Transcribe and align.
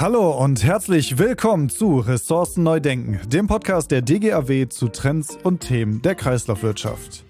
Hallo 0.00 0.30
und 0.30 0.64
herzlich 0.64 1.18
willkommen 1.18 1.68
zu 1.68 1.98
Ressourcen 1.98 2.62
neu 2.62 2.80
denken, 2.80 3.20
dem 3.28 3.46
Podcast 3.46 3.90
der 3.90 4.00
DGAW 4.00 4.66
zu 4.70 4.88
Trends 4.88 5.36
und 5.42 5.60
Themen 5.60 6.00
der 6.00 6.14
Kreislaufwirtschaft. 6.14 7.22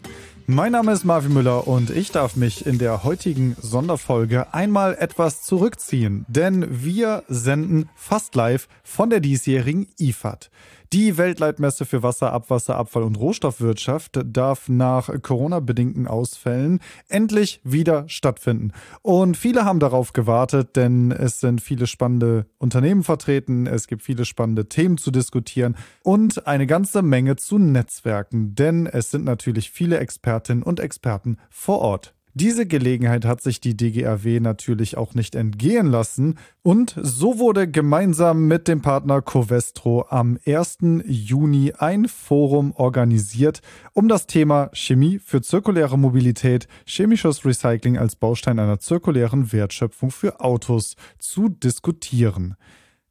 Mein 0.47 0.71
Name 0.71 0.93
ist 0.93 1.05
Marvin 1.05 1.33
Müller 1.33 1.67
und 1.67 1.91
ich 1.91 2.13
darf 2.13 2.37
mich 2.37 2.67
in 2.67 2.79
der 2.79 3.03
heutigen 3.03 3.57
Sonderfolge 3.61 4.55
einmal 4.55 4.95
etwas 4.95 5.43
zurückziehen, 5.43 6.25
denn 6.29 6.85
wir 6.85 7.25
senden 7.27 7.89
fast 7.97 8.37
live 8.37 8.69
von 8.85 9.11
der 9.11 9.19
diesjährigen 9.19 9.89
IFAD. 9.99 10.49
Die 10.93 11.17
Weltleitmesse 11.17 11.85
für 11.85 12.03
Wasser, 12.03 12.33
Abwasser, 12.33 12.77
Abfall 12.77 13.05
und 13.05 13.17
Rohstoffwirtschaft 13.17 14.23
darf 14.25 14.69
nach 14.69 15.09
Corona-bedingten 15.23 16.09
Ausfällen 16.09 16.81
endlich 17.09 17.61
wieder 17.63 18.09
stattfinden. 18.09 18.73
Und 19.03 19.37
viele 19.37 19.65
haben 19.65 19.79
darauf 19.79 20.13
gewartet, 20.13 20.75
denn 20.75 21.13
es 21.13 21.39
sind 21.39 21.61
viele 21.61 21.87
spannende 21.87 22.47
Unternehmen 22.59 23.05
vertreten, 23.05 23.69
es 23.69 23.87
gibt 23.87 24.03
viele 24.03 24.25
spannende 24.25 24.69
Themen 24.69 24.99
zu 24.99 25.13
diskutieren 25.13 25.77
und 26.03 26.49
eine 26.49 26.67
ganze 26.67 27.03
Menge 27.03 27.37
zu 27.37 27.59
Netzwerken, 27.59 28.57
denn 28.57 28.87
es 28.87 29.13
sind 29.13 29.25
natürlich 29.25 29.71
viele 29.71 29.99
Expertinnen 29.99 30.65
und 30.65 30.81
Experten 30.81 31.37
vor 31.51 31.79
Ort. 31.79 32.15
Diese 32.41 32.65
Gelegenheit 32.65 33.27
hat 33.27 33.43
sich 33.43 33.61
die 33.61 33.77
DGRW 33.77 34.41
natürlich 34.41 34.97
auch 34.97 35.13
nicht 35.13 35.35
entgehen 35.35 35.89
lassen 35.89 36.39
und 36.63 36.99
so 36.99 37.39
wurde 37.39 37.71
gemeinsam 37.71 38.49
mit 38.49 38.67
dem 38.67 38.81
Partner 38.81 39.21
Covestro 39.21 40.07
am 40.09 40.39
1. 40.47 40.79
Juni 41.05 41.75
ein 41.77 42.09
Forum 42.09 42.73
organisiert, 42.73 43.61
um 43.93 44.09
das 44.09 44.27
Thema 44.27 44.71
Chemie 44.73 45.19
für 45.19 45.43
zirkuläre 45.43 45.99
Mobilität, 45.99 46.67
chemisches 46.87 47.45
Recycling 47.45 47.99
als 47.99 48.17
Baustein 48.17 48.59
einer 48.59 48.79
zirkulären 48.79 49.53
Wertschöpfung 49.53 50.11
für 50.11 50.41
Autos 50.41 50.97
zu 51.19 51.51
diskutieren. 51.51 52.57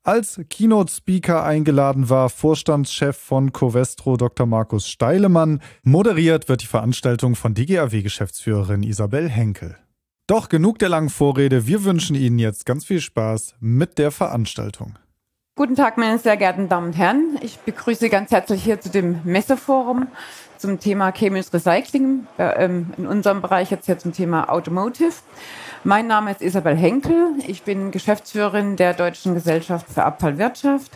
Als 0.10 0.42
Keynote-Speaker 0.50 1.44
eingeladen 1.44 2.10
war 2.10 2.32
Vorstandschef 2.32 3.16
von 3.16 3.54
Covestro 3.54 4.18
Dr. 4.18 4.48
Markus 4.48 4.88
Steilemann. 4.88 5.62
Moderiert 5.84 6.50
wird 6.50 6.64
die 6.64 6.66
Veranstaltung 6.66 7.36
von 7.36 7.54
DGAW-Geschäftsführerin 7.54 8.82
Isabel 8.82 9.30
Henkel. 9.30 9.78
Doch 10.26 10.50
genug 10.50 10.80
der 10.80 10.90
langen 10.90 11.12
Vorrede. 11.12 11.68
Wir 11.68 11.84
wünschen 11.84 12.16
Ihnen 12.16 12.40
jetzt 12.40 12.66
ganz 12.66 12.86
viel 12.86 13.02
Spaß 13.02 13.54
mit 13.60 14.00
der 14.00 14.10
Veranstaltung. 14.10 14.98
Guten 15.56 15.76
Tag, 15.76 16.00
meine 16.00 16.18
sehr 16.18 16.38
geehrten 16.38 16.70
Damen 16.70 16.88
und 16.88 16.98
Herren. 16.98 17.38
Ich 17.44 17.60
begrüße 17.60 18.00
Sie 18.00 18.10
ganz 18.10 18.32
herzlich 18.32 18.64
hier 18.64 18.82
zu 18.82 18.90
dem 18.90 19.20
Messeforum 19.26 20.08
zum 20.60 20.80
Thema 20.80 21.12
chemisches 21.12 21.54
Recycling, 21.54 22.28
ähm, 22.38 22.94
in 22.98 23.08
unserem 23.08 23.42
Bereich 23.42 23.72
jetzt 23.72 23.86
hier 23.86 23.98
zum 23.98 24.14
Thema 24.14 24.50
Automotive. 24.50 25.14
Mein 25.86 26.08
Name 26.08 26.32
ist 26.32 26.42
Isabel 26.42 26.76
Henkel. 26.76 27.36
Ich 27.48 27.64
bin 27.64 27.92
Geschäftsführerin 27.92 28.76
der 28.76 28.94
Deutschen 28.94 29.34
Gesellschaft 29.34 29.88
für 29.90 30.04
Abfallwirtschaft. 30.04 30.92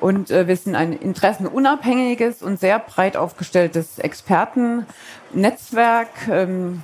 Und 0.00 0.30
äh, 0.30 0.48
wir 0.48 0.56
sind 0.56 0.74
ein 0.74 0.94
interessenunabhängiges 0.94 2.42
und 2.42 2.58
sehr 2.58 2.78
breit 2.78 3.18
aufgestelltes 3.18 3.98
Expertennetzwerk 3.98 6.08
ähm, 6.30 6.82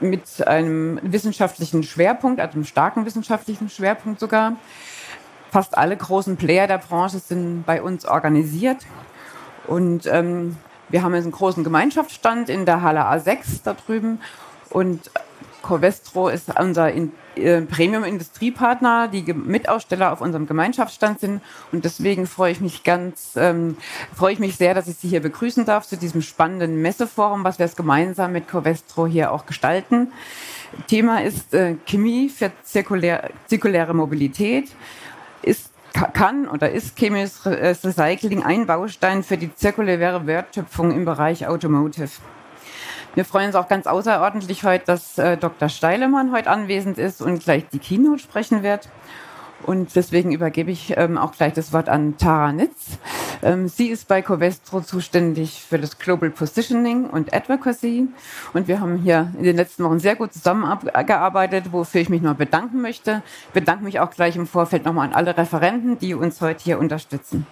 mit 0.00 0.46
einem 0.46 1.00
wissenschaftlichen 1.02 1.82
Schwerpunkt, 1.82 2.40
also 2.40 2.54
einem 2.54 2.64
starken 2.64 3.04
wissenschaftlichen 3.04 3.68
Schwerpunkt 3.68 4.20
sogar. 4.20 4.52
Fast 5.50 5.76
alle 5.76 5.96
großen 5.96 6.36
Player 6.36 6.68
der 6.68 6.78
Branche 6.78 7.18
sind 7.18 7.64
bei 7.66 7.82
uns 7.82 8.06
organisiert. 8.06 8.86
Und 9.66 10.06
ähm, 10.06 10.56
wir 10.88 11.02
haben 11.02 11.14
jetzt 11.14 11.24
einen 11.24 11.32
großen 11.32 11.64
Gemeinschaftsstand 11.64 12.48
in 12.48 12.66
der 12.66 12.82
Halle 12.82 13.06
A6 13.06 13.62
da 13.64 13.74
drüben. 13.74 14.20
Und 14.70 15.10
Covestro 15.62 16.28
ist 16.28 16.48
unser 16.60 16.92
äh, 16.94 17.60
Premium-Industriepartner, 17.62 19.08
die 19.08 19.32
Mitaussteller 19.32 20.12
auf 20.12 20.20
unserem 20.20 20.46
Gemeinschaftsstand 20.46 21.20
sind. 21.20 21.42
Und 21.72 21.84
deswegen 21.84 22.26
freue 22.26 22.52
ich 22.52 22.60
mich 22.60 22.84
ganz, 22.84 23.32
ähm, 23.36 23.76
freue 24.14 24.32
ich 24.32 24.38
mich 24.38 24.56
sehr, 24.56 24.74
dass 24.74 24.86
ich 24.86 24.96
Sie 24.96 25.08
hier 25.08 25.20
begrüßen 25.20 25.64
darf 25.64 25.86
zu 25.86 25.96
diesem 25.96 26.22
spannenden 26.22 26.80
Messeforum, 26.82 27.42
was 27.42 27.58
wir 27.58 27.66
es 27.66 27.74
gemeinsam 27.74 28.32
mit 28.32 28.46
Covestro 28.46 29.06
hier 29.06 29.32
auch 29.32 29.46
gestalten. 29.46 30.12
Thema 30.86 31.22
ist 31.22 31.52
äh, 31.52 31.74
Chemie 31.86 32.28
für 32.28 32.52
zirkulär, 32.62 33.30
zirkuläre 33.46 33.92
Mobilität. 33.92 34.70
Ist 35.42 35.70
kann 36.12 36.48
oder 36.48 36.70
ist 36.70 36.98
chemisches 36.98 37.44
Recycling 37.46 38.42
ein 38.42 38.66
Baustein 38.66 39.22
für 39.22 39.36
die 39.36 39.54
zirkuläre 39.54 40.26
Wertschöpfung 40.26 40.92
im 40.92 41.04
Bereich 41.04 41.46
Automotive. 41.46 42.10
Wir 43.14 43.24
freuen 43.24 43.46
uns 43.46 43.54
auch 43.54 43.68
ganz 43.68 43.86
außerordentlich 43.86 44.64
heute, 44.64 44.84
dass 44.84 45.16
äh, 45.16 45.38
Dr. 45.38 45.70
Steilemann 45.70 46.32
heute 46.32 46.50
anwesend 46.50 46.98
ist 46.98 47.22
und 47.22 47.42
gleich 47.42 47.66
die 47.72 47.78
Keynote 47.78 48.18
sprechen 48.18 48.62
wird. 48.62 48.90
Und 49.66 49.96
deswegen 49.96 50.30
übergebe 50.30 50.70
ich 50.70 50.96
ähm, 50.96 51.18
auch 51.18 51.32
gleich 51.32 51.52
das 51.52 51.72
Wort 51.72 51.88
an 51.88 52.16
Tara 52.16 52.52
Nitz. 52.52 52.98
Ähm, 53.42 53.66
sie 53.66 53.88
ist 53.88 54.06
bei 54.06 54.22
Covestro 54.22 54.80
zuständig 54.80 55.60
für 55.68 55.78
das 55.78 55.98
Global 55.98 56.30
Positioning 56.30 57.10
und 57.10 57.34
Advocacy. 57.34 58.06
Und 58.54 58.68
wir 58.68 58.80
haben 58.80 58.98
hier 58.98 59.32
in 59.36 59.42
den 59.42 59.56
letzten 59.56 59.82
Wochen 59.82 59.98
sehr 59.98 60.14
gut 60.14 60.32
zusammengearbeitet, 60.32 61.72
wofür 61.72 62.00
ich 62.00 62.08
mich 62.08 62.22
noch 62.22 62.36
bedanken 62.36 62.80
möchte. 62.80 63.22
Ich 63.48 63.54
bedanke 63.54 63.82
mich 63.82 63.98
auch 63.98 64.10
gleich 64.10 64.36
im 64.36 64.46
Vorfeld 64.46 64.84
nochmal 64.84 65.08
an 65.08 65.14
alle 65.14 65.36
Referenten, 65.36 65.98
die 65.98 66.14
uns 66.14 66.40
heute 66.40 66.62
hier 66.62 66.78
unterstützen. 66.78 67.44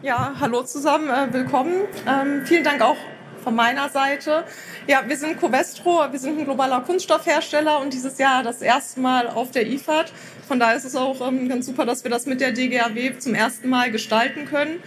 Ja, 0.00 0.34
hallo 0.38 0.62
zusammen, 0.62 1.08
äh, 1.08 1.32
willkommen. 1.32 1.72
Ähm, 2.06 2.42
vielen 2.44 2.62
Dank 2.62 2.82
auch 2.82 2.96
von 3.44 3.54
meiner 3.54 3.88
Seite. 3.90 4.44
Ja, 4.88 5.02
wir 5.06 5.16
sind 5.16 5.38
Covestro, 5.38 6.10
wir 6.10 6.18
sind 6.18 6.38
ein 6.38 6.44
globaler 6.44 6.80
Kunststoffhersteller 6.80 7.80
und 7.80 7.92
dieses 7.92 8.18
Jahr 8.18 8.42
das 8.42 8.62
erste 8.62 8.98
Mal 9.00 9.28
auf 9.28 9.52
der 9.52 9.66
IFAD. 9.66 10.10
Von 10.48 10.58
daher 10.58 10.76
ist 10.76 10.84
es 10.84 10.96
auch 10.96 11.26
ähm, 11.26 11.48
ganz 11.48 11.66
super, 11.66 11.86
dass 11.86 12.02
wir 12.02 12.10
das 12.10 12.26
mit 12.26 12.40
der 12.40 12.52
DGAW 12.52 13.18
zum 13.18 13.34
ersten 13.34 13.68
Mal 13.68 13.92
gestalten 13.92 14.46
können. 14.46 14.82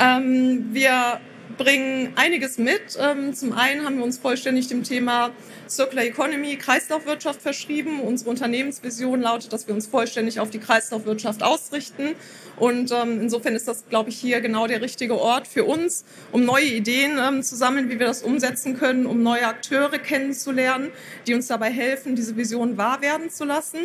Ähm, 0.00 0.68
wir 0.72 1.20
bringen 1.58 2.12
einiges 2.16 2.58
mit. 2.58 2.98
Ähm, 2.98 3.34
zum 3.34 3.52
einen 3.52 3.84
haben 3.84 3.98
wir 3.98 4.04
uns 4.04 4.18
vollständig 4.18 4.68
dem 4.68 4.82
Thema 4.82 5.30
Circular 5.68 6.04
Economy, 6.04 6.56
Kreislaufwirtschaft 6.56 7.42
verschrieben. 7.42 8.00
Unsere 8.00 8.30
Unternehmensvision 8.30 9.20
lautet, 9.20 9.52
dass 9.52 9.66
wir 9.66 9.74
uns 9.74 9.86
vollständig 9.86 10.40
auf 10.40 10.50
die 10.50 10.58
Kreislaufwirtschaft 10.58 11.42
ausrichten. 11.42 12.14
Und 12.56 12.92
ähm, 12.92 13.20
insofern 13.20 13.54
ist 13.54 13.68
das, 13.68 13.88
glaube 13.88 14.10
ich, 14.10 14.18
hier 14.18 14.40
genau 14.40 14.66
der 14.66 14.80
richtige 14.80 15.18
Ort 15.18 15.46
für 15.46 15.64
uns, 15.64 16.04
um 16.32 16.44
neue 16.44 16.66
Ideen 16.66 17.18
ähm, 17.18 17.42
zu 17.42 17.56
sammeln, 17.56 17.90
wie 17.90 17.98
wir 17.98 18.06
das 18.06 18.22
umsetzen 18.22 18.78
können, 18.78 19.06
um 19.06 19.22
neue 19.22 19.46
Akteure 19.46 19.98
kennenzulernen, 19.98 20.90
die 21.26 21.34
uns 21.34 21.46
dabei 21.48 21.70
helfen, 21.70 22.16
diese 22.16 22.36
Vision 22.36 22.76
wahr 22.76 23.02
werden 23.02 23.30
zu 23.30 23.44
lassen 23.44 23.80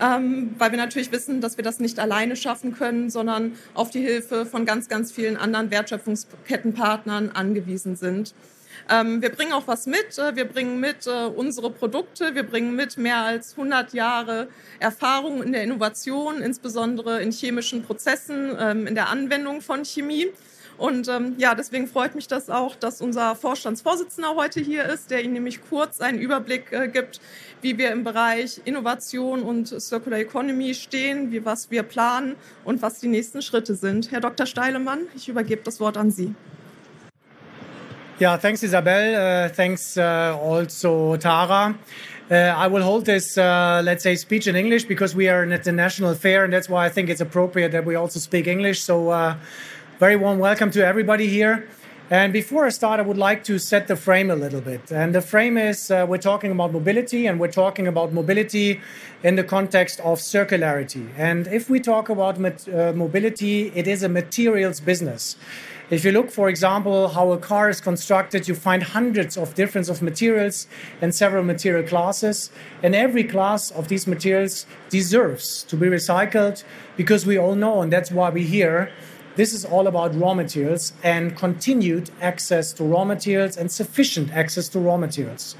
ähm, 0.00 0.54
weil 0.58 0.72
wir 0.72 0.78
natürlich 0.78 1.12
wissen, 1.12 1.40
dass 1.40 1.56
wir 1.56 1.64
das 1.64 1.78
nicht 1.78 1.98
alleine 1.98 2.36
schaffen 2.36 2.74
können, 2.74 3.10
sondern 3.10 3.52
auf 3.74 3.90
die 3.90 4.00
Hilfe 4.00 4.46
von 4.46 4.64
ganz, 4.64 4.88
ganz 4.88 5.12
vielen 5.12 5.36
anderen 5.36 5.70
Wertschöpfungskettenpartnern 5.70 7.30
angewiesen 7.30 7.96
sind. 7.96 8.34
Ähm, 8.88 9.22
wir 9.22 9.30
bringen 9.30 9.52
auch 9.52 9.66
was 9.66 9.86
mit. 9.86 10.18
Äh, 10.18 10.36
wir 10.36 10.44
bringen 10.44 10.80
mit 10.80 11.06
äh, 11.06 11.26
unsere 11.26 11.70
Produkte. 11.70 12.34
Wir 12.34 12.42
bringen 12.42 12.74
mit 12.74 12.96
mehr 12.96 13.18
als 13.18 13.52
100 13.52 13.92
Jahre 13.92 14.48
Erfahrung 14.80 15.42
in 15.42 15.52
der 15.52 15.62
Innovation, 15.62 16.42
insbesondere 16.42 17.22
in 17.22 17.32
chemischen 17.32 17.82
Prozessen, 17.82 18.56
ähm, 18.58 18.86
in 18.86 18.94
der 18.94 19.08
Anwendung 19.08 19.60
von 19.60 19.84
Chemie. 19.84 20.28
Und 20.78 21.06
ähm, 21.08 21.34
ja, 21.38 21.54
deswegen 21.54 21.86
freut 21.86 22.14
mich 22.14 22.26
das 22.26 22.50
auch, 22.50 22.74
dass 22.74 23.00
unser 23.00 23.36
Vorstandsvorsitzender 23.36 24.34
heute 24.34 24.60
hier 24.60 24.84
ist, 24.86 25.10
der 25.10 25.22
Ihnen 25.22 25.34
nämlich 25.34 25.60
kurz 25.68 26.00
einen 26.00 26.18
Überblick 26.18 26.72
äh, 26.72 26.88
gibt, 26.88 27.20
wie 27.60 27.78
wir 27.78 27.92
im 27.92 28.04
Bereich 28.04 28.60
Innovation 28.64 29.42
und 29.42 29.68
Circular 29.80 30.18
Economy 30.18 30.74
stehen, 30.74 31.30
wie 31.30 31.44
was 31.44 31.70
wir 31.70 31.82
planen 31.82 32.34
und 32.64 32.82
was 32.82 32.98
die 32.98 33.08
nächsten 33.08 33.42
Schritte 33.42 33.74
sind. 33.74 34.10
Herr 34.10 34.20
Dr. 34.20 34.46
Steilemann, 34.46 35.00
ich 35.14 35.28
übergebe 35.28 35.62
das 35.62 35.78
Wort 35.78 35.96
an 35.96 36.10
Sie. 36.10 36.34
Yeah, 38.22 38.36
thanks, 38.36 38.62
Isabel. 38.62 39.16
Uh, 39.16 39.48
thanks 39.48 39.96
uh, 39.96 40.38
also, 40.40 41.16
Tara. 41.16 41.76
Uh, 42.30 42.34
I 42.34 42.68
will 42.68 42.82
hold 42.84 43.04
this, 43.04 43.36
let's 43.36 44.04
say, 44.04 44.14
speech 44.14 44.46
in 44.46 44.54
English 44.54 44.84
because 44.84 45.12
we 45.12 45.28
are 45.28 45.42
at 45.42 45.64
the 45.64 45.72
national 45.72 46.14
fair, 46.14 46.44
and 46.44 46.52
that's 46.52 46.68
why 46.68 46.86
I 46.86 46.88
think 46.88 47.08
it's 47.10 47.20
appropriate 47.20 47.72
that 47.72 47.84
we 47.84 47.96
also 47.96 48.20
speak 48.20 48.46
English. 48.46 48.80
So, 48.80 49.36
very 49.98 50.14
warm 50.14 50.38
welcome 50.38 50.70
to 50.70 50.86
everybody 50.86 51.26
here. 51.26 51.66
And 52.10 52.32
before 52.32 52.66
I 52.66 52.68
start, 52.68 53.00
I 53.00 53.02
would 53.02 53.16
like 53.16 53.42
to 53.44 53.58
set 53.58 53.88
the 53.88 53.96
frame 53.96 54.30
a 54.30 54.36
little 54.36 54.60
bit. 54.60 54.92
And 54.92 55.14
the 55.14 55.22
frame 55.22 55.56
is 55.56 55.90
uh, 55.90 56.04
we're 56.08 56.18
talking 56.18 56.52
about 56.52 56.70
mobility, 56.72 57.26
and 57.26 57.40
we're 57.40 57.56
talking 57.64 57.86
about 57.88 58.12
mobility 58.12 58.80
in 59.24 59.36
the 59.36 59.44
context 59.44 59.98
of 60.00 60.18
circularity. 60.18 61.08
And 61.16 61.48
if 61.48 61.70
we 61.70 61.80
talk 61.80 62.08
about 62.08 62.36
uh, 62.38 62.92
mobility, 62.92 63.72
it 63.74 63.88
is 63.88 64.02
a 64.02 64.08
materials 64.08 64.78
business. 64.78 65.36
If 65.90 66.04
you 66.04 66.12
look, 66.12 66.30
for 66.30 66.48
example, 66.48 67.08
how 67.08 67.32
a 67.32 67.38
car 67.38 67.68
is 67.68 67.80
constructed, 67.80 68.48
you 68.48 68.54
find 68.54 68.82
hundreds 68.82 69.36
of 69.36 69.54
different 69.54 69.88
of 69.88 70.00
materials 70.00 70.66
and 71.00 71.14
several 71.14 71.44
material 71.44 71.86
classes. 71.86 72.50
And 72.82 72.94
every 72.94 73.24
class 73.24 73.70
of 73.70 73.88
these 73.88 74.06
materials 74.06 74.64
deserves 74.88 75.64
to 75.64 75.76
be 75.76 75.88
recycled 75.88 76.64
because 76.96 77.26
we 77.26 77.36
all 77.36 77.54
know, 77.54 77.82
and 77.82 77.92
that's 77.92 78.10
why 78.10 78.30
we're 78.30 78.46
here, 78.46 78.90
this 79.34 79.52
is 79.52 79.64
all 79.64 79.86
about 79.86 80.14
raw 80.14 80.34
materials 80.34 80.92
and 81.02 81.36
continued 81.36 82.10
access 82.20 82.72
to 82.74 82.84
raw 82.84 83.04
materials 83.04 83.56
and 83.56 83.70
sufficient 83.70 84.30
access 84.32 84.68
to 84.68 84.78
raw 84.78 84.96
materials. 84.96 85.56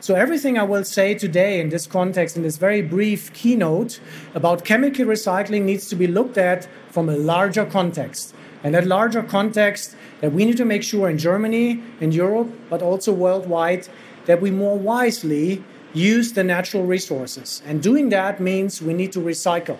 So, 0.00 0.16
everything 0.16 0.58
I 0.58 0.64
will 0.64 0.82
say 0.82 1.14
today 1.14 1.60
in 1.60 1.68
this 1.68 1.86
context, 1.86 2.36
in 2.36 2.42
this 2.42 2.56
very 2.56 2.82
brief 2.82 3.32
keynote 3.32 4.00
about 4.34 4.64
chemical 4.64 5.04
recycling, 5.04 5.62
needs 5.62 5.88
to 5.90 5.94
be 5.94 6.08
looked 6.08 6.36
at 6.36 6.66
from 6.90 7.08
a 7.08 7.16
larger 7.16 7.64
context. 7.64 8.34
And 8.62 8.74
that 8.74 8.86
larger 8.86 9.22
context 9.22 9.96
that 10.20 10.32
we 10.32 10.44
need 10.44 10.56
to 10.56 10.64
make 10.64 10.82
sure 10.82 11.10
in 11.10 11.18
Germany, 11.18 11.82
in 12.00 12.12
Europe, 12.12 12.48
but 12.70 12.80
also 12.82 13.12
worldwide, 13.12 13.88
that 14.26 14.40
we 14.40 14.50
more 14.50 14.78
wisely 14.78 15.64
use 15.92 16.32
the 16.32 16.44
natural 16.44 16.84
resources. 16.84 17.62
And 17.66 17.82
doing 17.82 18.08
that 18.10 18.40
means 18.40 18.80
we 18.80 18.94
need 18.94 19.12
to 19.12 19.20
recycle. 19.20 19.78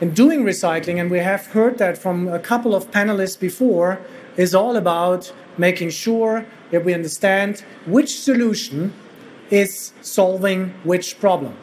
And 0.00 0.14
doing 0.14 0.44
recycling, 0.44 1.00
and 1.00 1.10
we 1.10 1.18
have 1.18 1.46
heard 1.48 1.78
that 1.78 1.98
from 1.98 2.28
a 2.28 2.38
couple 2.38 2.74
of 2.74 2.90
panelists 2.92 3.38
before, 3.38 4.00
is 4.36 4.54
all 4.54 4.76
about 4.76 5.32
making 5.56 5.90
sure 5.90 6.46
that 6.70 6.84
we 6.84 6.94
understand 6.94 7.64
which 7.84 8.20
solution 8.20 8.92
is 9.50 9.92
solving 10.00 10.72
which 10.84 11.18
problem. 11.18 11.56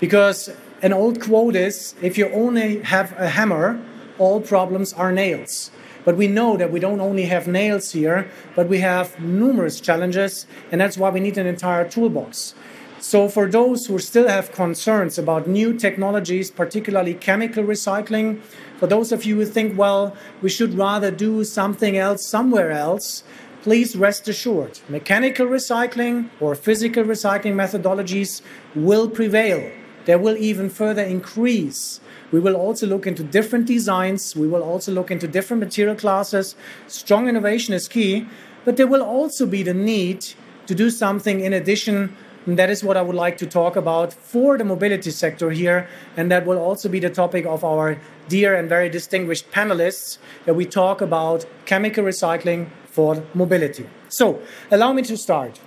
Because 0.00 0.50
an 0.80 0.92
old 0.92 1.20
quote 1.20 1.56
is 1.56 1.94
if 2.00 2.16
you 2.16 2.30
only 2.30 2.80
have 2.82 3.12
a 3.18 3.28
hammer, 3.28 3.78
all 4.18 4.40
problems 4.40 4.92
are 4.92 5.12
nails. 5.12 5.70
But 6.04 6.16
we 6.16 6.26
know 6.26 6.56
that 6.56 6.70
we 6.70 6.80
don't 6.80 7.00
only 7.00 7.24
have 7.24 7.48
nails 7.48 7.92
here, 7.92 8.30
but 8.54 8.68
we 8.68 8.80
have 8.80 9.18
numerous 9.20 9.80
challenges, 9.80 10.46
and 10.70 10.80
that's 10.80 10.98
why 10.98 11.10
we 11.10 11.20
need 11.20 11.38
an 11.38 11.46
entire 11.46 11.88
toolbox. 11.88 12.54
So, 13.00 13.28
for 13.28 13.50
those 13.50 13.86
who 13.86 13.98
still 13.98 14.28
have 14.28 14.52
concerns 14.52 15.18
about 15.18 15.46
new 15.46 15.74
technologies, 15.74 16.50
particularly 16.50 17.14
chemical 17.14 17.62
recycling, 17.62 18.40
for 18.78 18.86
those 18.86 19.12
of 19.12 19.24
you 19.24 19.36
who 19.36 19.44
think, 19.44 19.78
well, 19.78 20.16
we 20.40 20.48
should 20.48 20.74
rather 20.74 21.10
do 21.10 21.44
something 21.44 21.98
else 21.98 22.26
somewhere 22.26 22.70
else, 22.70 23.22
please 23.62 23.96
rest 23.96 24.28
assured 24.28 24.78
mechanical 24.88 25.46
recycling 25.46 26.28
or 26.40 26.54
physical 26.54 27.02
recycling 27.02 27.54
methodologies 27.54 28.42
will 28.74 29.08
prevail. 29.08 29.70
They 30.04 30.16
will 30.16 30.36
even 30.36 30.68
further 30.68 31.02
increase. 31.02 32.00
We 32.34 32.40
will 32.40 32.56
also 32.56 32.88
look 32.88 33.06
into 33.06 33.22
different 33.22 33.66
designs. 33.66 34.34
We 34.34 34.48
will 34.48 34.64
also 34.64 34.90
look 34.90 35.12
into 35.12 35.28
different 35.28 35.62
material 35.62 35.94
classes. 35.94 36.56
Strong 36.88 37.28
innovation 37.28 37.74
is 37.74 37.86
key, 37.86 38.26
but 38.64 38.76
there 38.76 38.88
will 38.88 39.04
also 39.04 39.46
be 39.46 39.62
the 39.62 39.72
need 39.72 40.26
to 40.66 40.74
do 40.74 40.90
something 40.90 41.42
in 41.42 41.52
addition. 41.52 42.16
And 42.44 42.58
that 42.58 42.70
is 42.70 42.82
what 42.82 42.96
I 42.96 43.02
would 43.02 43.14
like 43.14 43.36
to 43.38 43.46
talk 43.46 43.76
about 43.76 44.12
for 44.12 44.58
the 44.58 44.64
mobility 44.64 45.12
sector 45.12 45.52
here. 45.52 45.88
And 46.16 46.28
that 46.32 46.44
will 46.44 46.58
also 46.58 46.88
be 46.88 46.98
the 46.98 47.08
topic 47.08 47.46
of 47.46 47.62
our 47.62 48.00
dear 48.28 48.56
and 48.56 48.68
very 48.68 48.90
distinguished 48.90 49.52
panelists 49.52 50.18
that 50.44 50.54
we 50.54 50.66
talk 50.66 51.00
about 51.00 51.46
chemical 51.66 52.02
recycling 52.02 52.66
for 52.86 53.22
mobility. 53.32 53.86
So, 54.08 54.42
allow 54.72 54.92
me 54.92 55.02
to 55.02 55.16
start. 55.16 55.60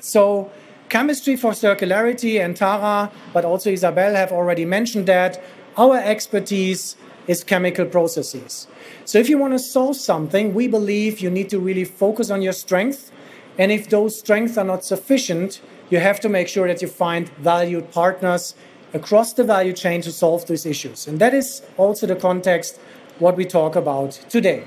So, 0.00 0.50
chemistry 0.88 1.36
for 1.36 1.52
circularity 1.52 2.44
and 2.44 2.56
Tara, 2.56 3.10
but 3.32 3.44
also 3.44 3.70
Isabel 3.70 4.14
have 4.14 4.32
already 4.32 4.64
mentioned 4.64 5.06
that. 5.06 5.42
Our 5.76 5.96
expertise 5.96 6.96
is 7.26 7.42
chemical 7.42 7.84
processes. 7.84 8.68
So, 9.04 9.18
if 9.18 9.28
you 9.28 9.38
want 9.38 9.54
to 9.54 9.58
solve 9.58 9.96
something, 9.96 10.54
we 10.54 10.68
believe 10.68 11.18
you 11.18 11.30
need 11.30 11.50
to 11.50 11.58
really 11.58 11.84
focus 11.84 12.30
on 12.30 12.42
your 12.42 12.52
strength. 12.52 13.10
And 13.58 13.72
if 13.72 13.88
those 13.88 14.18
strengths 14.18 14.56
are 14.56 14.64
not 14.64 14.84
sufficient, 14.84 15.60
you 15.90 15.98
have 15.98 16.20
to 16.20 16.28
make 16.28 16.48
sure 16.48 16.68
that 16.68 16.80
you 16.80 16.88
find 16.88 17.28
valued 17.38 17.90
partners 17.90 18.54
across 18.92 19.32
the 19.32 19.42
value 19.42 19.72
chain 19.72 20.00
to 20.02 20.12
solve 20.12 20.46
these 20.46 20.64
issues. 20.64 21.08
And 21.08 21.18
that 21.18 21.34
is 21.34 21.62
also 21.76 22.06
the 22.06 22.16
context 22.16 22.78
what 23.18 23.36
we 23.36 23.44
talk 23.44 23.74
about 23.74 24.12
today. 24.28 24.64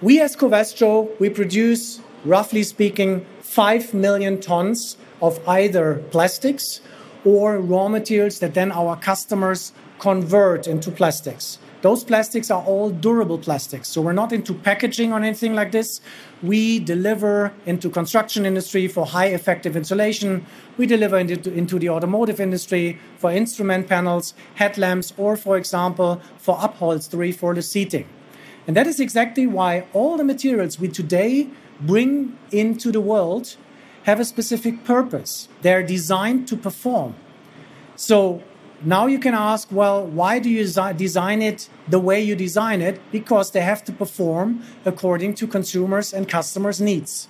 We 0.00 0.20
as 0.20 0.36
Covestro, 0.36 1.08
we 1.20 1.28
produce, 1.28 2.00
roughly 2.24 2.62
speaking, 2.62 3.26
5 3.40 3.94
million 3.94 4.40
tons 4.40 4.96
of 5.22 5.46
either 5.48 6.02
plastics 6.10 6.80
or 7.26 7.58
raw 7.58 7.88
materials 7.88 8.38
that 8.38 8.54
then 8.54 8.70
our 8.70 8.96
customers 8.96 9.72
convert 9.98 10.68
into 10.68 10.92
plastics. 10.92 11.58
Those 11.82 12.04
plastics 12.04 12.50
are 12.50 12.62
all 12.62 12.90
durable 12.90 13.38
plastics. 13.38 13.88
So 13.88 14.00
we're 14.00 14.12
not 14.12 14.32
into 14.32 14.54
packaging 14.54 15.12
or 15.12 15.18
anything 15.18 15.54
like 15.54 15.72
this. 15.72 16.00
We 16.42 16.78
deliver 16.78 17.52
into 17.66 17.90
construction 17.90 18.46
industry 18.46 18.86
for 18.86 19.06
high 19.06 19.26
effective 19.26 19.76
insulation. 19.76 20.46
We 20.78 20.86
deliver 20.86 21.18
into, 21.18 21.52
into 21.52 21.78
the 21.80 21.90
automotive 21.90 22.40
industry 22.40 22.98
for 23.18 23.32
instrument 23.32 23.88
panels, 23.88 24.32
headlamps, 24.54 25.12
or 25.16 25.36
for 25.36 25.56
example, 25.56 26.20
for 26.38 26.56
upholstery 26.60 27.32
for 27.32 27.54
the 27.54 27.62
seating. 27.62 28.06
And 28.68 28.76
that 28.76 28.86
is 28.86 29.00
exactly 29.00 29.46
why 29.46 29.86
all 29.92 30.16
the 30.16 30.24
materials 30.24 30.78
we 30.78 30.88
today 30.88 31.48
bring 31.80 32.38
into 32.52 32.92
the 32.92 33.00
world 33.00 33.56
have 34.06 34.20
a 34.20 34.24
specific 34.24 34.84
purpose. 34.84 35.48
They're 35.62 35.82
designed 35.82 36.46
to 36.48 36.56
perform. 36.56 37.14
So 37.96 38.42
now 38.84 39.06
you 39.06 39.18
can 39.18 39.34
ask, 39.34 39.68
well, 39.72 40.06
why 40.06 40.38
do 40.38 40.48
you 40.48 40.62
design 40.96 41.42
it 41.42 41.68
the 41.88 41.98
way 41.98 42.22
you 42.22 42.36
design 42.36 42.80
it? 42.82 43.00
Because 43.10 43.50
they 43.50 43.62
have 43.62 43.82
to 43.84 43.92
perform 43.92 44.62
according 44.84 45.34
to 45.34 45.46
consumers' 45.48 46.12
and 46.12 46.28
customers' 46.28 46.80
needs. 46.80 47.26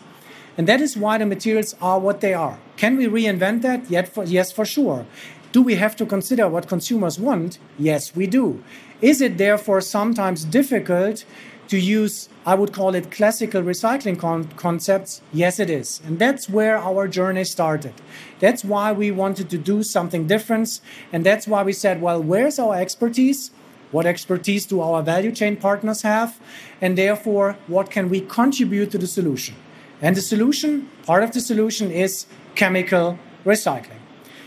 And 0.59 0.67
that 0.69 0.81
is 0.81 0.97
why 0.97 1.17
the 1.19 1.27
materials 1.27 1.75
are 1.81 1.99
what 1.99 2.21
they 2.21 2.35
are. 2.35 2.59
Can 2.77 2.97
we 2.97 3.07
reinvent 3.07 3.63
that? 3.63 3.91
Yet 3.91 4.09
for, 4.09 4.25
yes, 4.25 4.53
for 4.53 4.67
sure. 4.67 5.07
Do 5.53 5.63
we 5.63 5.77
have 5.77 5.97
to 5.97 6.05
consider 6.05 6.47
what 6.49 6.69
consumers 6.69 7.19
want? 7.19 7.59
Yes, 7.79 8.15
we 8.15 8.27
do. 8.27 8.63
Is 9.01 9.21
it 9.23 9.39
therefore 9.39 9.81
sometimes 9.81 10.45
difficult 10.45 11.25
to 11.69 11.79
use, 11.79 12.29
I 12.45 12.55
would 12.55 12.73
call 12.73 12.95
it 12.95 13.11
classical 13.11 13.63
recycling 13.63 14.19
con- 14.19 14.49
concepts? 14.57 15.21
Yes, 15.33 15.59
it 15.59 15.71
is. 15.71 16.01
And 16.07 16.19
that's 16.19 16.49
where 16.49 16.79
our 16.79 17.09
journey 17.09 17.45
started. 17.45 17.95
That's 18.39 18.65
why 18.65 18.93
we 18.93 19.11
wanted 19.11 19.51
to 19.51 19.59
do 19.59 19.83
something 19.83 20.27
different. 20.27 20.81
And 21.13 21.25
that's 21.25 21.47
why 21.47 21.63
we 21.63 21.73
said, 21.73 22.01
well, 22.01 22.23
where's 22.23 22.59
our 22.59 22.77
expertise? 22.77 23.51
What 23.91 24.07
expertise 24.07 24.67
do 24.67 24.81
our 24.81 25.03
value 25.03 25.33
chain 25.33 25.57
partners 25.57 26.03
have? 26.03 26.41
And 26.81 26.99
therefore, 26.99 27.57
what 27.67 27.91
can 27.91 28.09
we 28.09 28.21
contribute 28.21 28.91
to 28.93 28.99
the 28.99 29.07
solution? 29.07 29.57
And 30.03 30.17
the 30.17 30.23
solution, 30.23 30.89
part 31.05 31.23
of 31.23 31.33
the 31.33 31.41
solution 31.41 31.91
is 31.91 32.27
chemical 32.55 33.19
recycling. 33.45 34.01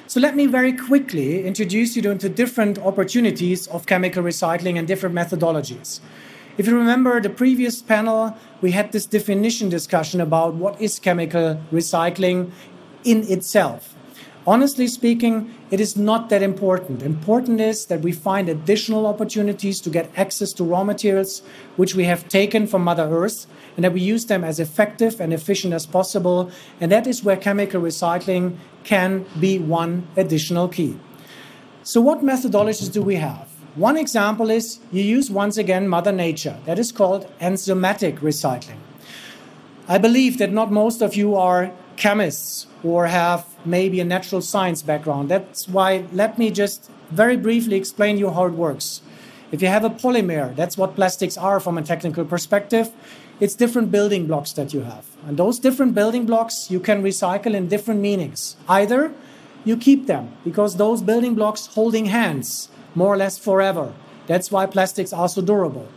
So 0.07 0.19
let 0.19 0.35
me 0.35 0.47
very 0.47 0.73
quickly 0.73 1.45
introduce 1.45 1.95
you 1.95 2.01
to 2.01 2.29
different 2.29 2.79
opportunities 2.79 3.67
of 3.67 3.85
chemical 3.85 4.23
recycling 4.23 4.77
and 4.77 4.87
different 4.87 5.15
methodologies. 5.15 5.99
If 6.59 6.67
you 6.67 6.77
remember 6.77 7.21
the 7.21 7.29
previous 7.29 7.81
panel, 7.81 8.35
we 8.59 8.71
had 8.71 8.91
this 8.91 9.05
definition 9.05 9.69
discussion 9.69 10.19
about 10.19 10.55
what 10.55 10.81
is 10.81 10.99
chemical 10.99 11.63
recycling 11.71 12.51
in 13.05 13.23
itself. 13.31 13.95
Honestly 14.45 14.85
speaking, 14.85 15.55
it 15.71 15.79
is 15.79 15.95
not 15.95 16.27
that 16.27 16.43
important. 16.43 17.01
Important 17.01 17.61
is 17.61 17.85
that 17.85 18.01
we 18.01 18.11
find 18.11 18.49
additional 18.49 19.07
opportunities 19.07 19.79
to 19.79 19.89
get 19.89 20.11
access 20.17 20.51
to 20.51 20.65
raw 20.65 20.83
materials 20.83 21.43
which 21.77 21.95
we 21.95 22.03
have 22.03 22.27
taken 22.27 22.67
from 22.67 22.83
Mother 22.83 23.07
Earth 23.07 23.45
and 23.77 23.85
that 23.85 23.93
we 23.93 24.01
use 24.01 24.25
them 24.25 24.43
as 24.43 24.59
effective 24.59 25.21
and 25.21 25.31
efficient 25.31 25.73
as 25.73 25.85
possible. 25.85 26.51
And 26.81 26.91
that 26.91 27.07
is 27.07 27.23
where 27.23 27.37
chemical 27.37 27.79
recycling 27.79 28.57
can 28.83 29.25
be 29.39 29.59
one 29.59 30.09
additional 30.17 30.67
key. 30.67 30.99
So, 31.83 32.01
what 32.01 32.19
methodologies 32.19 32.91
do 32.91 33.01
we 33.01 33.15
have? 33.15 33.48
One 33.79 33.95
example 33.95 34.49
is 34.49 34.79
you 34.91 35.01
use 35.01 35.31
once 35.31 35.55
again 35.55 35.87
Mother 35.87 36.11
Nature. 36.11 36.57
That 36.65 36.77
is 36.77 36.91
called 36.91 37.31
enzymatic 37.39 38.19
recycling. 38.19 38.79
I 39.87 39.97
believe 39.97 40.37
that 40.39 40.51
not 40.51 40.69
most 40.69 41.01
of 41.01 41.15
you 41.15 41.37
are 41.37 41.71
chemists 41.95 42.67
or 42.83 43.07
have 43.07 43.45
maybe 43.63 44.01
a 44.01 44.03
natural 44.03 44.41
science 44.41 44.81
background. 44.81 45.29
That's 45.29 45.69
why 45.69 46.03
let 46.11 46.37
me 46.37 46.51
just 46.51 46.91
very 47.09 47.37
briefly 47.37 47.77
explain 47.77 48.17
you 48.17 48.31
how 48.31 48.47
it 48.47 48.51
works. 48.51 49.01
If 49.49 49.61
you 49.61 49.69
have 49.69 49.85
a 49.85 49.89
polymer, 49.89 50.53
that's 50.53 50.77
what 50.77 50.95
plastics 50.95 51.37
are 51.37 51.61
from 51.61 51.77
a 51.77 51.81
technical 51.81 52.25
perspective. 52.25 52.91
It's 53.39 53.55
different 53.55 53.91
building 53.91 54.27
blocks 54.27 54.51
that 54.59 54.73
you 54.73 54.81
have. 54.81 55.05
And 55.25 55.37
those 55.37 55.57
different 55.57 55.95
building 55.95 56.25
blocks 56.25 56.69
you 56.69 56.81
can 56.81 57.01
recycle 57.01 57.53
in 57.55 57.69
different 57.69 58.01
meanings. 58.01 58.57
Either 58.67 59.13
you 59.63 59.77
keep 59.77 60.05
them 60.05 60.33
because 60.43 60.75
those 60.75 61.01
building 61.01 61.33
blocks 61.33 61.67
holding 61.67 62.07
hands 62.07 62.67
more 62.95 63.13
or 63.13 63.17
less 63.17 63.37
forever. 63.37 63.93
That's 64.27 64.51
why 64.51 64.65
plastics 64.65 65.13
are 65.13 65.29
so 65.29 65.41
durable. 65.41 65.87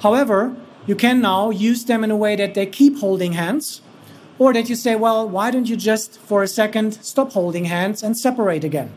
However, 0.00 0.56
you 0.86 0.94
can 0.94 1.20
now 1.20 1.50
use 1.50 1.84
them 1.84 2.04
in 2.04 2.10
a 2.10 2.16
way 2.16 2.36
that 2.36 2.54
they 2.54 2.66
keep 2.66 2.98
holding 2.98 3.32
hands, 3.32 3.80
or 4.38 4.52
that 4.52 4.68
you 4.68 4.74
say, 4.74 4.96
well, 4.96 5.28
why 5.28 5.50
don't 5.50 5.68
you 5.68 5.76
just 5.76 6.18
for 6.18 6.42
a 6.42 6.48
second 6.48 6.92
stop 7.04 7.32
holding 7.32 7.66
hands 7.66 8.02
and 8.02 8.18
separate 8.18 8.64
again? 8.64 8.92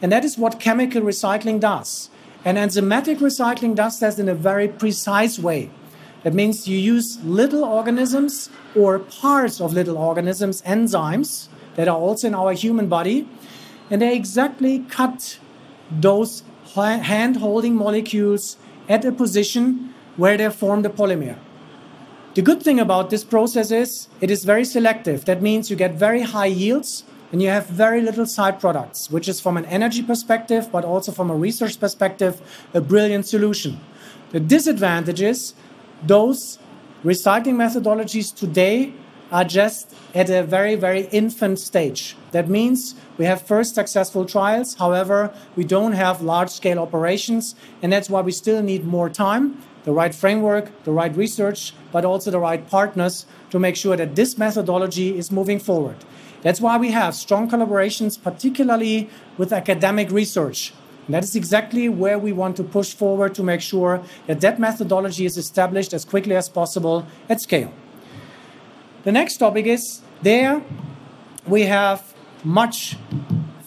And 0.00 0.10
that 0.10 0.24
is 0.24 0.38
what 0.38 0.60
chemical 0.60 1.02
recycling 1.02 1.60
does. 1.60 2.10
And 2.44 2.56
enzymatic 2.56 3.18
recycling 3.18 3.74
does 3.74 4.00
that 4.00 4.18
in 4.18 4.28
a 4.28 4.34
very 4.34 4.68
precise 4.68 5.38
way. 5.38 5.70
That 6.22 6.34
means 6.34 6.66
you 6.66 6.78
use 6.78 7.22
little 7.22 7.64
organisms 7.64 8.50
or 8.74 8.98
parts 8.98 9.60
of 9.60 9.72
little 9.72 9.98
organisms, 9.98 10.62
enzymes 10.62 11.48
that 11.76 11.88
are 11.88 11.96
also 11.96 12.26
in 12.26 12.34
our 12.34 12.52
human 12.52 12.88
body, 12.88 13.28
and 13.90 14.02
they 14.02 14.16
exactly 14.16 14.80
cut 14.88 15.38
those 15.90 16.42
hand 16.74 17.36
holding 17.36 17.74
molecules 17.74 18.56
at 18.88 19.04
a 19.04 19.12
position 19.12 19.94
where 20.16 20.36
they 20.36 20.50
form 20.50 20.82
the 20.82 20.90
polymer. 20.90 21.36
The 22.34 22.42
good 22.42 22.62
thing 22.62 22.78
about 22.78 23.10
this 23.10 23.24
process 23.24 23.70
is 23.70 24.08
it 24.20 24.30
is 24.30 24.44
very 24.44 24.64
selective. 24.64 25.24
That 25.24 25.42
means 25.42 25.70
you 25.70 25.76
get 25.76 25.94
very 25.94 26.22
high 26.22 26.46
yields 26.46 27.04
and 27.32 27.42
you 27.42 27.48
have 27.48 27.66
very 27.66 28.00
little 28.00 28.26
side 28.26 28.60
products, 28.60 29.10
which 29.10 29.28
is 29.28 29.40
from 29.40 29.56
an 29.56 29.64
energy 29.66 30.02
perspective, 30.02 30.70
but 30.70 30.84
also 30.84 31.12
from 31.12 31.30
a 31.30 31.34
research 31.34 31.78
perspective, 31.80 32.40
a 32.72 32.80
brilliant 32.80 33.26
solution. 33.26 33.80
The 34.30 34.40
disadvantage 34.40 35.20
is 35.20 35.54
those 36.06 36.58
recycling 37.04 37.56
methodologies 37.56 38.34
today 38.34 38.92
are 39.30 39.44
just 39.44 39.94
at 40.14 40.30
a 40.30 40.42
very, 40.42 40.74
very 40.74 41.02
infant 41.12 41.58
stage. 41.58 42.16
That 42.32 42.48
means 42.48 42.94
we 43.18 43.26
have 43.26 43.42
first 43.42 43.74
successful 43.74 44.24
trials. 44.24 44.74
However, 44.74 45.32
we 45.56 45.64
don't 45.64 45.92
have 45.92 46.22
large 46.22 46.50
scale 46.50 46.78
operations. 46.78 47.54
And 47.82 47.92
that's 47.92 48.08
why 48.08 48.20
we 48.22 48.32
still 48.32 48.62
need 48.62 48.84
more 48.84 49.08
time, 49.08 49.62
the 49.84 49.92
right 49.92 50.14
framework, 50.14 50.70
the 50.84 50.92
right 50.92 51.14
research, 51.14 51.74
but 51.92 52.04
also 52.04 52.30
the 52.30 52.38
right 52.38 52.66
partners 52.68 53.26
to 53.50 53.58
make 53.58 53.76
sure 53.76 53.96
that 53.96 54.16
this 54.16 54.38
methodology 54.38 55.16
is 55.16 55.30
moving 55.30 55.58
forward. 55.58 55.96
That's 56.42 56.60
why 56.60 56.78
we 56.78 56.92
have 56.92 57.14
strong 57.14 57.50
collaborations, 57.50 58.22
particularly 58.22 59.10
with 59.36 59.52
academic 59.52 60.10
research. 60.10 60.72
And 61.06 61.14
that 61.14 61.24
is 61.24 61.34
exactly 61.34 61.88
where 61.88 62.18
we 62.18 62.32
want 62.32 62.56
to 62.58 62.62
push 62.62 62.92
forward 62.92 63.34
to 63.34 63.42
make 63.42 63.60
sure 63.60 64.02
that 64.26 64.40
that 64.42 64.60
methodology 64.60 65.24
is 65.24 65.36
established 65.36 65.92
as 65.92 66.04
quickly 66.04 66.36
as 66.36 66.48
possible 66.48 67.06
at 67.28 67.40
scale. 67.40 67.72
The 69.04 69.12
next 69.12 69.36
topic 69.36 69.66
is 69.66 70.00
there 70.22 70.60
we 71.46 71.62
have 71.62 72.14
much 72.42 72.96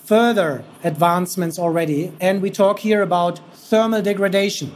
further 0.04 0.66
advancements 0.84 1.58
already, 1.58 2.12
and 2.20 2.42
we 2.42 2.52
talk 2.52 2.80
here 2.80 3.02
about 3.02 3.40
thermal 3.54 4.02
degradation. 4.02 4.76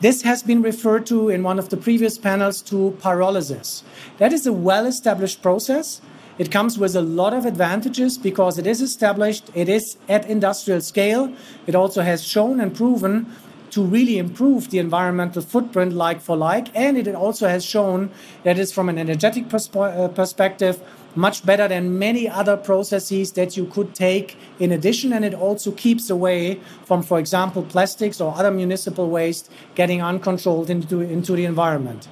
This 0.00 0.22
has 0.22 0.44
been 0.44 0.62
referred 0.62 1.04
to 1.06 1.28
in 1.28 1.42
one 1.42 1.58
of 1.58 1.70
the 1.70 1.76
previous 1.76 2.16
panels 2.16 2.62
to 2.62 2.96
pyrolysis. 3.02 3.82
That 4.18 4.32
is 4.32 4.46
a 4.46 4.52
well 4.52 4.86
established 4.86 5.42
process. 5.42 6.00
It 6.38 6.52
comes 6.52 6.78
with 6.78 6.94
a 6.94 7.02
lot 7.02 7.34
of 7.34 7.44
advantages 7.44 8.16
because 8.16 8.56
it 8.56 8.68
is 8.68 8.80
established, 8.80 9.50
it 9.54 9.68
is 9.68 9.96
at 10.08 10.30
industrial 10.30 10.80
scale. 10.80 11.34
It 11.66 11.74
also 11.74 12.02
has 12.02 12.22
shown 12.22 12.60
and 12.60 12.72
proven 12.72 13.26
to 13.70 13.82
really 13.82 14.18
improve 14.18 14.70
the 14.70 14.78
environmental 14.78 15.42
footprint 15.42 15.92
like 15.92 16.20
for 16.20 16.36
like. 16.36 16.68
And 16.74 16.96
it 16.96 17.14
also 17.14 17.48
has 17.48 17.64
shown 17.64 18.10
that 18.44 18.58
it's 18.58 18.72
from 18.72 18.88
an 18.88 18.98
energetic 18.98 19.48
persp- 19.48 19.76
uh, 19.76 20.08
perspective 20.08 20.82
much 21.14 21.44
better 21.44 21.66
than 21.66 21.98
many 21.98 22.28
other 22.28 22.56
processes 22.56 23.32
that 23.32 23.56
you 23.56 23.66
could 23.66 23.94
take 23.94 24.36
in 24.58 24.72
addition. 24.72 25.12
And 25.12 25.24
it 25.24 25.34
also 25.34 25.72
keeps 25.72 26.10
away 26.10 26.60
from, 26.84 27.02
for 27.02 27.18
example, 27.18 27.62
plastics 27.62 28.20
or 28.20 28.34
other 28.34 28.50
municipal 28.50 29.08
waste 29.10 29.50
getting 29.74 30.02
uncontrolled 30.02 30.70
into, 30.70 31.00
into 31.00 31.32
the 31.34 31.44
environment. 31.44 32.08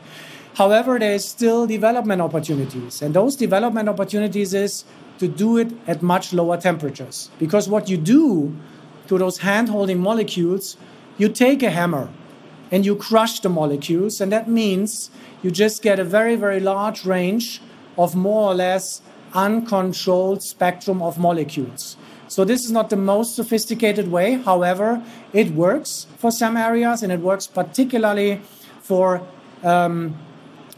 However, 0.54 0.98
there 0.98 1.12
is 1.12 1.24
still 1.24 1.66
development 1.66 2.22
opportunities. 2.22 3.02
And 3.02 3.14
those 3.14 3.36
development 3.36 3.88
opportunities 3.88 4.54
is 4.54 4.84
to 5.18 5.28
do 5.28 5.58
it 5.58 5.70
at 5.86 6.02
much 6.02 6.32
lower 6.32 6.56
temperatures. 6.56 7.30
Because 7.38 7.68
what 7.68 7.88
you 7.88 7.96
do 7.96 8.56
to 9.08 9.18
those 9.18 9.38
hand 9.38 9.68
holding 9.68 10.00
molecules, 10.00 10.76
you 11.18 11.28
take 11.28 11.62
a 11.62 11.70
hammer 11.70 12.08
and 12.70 12.84
you 12.84 12.96
crush 12.96 13.40
the 13.40 13.48
molecules. 13.48 14.20
And 14.20 14.32
that 14.32 14.48
means 14.48 15.10
you 15.42 15.50
just 15.50 15.82
get 15.82 15.98
a 15.98 16.04
very, 16.04 16.36
very 16.36 16.60
large 16.60 17.04
range 17.04 17.60
of 17.96 18.14
more 18.14 18.50
or 18.50 18.54
less 18.54 19.02
uncontrolled 19.34 20.42
spectrum 20.42 21.02
of 21.02 21.18
molecules. 21.18 21.96
So 22.28 22.44
this 22.44 22.64
is 22.64 22.72
not 22.72 22.90
the 22.90 22.96
most 22.96 23.36
sophisticated 23.36 24.10
way. 24.10 24.34
However, 24.34 25.02
it 25.32 25.50
works 25.50 26.06
for 26.18 26.32
some 26.32 26.56
areas, 26.56 27.02
and 27.02 27.12
it 27.12 27.20
works 27.20 27.46
particularly 27.46 28.40
for 28.80 29.22
um, 29.62 30.16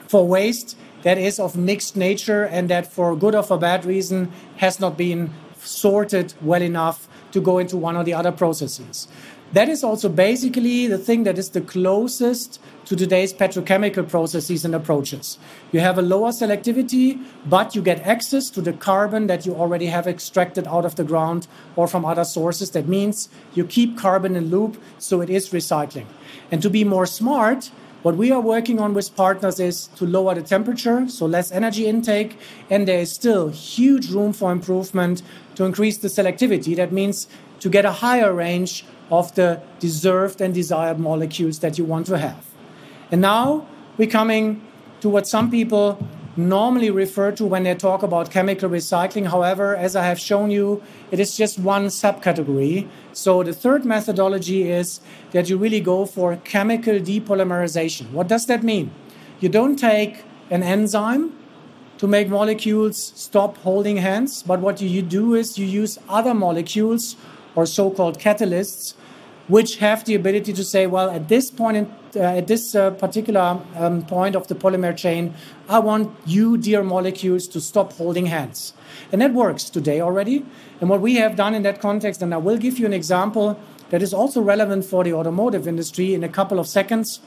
for 0.06 0.26
waste 0.26 0.76
that 1.02 1.18
is 1.18 1.38
of 1.38 1.56
mixed 1.56 1.96
nature 1.96 2.44
and 2.44 2.68
that, 2.68 2.92
for 2.92 3.16
good 3.16 3.34
or 3.34 3.42
for 3.42 3.58
bad 3.58 3.84
reason, 3.84 4.32
has 4.56 4.80
not 4.80 4.96
been 4.96 5.32
sorted 5.58 6.34
well 6.40 6.62
enough 6.62 7.08
to 7.32 7.40
go 7.40 7.58
into 7.58 7.76
one 7.76 7.96
or 7.96 8.04
the 8.04 8.14
other 8.14 8.32
processes. 8.32 9.08
That 9.52 9.70
is 9.70 9.82
also 9.82 10.10
basically 10.10 10.86
the 10.88 10.98
thing 10.98 11.24
that 11.24 11.38
is 11.38 11.50
the 11.50 11.62
closest 11.62 12.60
to 12.84 12.94
today's 12.94 13.32
petrochemical 13.32 14.06
processes 14.06 14.62
and 14.62 14.74
approaches. 14.74 15.38
You 15.72 15.80
have 15.80 15.96
a 15.96 16.02
lower 16.02 16.32
selectivity, 16.32 17.24
but 17.46 17.74
you 17.74 17.80
get 17.80 18.06
access 18.06 18.50
to 18.50 18.60
the 18.60 18.74
carbon 18.74 19.26
that 19.28 19.46
you 19.46 19.54
already 19.54 19.86
have 19.86 20.06
extracted 20.06 20.66
out 20.66 20.84
of 20.84 20.96
the 20.96 21.04
ground 21.04 21.48
or 21.76 21.88
from 21.88 22.04
other 22.04 22.24
sources. 22.24 22.72
That 22.72 22.88
means 22.88 23.30
you 23.54 23.64
keep 23.64 23.96
carbon 23.96 24.36
in 24.36 24.50
loop, 24.50 24.76
so 24.98 25.22
it 25.22 25.30
is 25.30 25.48
recycling. 25.48 26.06
And 26.50 26.60
to 26.60 26.68
be 26.68 26.84
more 26.84 27.06
smart, 27.06 27.70
what 28.02 28.16
we 28.16 28.30
are 28.30 28.40
working 28.40 28.78
on 28.78 28.92
with 28.92 29.16
partners 29.16 29.58
is 29.58 29.86
to 29.96 30.04
lower 30.04 30.34
the 30.34 30.42
temperature, 30.42 31.08
so 31.08 31.24
less 31.24 31.50
energy 31.50 31.86
intake, 31.86 32.38
and 32.68 32.86
there 32.86 33.00
is 33.00 33.12
still 33.12 33.48
huge 33.48 34.10
room 34.10 34.34
for 34.34 34.52
improvement 34.52 35.22
to 35.54 35.64
increase 35.64 35.96
the 35.96 36.08
selectivity. 36.08 36.76
That 36.76 36.92
means 36.92 37.28
to 37.60 37.70
get 37.70 37.86
a 37.86 37.92
higher 37.92 38.32
range 38.32 38.84
of 39.10 39.34
the 39.34 39.60
deserved 39.78 40.40
and 40.40 40.54
desired 40.54 40.98
molecules 40.98 41.60
that 41.60 41.78
you 41.78 41.84
want 41.84 42.06
to 42.06 42.18
have. 42.18 42.44
And 43.10 43.20
now 43.20 43.66
we're 43.96 44.10
coming 44.10 44.62
to 45.00 45.08
what 45.08 45.26
some 45.26 45.50
people 45.50 45.98
normally 46.36 46.88
refer 46.88 47.32
to 47.32 47.44
when 47.44 47.64
they 47.64 47.74
talk 47.74 48.02
about 48.02 48.30
chemical 48.30 48.70
recycling. 48.70 49.26
However, 49.26 49.74
as 49.74 49.96
I 49.96 50.04
have 50.04 50.20
shown 50.20 50.50
you, 50.50 50.80
it 51.10 51.18
is 51.18 51.36
just 51.36 51.58
one 51.58 51.86
subcategory. 51.86 52.88
So 53.12 53.42
the 53.42 53.52
third 53.52 53.84
methodology 53.84 54.70
is 54.70 55.00
that 55.32 55.48
you 55.48 55.56
really 55.56 55.80
go 55.80 56.06
for 56.06 56.36
chemical 56.36 56.94
depolymerization. 56.94 58.12
What 58.12 58.28
does 58.28 58.46
that 58.46 58.62
mean? 58.62 58.92
You 59.40 59.48
don't 59.48 59.76
take 59.76 60.22
an 60.50 60.62
enzyme 60.62 61.32
to 61.98 62.06
make 62.06 62.28
molecules 62.28 63.12
stop 63.16 63.56
holding 63.58 63.96
hands, 63.96 64.44
but 64.44 64.60
what 64.60 64.80
you 64.80 65.02
do 65.02 65.34
is 65.34 65.58
you 65.58 65.66
use 65.66 65.98
other 66.08 66.34
molecules 66.34 67.16
or 67.58 67.66
so-called 67.66 68.20
catalysts 68.20 68.94
which 69.48 69.78
have 69.78 70.04
the 70.04 70.14
ability 70.14 70.52
to 70.52 70.62
say, 70.62 70.86
well, 70.86 71.10
at 71.10 71.28
this 71.28 71.50
point, 71.50 71.76
in, 71.76 71.86
uh, 72.14 72.38
at 72.40 72.46
this 72.46 72.74
uh, 72.74 72.90
particular 72.90 73.60
um, 73.76 74.02
point 74.02 74.36
of 74.36 74.46
the 74.46 74.54
polymer 74.54 74.94
chain, 74.94 75.34
I 75.68 75.78
want 75.78 76.14
you, 76.26 76.58
dear 76.58 76.84
molecules, 76.84 77.48
to 77.48 77.60
stop 77.60 77.94
holding 77.94 78.26
hands. 78.26 78.74
And 79.10 79.20
that 79.22 79.32
works 79.32 79.64
today 79.70 80.00
already. 80.00 80.44
And 80.80 80.90
what 80.90 81.00
we 81.00 81.14
have 81.14 81.34
done 81.34 81.54
in 81.54 81.62
that 81.62 81.80
context, 81.80 82.22
and 82.22 82.32
I 82.34 82.36
will 82.36 82.58
give 82.58 82.78
you 82.78 82.86
an 82.86 82.92
example 82.92 83.58
that 83.88 84.02
is 84.02 84.12
also 84.12 84.42
relevant 84.42 84.84
for 84.84 85.02
the 85.02 85.14
automotive 85.14 85.66
industry 85.66 86.14
in 86.14 86.22
a 86.22 86.28
couple 86.28 86.60
of 86.60 86.68
seconds, 86.68 87.20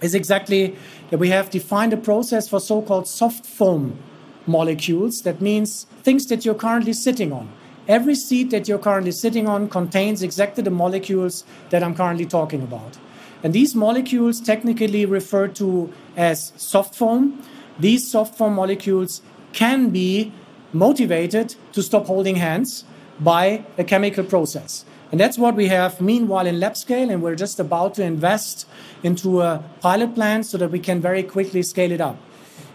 is 0.00 0.14
exactly 0.14 0.76
that 1.10 1.18
we 1.18 1.28
have 1.30 1.50
defined 1.50 1.92
a 1.92 1.96
process 1.96 2.48
for 2.48 2.60
so 2.60 2.80
called 2.80 3.08
soft 3.08 3.44
foam 3.44 3.98
molecules. 4.46 5.22
That 5.22 5.42
means 5.42 5.86
things 6.04 6.26
that 6.26 6.44
you're 6.44 6.54
currently 6.54 6.92
sitting 6.92 7.32
on. 7.32 7.48
Every 7.88 8.14
seat 8.14 8.50
that 8.50 8.68
you're 8.68 8.78
currently 8.78 9.12
sitting 9.12 9.48
on 9.48 9.70
contains 9.70 10.22
exactly 10.22 10.62
the 10.62 10.70
molecules 10.70 11.44
that 11.70 11.82
I'm 11.82 11.94
currently 11.94 12.26
talking 12.26 12.62
about. 12.62 12.98
And 13.42 13.54
these 13.54 13.74
molecules, 13.74 14.42
technically 14.42 15.06
referred 15.06 15.54
to 15.56 15.90
as 16.14 16.52
soft 16.56 16.94
foam, 16.94 17.42
these 17.78 18.10
soft 18.10 18.36
foam 18.36 18.56
molecules 18.56 19.22
can 19.54 19.88
be 19.88 20.32
motivated 20.70 21.54
to 21.72 21.82
stop 21.82 22.04
holding 22.04 22.36
hands 22.36 22.84
by 23.20 23.64
a 23.78 23.84
chemical 23.84 24.22
process. 24.22 24.84
And 25.10 25.18
that's 25.18 25.38
what 25.38 25.54
we 25.54 25.68
have 25.68 25.98
meanwhile 25.98 26.46
in 26.46 26.60
lab 26.60 26.76
scale, 26.76 27.08
and 27.08 27.22
we're 27.22 27.36
just 27.36 27.58
about 27.58 27.94
to 27.94 28.02
invest 28.02 28.66
into 29.02 29.40
a 29.40 29.64
pilot 29.80 30.14
plant 30.14 30.44
so 30.44 30.58
that 30.58 30.70
we 30.70 30.78
can 30.78 31.00
very 31.00 31.22
quickly 31.22 31.62
scale 31.62 31.90
it 31.90 32.02
up. 32.02 32.18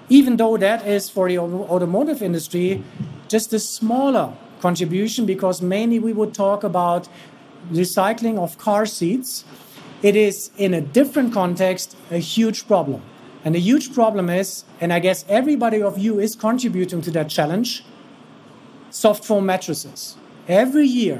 Even 0.09 0.37
though 0.37 0.57
that 0.57 0.87
is 0.87 1.07
for 1.07 1.29
the 1.29 1.37
automotive 1.37 2.23
industry 2.23 2.83
just 3.27 3.53
a 3.53 3.59
smaller 3.59 4.33
contribution 4.63 5.25
because 5.25 5.61
mainly 5.61 5.99
we 5.99 6.13
would 6.19 6.33
talk 6.33 6.63
about 6.63 7.07
recycling 7.71 8.37
of 8.39 8.57
car 8.57 8.85
seats. 8.85 9.43
It 10.01 10.15
is 10.15 10.51
in 10.57 10.73
a 10.73 10.81
different 10.81 11.33
context 11.33 11.97
a 12.09 12.17
huge 12.17 12.65
problem. 12.67 13.01
And 13.45 13.53
the 13.55 13.59
huge 13.59 13.93
problem 13.93 14.29
is, 14.29 14.63
and 14.79 14.93
I 14.93 14.99
guess 14.99 15.25
everybody 15.27 15.81
of 15.89 15.97
you 15.97 16.19
is 16.25 16.35
contributing 16.35 17.01
to 17.01 17.11
that 17.11 17.27
challenge, 17.29 17.83
soft 18.89 19.25
foam 19.25 19.45
mattresses. 19.45 20.15
Every 20.47 20.87
year, 20.87 21.19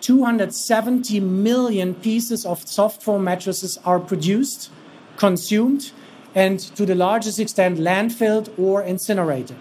270 0.00 1.20
million 1.20 1.94
pieces 1.94 2.46
of 2.46 2.66
soft 2.66 3.02
foam 3.02 3.22
mattresses 3.24 3.78
are 3.84 4.00
produced, 4.00 4.70
consumed, 5.18 5.92
and 6.34 6.58
to 6.76 6.86
the 6.86 6.94
largest 6.94 7.38
extent 7.38 7.78
landfilled 7.78 8.48
or 8.58 8.82
incinerated. 8.82 9.60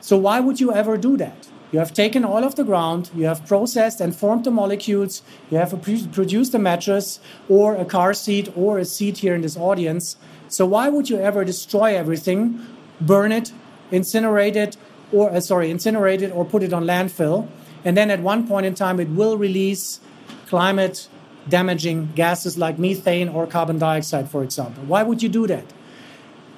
So, 0.00 0.18
why 0.18 0.40
would 0.40 0.60
you 0.60 0.72
ever 0.72 0.98
do 0.98 1.16
that? 1.16 1.48
You 1.72 1.80
have 1.80 1.92
taken 1.92 2.24
all 2.24 2.44
of 2.44 2.54
the 2.54 2.64
ground, 2.64 3.10
you 3.14 3.26
have 3.26 3.46
processed 3.46 4.00
and 4.00 4.14
formed 4.14 4.44
the 4.44 4.50
molecules, 4.50 5.22
you 5.50 5.58
have 5.58 5.70
produced 6.12 6.54
a 6.54 6.58
mattress 6.58 7.18
or 7.48 7.74
a 7.74 7.84
car 7.84 8.14
seat 8.14 8.50
or 8.56 8.78
a 8.78 8.84
seat 8.84 9.18
here 9.18 9.34
in 9.34 9.40
this 9.40 9.56
audience. 9.56 10.16
So 10.48 10.64
why 10.64 10.88
would 10.88 11.10
you 11.10 11.18
ever 11.18 11.44
destroy 11.44 11.96
everything, 11.96 12.64
burn 13.00 13.32
it, 13.32 13.52
incinerate 13.90 14.54
it, 14.54 14.76
or 15.12 15.30
uh, 15.30 15.40
sorry, 15.40 15.72
incinerate 15.72 16.22
it 16.22 16.30
or 16.32 16.44
put 16.44 16.62
it 16.62 16.72
on 16.72 16.84
landfill, 16.84 17.48
and 17.84 17.96
then 17.96 18.10
at 18.10 18.20
one 18.20 18.46
point 18.46 18.64
in 18.64 18.74
time 18.74 19.00
it 19.00 19.08
will 19.08 19.36
release 19.36 20.00
climate 20.46 21.08
damaging 21.48 22.12
gases 22.14 22.56
like 22.56 22.78
methane 22.78 23.28
or 23.28 23.46
carbon 23.46 23.78
dioxide, 23.78 24.30
for 24.30 24.44
example. 24.44 24.84
Why 24.84 25.02
would 25.02 25.22
you 25.22 25.28
do 25.28 25.46
that? 25.48 25.64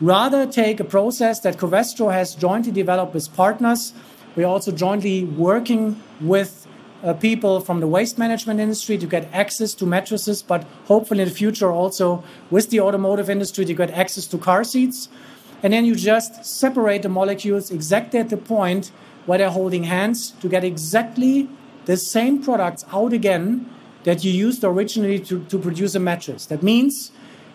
rather 0.00 0.46
take 0.46 0.80
a 0.80 0.84
process 0.84 1.40
that 1.40 1.56
Covestro 1.56 2.12
has 2.12 2.34
jointly 2.34 2.72
developed 2.72 3.14
with 3.14 3.34
partners. 3.34 3.92
We're 4.38 4.46
also 4.46 4.70
jointly 4.70 5.24
working 5.24 6.00
with 6.20 6.64
uh, 7.02 7.12
people 7.14 7.58
from 7.58 7.80
the 7.80 7.88
waste 7.88 8.18
management 8.18 8.60
industry 8.60 8.96
to 8.96 9.04
get 9.04 9.28
access 9.34 9.74
to 9.74 9.84
mattresses, 9.84 10.42
but 10.42 10.62
hopefully 10.84 11.22
in 11.22 11.28
the 11.28 11.34
future 11.34 11.72
also 11.72 12.22
with 12.48 12.70
the 12.70 12.78
automotive 12.78 13.28
industry 13.28 13.64
to 13.64 13.74
get 13.74 13.90
access 13.90 14.28
to 14.28 14.38
car 14.38 14.62
seats. 14.62 15.08
And 15.64 15.72
then 15.72 15.84
you 15.84 15.96
just 15.96 16.44
separate 16.44 17.02
the 17.02 17.08
molecules 17.08 17.72
exactly 17.72 18.20
at 18.20 18.28
the 18.28 18.36
point 18.36 18.92
where 19.26 19.38
they're 19.38 19.50
holding 19.50 19.82
hands 19.82 20.30
to 20.40 20.48
get 20.48 20.62
exactly 20.62 21.48
the 21.86 21.96
same 21.96 22.40
products 22.40 22.84
out 22.92 23.12
again 23.12 23.68
that 24.04 24.22
you 24.22 24.30
used 24.30 24.62
originally 24.62 25.18
to, 25.18 25.42
to 25.46 25.58
produce 25.58 25.96
a 25.96 25.98
mattress. 25.98 26.46
That 26.46 26.62
means 26.62 27.10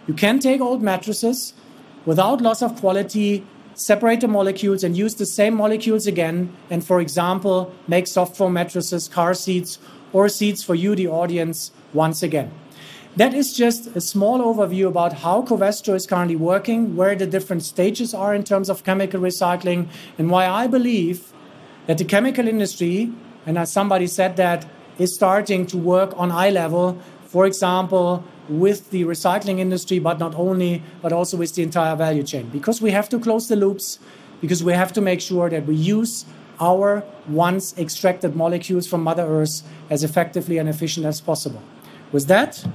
you 0.05 0.13
can 0.13 0.39
take 0.39 0.59
old 0.59 0.81
mattresses 0.81 1.53
without 2.05 2.41
loss 2.41 2.61
of 2.61 2.75
quality, 2.75 3.45
separate 3.75 4.21
the 4.21 4.27
molecules 4.27 4.83
and 4.83 4.95
use 4.95 5.15
the 5.15 5.25
same 5.25 5.55
molecules 5.55 6.07
again, 6.07 6.55
and 6.69 6.85
for 6.85 7.01
example, 7.01 7.73
make 7.87 8.07
soft 8.07 8.35
foam 8.35 8.53
mattresses, 8.53 9.07
car 9.07 9.33
seats, 9.33 9.79
or 10.11 10.29
seats 10.29 10.63
for 10.63 10.75
you, 10.75 10.95
the 10.95 11.07
audience, 11.07 11.71
once 11.93 12.21
again. 12.21 12.51
That 13.15 13.33
is 13.33 13.55
just 13.55 13.95
a 13.95 14.01
small 14.01 14.39
overview 14.39 14.87
about 14.87 15.13
how 15.13 15.43
Covestro 15.43 15.95
is 15.95 16.07
currently 16.07 16.35
working, 16.35 16.95
where 16.95 17.15
the 17.15 17.27
different 17.27 17.63
stages 17.63 18.13
are 18.13 18.33
in 18.33 18.43
terms 18.43 18.69
of 18.69 18.83
chemical 18.83 19.19
recycling, 19.19 19.87
and 20.17 20.31
why 20.31 20.47
I 20.47 20.65
believe 20.67 21.31
that 21.85 21.97
the 21.97 22.05
chemical 22.05 22.47
industry, 22.47 23.11
and 23.45 23.57
as 23.57 23.71
somebody 23.71 24.07
said 24.07 24.35
that, 24.37 24.65
is 24.97 25.13
starting 25.13 25.65
to 25.67 25.77
work 25.77 26.13
on 26.17 26.31
eye 26.31 26.49
level, 26.49 26.99
for 27.25 27.45
example, 27.45 28.23
with 28.49 28.89
the 28.91 29.03
recycling 29.05 29.59
industry, 29.59 29.99
but 29.99 30.19
not 30.19 30.35
only, 30.35 30.83
but 31.01 31.13
also 31.13 31.37
with 31.37 31.55
the 31.55 31.63
entire 31.63 31.95
value 31.95 32.23
chain. 32.23 32.49
Because 32.49 32.81
we 32.81 32.91
have 32.91 33.09
to 33.09 33.19
close 33.19 33.47
the 33.47 33.55
loops, 33.55 33.99
because 34.41 34.63
we 34.63 34.73
have 34.73 34.91
to 34.93 35.01
make 35.01 35.21
sure 35.21 35.49
that 35.49 35.65
we 35.65 35.75
use 35.75 36.25
our 36.59 37.03
once 37.27 37.73
extracted 37.77 38.35
molecules 38.35 38.87
from 38.87 39.03
Mother 39.03 39.25
Earth 39.25 39.63
as 39.89 40.03
effectively 40.03 40.57
and 40.57 40.69
efficient 40.69 41.05
as 41.05 41.21
possible. 41.21 41.61
With 42.11 42.27
that, 42.27 42.65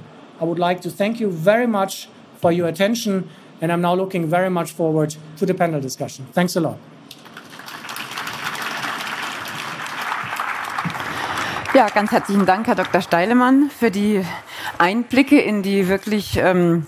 I 0.41 0.45
would 0.45 0.59
like 0.59 0.81
to 0.81 0.89
thank 0.89 1.19
you 1.19 1.29
very 1.29 1.67
much 1.67 2.09
for 2.35 2.51
your 2.51 2.67
attention, 2.67 3.29
and 3.61 3.71
I'm 3.71 3.81
now 3.81 3.93
looking 3.93 4.27
very 4.27 4.49
much 4.49 4.71
forward 4.71 5.15
to 5.37 5.45
the 5.45 5.53
panel 5.53 5.79
discussion. 5.81 6.25
Thanks 6.33 6.55
a 6.55 6.61
lot. 6.61 6.77
Ja, 11.75 11.87
ganz 11.89 12.11
herzlichen 12.11 12.47
Dank, 12.47 12.65
Herr 12.65 12.75
Dr. 12.75 12.99
Steilemann, 13.01 13.69
für 13.69 13.91
die 13.91 14.25
Einblicke 14.77 15.39
in 15.39 15.63
die 15.63 15.87
wirklich 15.87 16.37
ähm, 16.37 16.85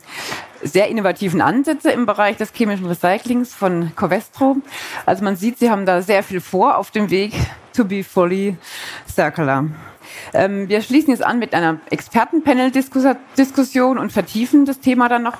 sehr 0.63 0.89
innovativen 0.89 1.41
Ansätze 1.41 1.91
im 1.91 2.05
Bereich 2.05 2.37
des 2.37 2.53
chemischen 2.53 2.85
Recyclings 2.85 3.53
von 3.53 3.91
Covestro. 3.95 4.57
Also 5.05 5.23
man 5.23 5.35
sieht, 5.35 5.59
Sie 5.59 5.69
haben 5.69 5.85
da 5.85 6.01
sehr 6.01 6.23
viel 6.23 6.41
vor 6.41 6.77
auf 6.77 6.91
dem 6.91 7.09
Weg 7.09 7.33
to 7.73 7.85
be 7.85 8.03
fully 8.03 8.57
circular. 9.07 9.65
Ähm, 10.33 10.69
wir 10.69 10.81
schließen 10.81 11.11
jetzt 11.11 11.23
an 11.23 11.39
mit 11.39 11.53
einer 11.53 11.79
Expertenpanel-Diskussion 11.89 13.97
und 13.97 14.11
vertiefen 14.11 14.65
das 14.65 14.79
Thema 14.79 15.09
dann 15.09 15.23
noch 15.23 15.37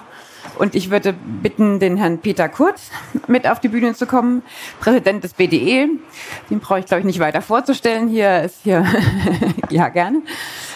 und 0.58 0.76
ich 0.76 0.90
würde 0.90 1.14
bitten, 1.14 1.80
den 1.80 1.98
Herrn 1.98 2.20
Peter 2.20 2.50
Kurz 2.50 2.92
mit 3.28 3.48
auf 3.48 3.60
die 3.60 3.68
Bühne 3.68 3.94
zu 3.94 4.06
kommen, 4.06 4.44
Präsident 4.80 5.24
des 5.24 5.34
BDE. 5.34 5.88
Den 6.50 6.60
brauche 6.60 6.80
ich, 6.80 6.86
glaube 6.86 7.00
ich, 7.00 7.06
nicht 7.06 7.20
weiter 7.20 7.42
vorzustellen. 7.42 8.08
Hier 8.08 8.44
ist 8.44 8.60
hier, 8.64 8.86
ja, 9.70 9.90
gerne. 9.90 10.22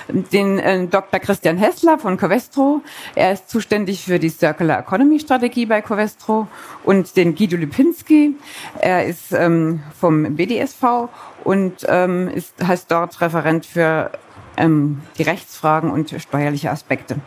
Den 0.07 0.59
äh, 0.59 0.88
Dr. 0.88 1.19
Christian 1.19 1.57
Hessler 1.57 1.97
von 1.97 2.17
Covestro. 2.17 2.81
Er 3.15 3.31
ist 3.33 3.50
zuständig 3.50 4.03
für 4.03 4.19
die 4.19 4.29
Circular 4.29 4.79
Economy 4.79 5.19
Strategie 5.19 5.65
bei 5.65 5.81
Covestro. 5.81 6.47
Und 6.83 7.15
den 7.17 7.35
Guido 7.35 7.57
Lipinski. 7.57 8.35
Er 8.79 9.05
ist 9.05 9.31
ähm, 9.31 9.81
vom 10.00 10.35
BDSV 10.35 11.09
und 11.43 11.85
ähm, 11.88 12.29
ist, 12.29 12.53
heißt 12.65 12.91
dort 12.91 13.19
Referent 13.21 13.65
für 13.65 14.12
ähm, 14.57 15.01
die 15.17 15.24
Rechtsfragen 15.24 15.91
und 15.91 16.13
steuerliche 16.19 16.71
Aspekte. 16.71 17.17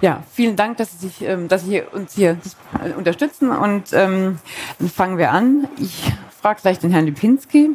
Ja, 0.00 0.22
vielen 0.32 0.56
Dank, 0.56 0.78
dass 0.78 0.92
Sie, 0.92 1.08
sich, 1.08 1.22
ähm, 1.22 1.48
dass 1.48 1.64
Sie 1.64 1.80
uns 1.80 2.14
hier 2.14 2.38
äh, 2.84 2.92
unterstützen. 2.92 3.50
Und 3.50 3.92
ähm, 3.92 4.38
dann 4.78 4.88
fangen 4.88 5.18
wir 5.18 5.30
an. 5.30 5.68
Ich 5.78 6.12
frage 6.40 6.60
gleich 6.62 6.78
den 6.78 6.90
Herrn 6.90 7.06
Lipinski. 7.06 7.70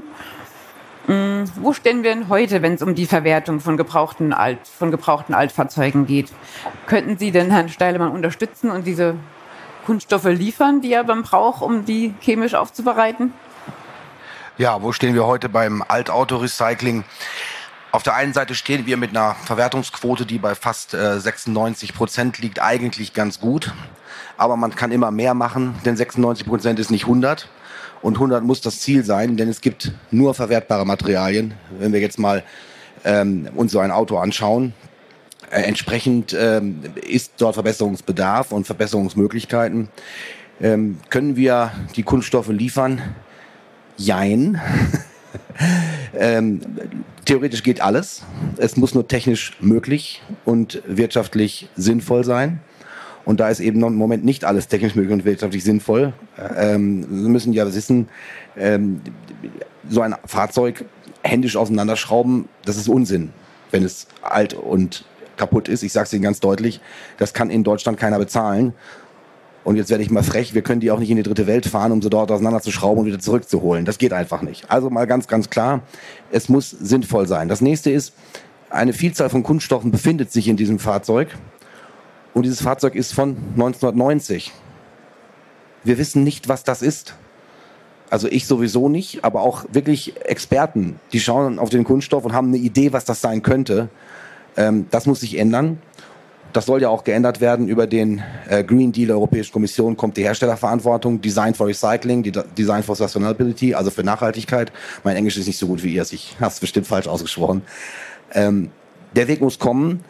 Ähm, 1.07 1.45
wo 1.55 1.73
stehen 1.73 2.03
wir 2.03 2.13
denn 2.13 2.29
heute, 2.29 2.61
wenn 2.61 2.73
es 2.73 2.81
um 2.81 2.95
die 2.95 3.05
Verwertung 3.05 3.59
von 3.59 3.77
gebrauchten, 3.77 4.33
Alt, 4.33 4.67
von 4.67 4.91
gebrauchten 4.91 5.33
Altfahrzeugen 5.33 6.05
geht? 6.05 6.31
Könnten 6.85 7.17
Sie 7.17 7.31
denn 7.31 7.51
Herrn 7.51 7.69
Steilemann 7.69 8.11
unterstützen 8.11 8.69
und 8.69 8.85
diese 8.85 9.15
Kunststoffe 9.85 10.25
liefern, 10.25 10.81
die 10.81 10.93
er 10.93 11.03
beim 11.03 11.23
braucht, 11.23 11.61
um 11.61 11.85
die 11.85 12.13
chemisch 12.19 12.53
aufzubereiten? 12.53 13.33
Ja, 14.57 14.81
wo 14.81 14.91
stehen 14.91 15.15
wir 15.15 15.25
heute 15.25 15.49
beim 15.49 15.83
Altauto-Recycling? 15.87 17.03
Auf 17.91 18.03
der 18.03 18.15
einen 18.15 18.33
Seite 18.33 18.55
stehen 18.55 18.85
wir 18.85 18.95
mit 18.95 19.09
einer 19.09 19.35
Verwertungsquote, 19.35 20.25
die 20.25 20.37
bei 20.37 20.55
fast 20.55 20.93
äh, 20.93 21.19
96 21.19 21.93
Prozent 21.93 22.37
liegt, 22.37 22.61
eigentlich 22.61 23.13
ganz 23.13 23.39
gut. 23.39 23.73
Aber 24.37 24.55
man 24.55 24.75
kann 24.75 24.91
immer 24.91 25.11
mehr 25.11 25.33
machen, 25.33 25.75
denn 25.83 25.97
96 25.97 26.47
Prozent 26.47 26.79
ist 26.79 26.91
nicht 26.91 27.03
100. 27.03 27.49
Und 28.01 28.15
100 28.15 28.43
muss 28.43 28.61
das 28.61 28.79
Ziel 28.79 29.03
sein, 29.03 29.37
denn 29.37 29.47
es 29.47 29.61
gibt 29.61 29.91
nur 30.09 30.33
verwertbare 30.33 30.85
Materialien. 30.85 31.53
Wenn 31.79 31.93
wir 31.93 31.99
jetzt 31.99 32.17
mal 32.17 32.43
ähm, 33.03 33.47
uns 33.55 33.71
so 33.71 33.79
ein 33.79 33.91
Auto 33.91 34.17
anschauen, 34.17 34.73
äh, 35.51 35.61
entsprechend 35.61 36.35
ähm, 36.37 36.81
ist 37.07 37.33
dort 37.37 37.55
Verbesserungsbedarf 37.55 38.51
und 38.51 38.65
Verbesserungsmöglichkeiten. 38.65 39.89
Ähm, 40.61 40.97
können 41.09 41.35
wir 41.35 41.71
die 41.95 42.03
Kunststoffe 42.03 42.49
liefern? 42.49 43.01
Jein. 43.97 44.59
ähm, 46.17 46.61
theoretisch 47.25 47.63
geht 47.63 47.81
alles. 47.81 48.23
Es 48.57 48.77
muss 48.77 48.93
nur 48.93 49.07
technisch 49.07 49.53
möglich 49.59 50.21
und 50.45 50.81
wirtschaftlich 50.87 51.69
sinnvoll 51.75 52.23
sein. 52.23 52.61
Und 53.25 53.39
da 53.39 53.49
ist 53.49 53.59
eben 53.59 53.83
im 53.83 53.95
Moment 53.95 54.25
nicht 54.25 54.45
alles 54.45 54.67
technisch 54.67 54.95
möglich 54.95 55.13
und 55.13 55.25
wirtschaftlich 55.25 55.63
sinnvoll. 55.63 56.13
Ähm, 56.57 57.05
wir 57.09 57.29
müssen 57.29 57.53
ja 57.53 57.71
wissen, 57.73 58.09
ähm, 58.57 59.01
so 59.89 60.01
ein 60.01 60.15
Fahrzeug 60.25 60.85
händisch 61.23 61.55
auseinanderschrauben, 61.55 62.47
das 62.65 62.77
ist 62.77 62.89
Unsinn, 62.89 63.31
wenn 63.71 63.83
es 63.83 64.07
alt 64.21 64.53
und 64.53 65.05
kaputt 65.37 65.67
ist. 65.67 65.83
Ich 65.83 65.93
sage 65.93 66.05
es 66.05 66.13
Ihnen 66.13 66.23
ganz 66.23 66.39
deutlich, 66.39 66.81
das 67.17 67.33
kann 67.33 67.49
in 67.49 67.63
Deutschland 67.63 67.99
keiner 67.99 68.19
bezahlen. 68.19 68.73
Und 69.63 69.75
jetzt 69.75 69.91
werde 69.91 70.03
ich 70.03 70.09
mal 70.09 70.23
frech, 70.23 70.55
wir 70.55 70.63
können 70.63 70.81
die 70.81 70.89
auch 70.89 70.97
nicht 70.97 71.11
in 71.11 71.17
die 71.17 71.23
dritte 71.23 71.45
Welt 71.45 71.67
fahren, 71.67 71.91
um 71.91 72.01
sie 72.01 72.09
dort 72.09 72.31
auseinanderzuschrauben 72.31 73.01
und 73.01 73.05
wieder 73.05 73.19
zurückzuholen. 73.19 73.85
Das 73.85 73.99
geht 73.99 74.11
einfach 74.11 74.41
nicht. 74.41 74.69
Also 74.71 74.89
mal 74.89 75.05
ganz, 75.05 75.27
ganz 75.27 75.51
klar, 75.51 75.81
es 76.31 76.49
muss 76.49 76.71
sinnvoll 76.71 77.27
sein. 77.27 77.47
Das 77.47 77.61
nächste 77.61 77.91
ist, 77.91 78.13
eine 78.71 78.93
Vielzahl 78.93 79.29
von 79.29 79.43
Kunststoffen 79.43 79.91
befindet 79.91 80.31
sich 80.31 80.47
in 80.47 80.57
diesem 80.57 80.79
Fahrzeug. 80.79 81.29
Und 82.33 82.43
dieses 82.43 82.61
Fahrzeug 82.61 82.95
ist 82.95 83.13
von 83.13 83.37
1990. 83.53 84.51
Wir 85.83 85.97
wissen 85.97 86.23
nicht, 86.23 86.47
was 86.47 86.63
das 86.63 86.81
ist. 86.81 87.15
Also 88.09 88.27
ich 88.27 88.45
sowieso 88.45 88.89
nicht, 88.89 89.23
aber 89.23 89.41
auch 89.41 89.65
wirklich 89.71 90.19
Experten, 90.25 90.99
die 91.13 91.21
schauen 91.21 91.59
auf 91.59 91.69
den 91.69 91.85
Kunststoff 91.85 92.25
und 92.25 92.33
haben 92.33 92.47
eine 92.47 92.57
Idee, 92.57 92.91
was 92.91 93.05
das 93.05 93.21
sein 93.21 93.41
könnte. 93.41 93.89
Ähm, 94.57 94.87
das 94.91 95.05
muss 95.05 95.21
sich 95.21 95.37
ändern. 95.37 95.81
Das 96.51 96.65
soll 96.65 96.81
ja 96.81 96.89
auch 96.89 97.05
geändert 97.05 97.39
werden. 97.39 97.69
Über 97.69 97.87
den 97.87 98.21
äh, 98.49 98.65
Green 98.65 98.91
Deal 98.91 99.07
der 99.07 99.15
Europäischen 99.15 99.53
Kommission 99.53 99.95
kommt 99.95 100.17
die 100.17 100.23
Herstellerverantwortung, 100.23 101.21
Design 101.21 101.53
for 101.53 101.67
Recycling, 101.67 102.23
die 102.23 102.33
Design 102.57 102.83
for 102.83 102.97
Sustainability, 102.97 103.73
also 103.73 103.89
für 103.89 104.03
Nachhaltigkeit. 104.03 104.73
Mein 105.05 105.15
Englisch 105.15 105.37
ist 105.37 105.47
nicht 105.47 105.57
so 105.57 105.67
gut 105.67 105.81
wie 105.81 105.93
ihr, 105.93 106.01
ich 106.01 106.35
habe 106.41 106.51
es 106.51 106.59
bestimmt 106.59 106.87
falsch 106.87 107.07
ausgesprochen. 107.07 107.61
Ähm, 108.33 108.71
der 109.15 109.29
Weg 109.29 109.39
muss 109.39 109.57
kommen, 109.57 110.03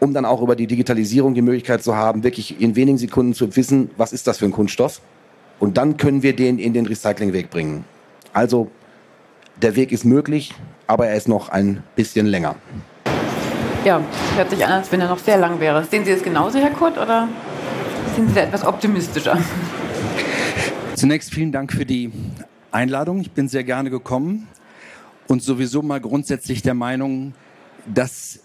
um 0.00 0.12
dann 0.12 0.24
auch 0.24 0.42
über 0.42 0.56
die 0.56 0.66
Digitalisierung 0.66 1.34
die 1.34 1.42
Möglichkeit 1.42 1.82
zu 1.82 1.96
haben, 1.96 2.22
wirklich 2.22 2.60
in 2.60 2.76
wenigen 2.76 2.98
Sekunden 2.98 3.34
zu 3.34 3.54
wissen, 3.56 3.90
was 3.96 4.12
ist 4.12 4.26
das 4.26 4.38
für 4.38 4.44
ein 4.44 4.52
Kunststoff. 4.52 5.00
Und 5.58 5.76
dann 5.78 5.96
können 5.96 6.22
wir 6.22 6.36
den 6.36 6.58
in 6.58 6.72
den 6.74 6.86
Recyclingweg 6.86 7.50
bringen. 7.50 7.84
Also 8.32 8.70
der 9.62 9.74
Weg 9.74 9.92
ist 9.92 10.04
möglich, 10.04 10.54
aber 10.86 11.06
er 11.06 11.16
ist 11.16 11.28
noch 11.28 11.48
ein 11.48 11.82
bisschen 11.94 12.26
länger. 12.26 12.56
Ja, 13.84 14.02
hört 14.34 14.50
sich 14.50 14.64
an, 14.64 14.72
als 14.72 14.92
wenn 14.92 15.00
er 15.00 15.08
noch 15.08 15.18
sehr 15.18 15.38
lang 15.38 15.60
wäre. 15.60 15.84
Sehen 15.84 16.04
Sie 16.04 16.12
das 16.12 16.22
genauso, 16.22 16.58
Herr 16.58 16.70
Kurt, 16.70 16.98
oder 16.98 17.28
sind 18.14 18.28
Sie 18.28 18.34
da 18.34 18.42
etwas 18.42 18.64
optimistischer? 18.64 19.38
Zunächst 20.94 21.32
vielen 21.32 21.52
Dank 21.52 21.72
für 21.72 21.86
die 21.86 22.10
Einladung. 22.70 23.20
Ich 23.20 23.30
bin 23.30 23.48
sehr 23.48 23.64
gerne 23.64 23.90
gekommen 23.90 24.48
und 25.28 25.42
sowieso 25.42 25.82
mal 25.82 26.00
grundsätzlich 26.00 26.62
der 26.62 26.74
Meinung, 26.74 27.32
dass 27.86 28.40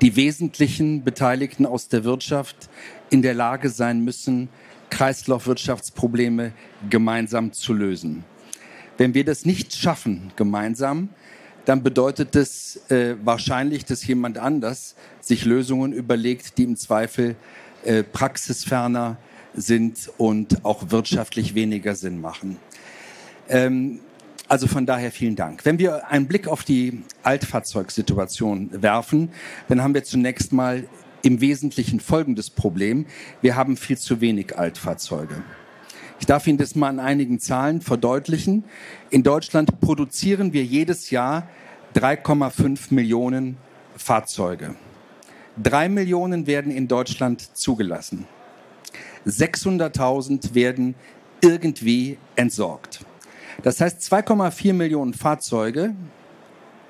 die 0.00 0.16
wesentlichen 0.16 1.04
Beteiligten 1.04 1.66
aus 1.66 1.88
der 1.88 2.04
Wirtschaft 2.04 2.68
in 3.10 3.22
der 3.22 3.34
Lage 3.34 3.68
sein 3.68 4.00
müssen, 4.00 4.48
Kreislaufwirtschaftsprobleme 4.90 6.52
gemeinsam 6.88 7.52
zu 7.52 7.72
lösen. 7.72 8.24
Wenn 8.98 9.14
wir 9.14 9.24
das 9.24 9.46
nicht 9.46 9.74
schaffen, 9.74 10.32
gemeinsam, 10.36 11.10
dann 11.64 11.82
bedeutet 11.82 12.34
es 12.36 12.80
äh, 12.90 13.16
wahrscheinlich, 13.22 13.84
dass 13.84 14.06
jemand 14.06 14.38
anders 14.38 14.94
sich 15.20 15.44
Lösungen 15.44 15.92
überlegt, 15.92 16.58
die 16.58 16.64
im 16.64 16.76
Zweifel 16.76 17.36
äh, 17.84 18.02
praxisferner 18.02 19.18
sind 19.54 20.10
und 20.18 20.64
auch 20.64 20.90
wirtschaftlich 20.90 21.54
weniger 21.54 21.94
Sinn 21.94 22.20
machen. 22.20 22.56
Ähm, 23.48 24.00
also 24.50 24.66
von 24.66 24.84
daher 24.84 25.12
vielen 25.12 25.36
Dank. 25.36 25.64
Wenn 25.64 25.78
wir 25.78 26.08
einen 26.08 26.26
Blick 26.26 26.48
auf 26.48 26.64
die 26.64 27.04
Altfahrzeugsituation 27.22 28.82
werfen, 28.82 29.30
dann 29.68 29.80
haben 29.80 29.94
wir 29.94 30.02
zunächst 30.02 30.52
mal 30.52 30.88
im 31.22 31.40
Wesentlichen 31.40 32.00
folgendes 32.00 32.50
Problem. 32.50 33.06
Wir 33.42 33.54
haben 33.54 33.76
viel 33.76 33.96
zu 33.96 34.20
wenig 34.20 34.58
Altfahrzeuge. 34.58 35.44
Ich 36.18 36.26
darf 36.26 36.48
Ihnen 36.48 36.58
das 36.58 36.74
mal 36.74 36.88
an 36.88 36.98
einigen 36.98 37.38
Zahlen 37.38 37.80
verdeutlichen. 37.80 38.64
In 39.10 39.22
Deutschland 39.22 39.80
produzieren 39.80 40.52
wir 40.52 40.64
jedes 40.64 41.10
Jahr 41.10 41.48
3,5 41.94 42.92
Millionen 42.92 43.56
Fahrzeuge. 43.96 44.74
Drei 45.62 45.88
Millionen 45.88 46.48
werden 46.48 46.72
in 46.72 46.88
Deutschland 46.88 47.56
zugelassen. 47.56 48.26
600.000 49.26 50.54
werden 50.54 50.96
irgendwie 51.40 52.18
entsorgt. 52.34 53.04
Das 53.62 53.80
heißt, 53.80 54.00
2,4 54.00 54.72
Millionen 54.72 55.14
Fahrzeuge 55.14 55.94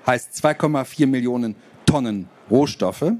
heißt 0.06 0.32
2,4 0.34 1.06
Millionen 1.06 1.56
Tonnen 1.86 2.28
Rohstoffe 2.50 3.12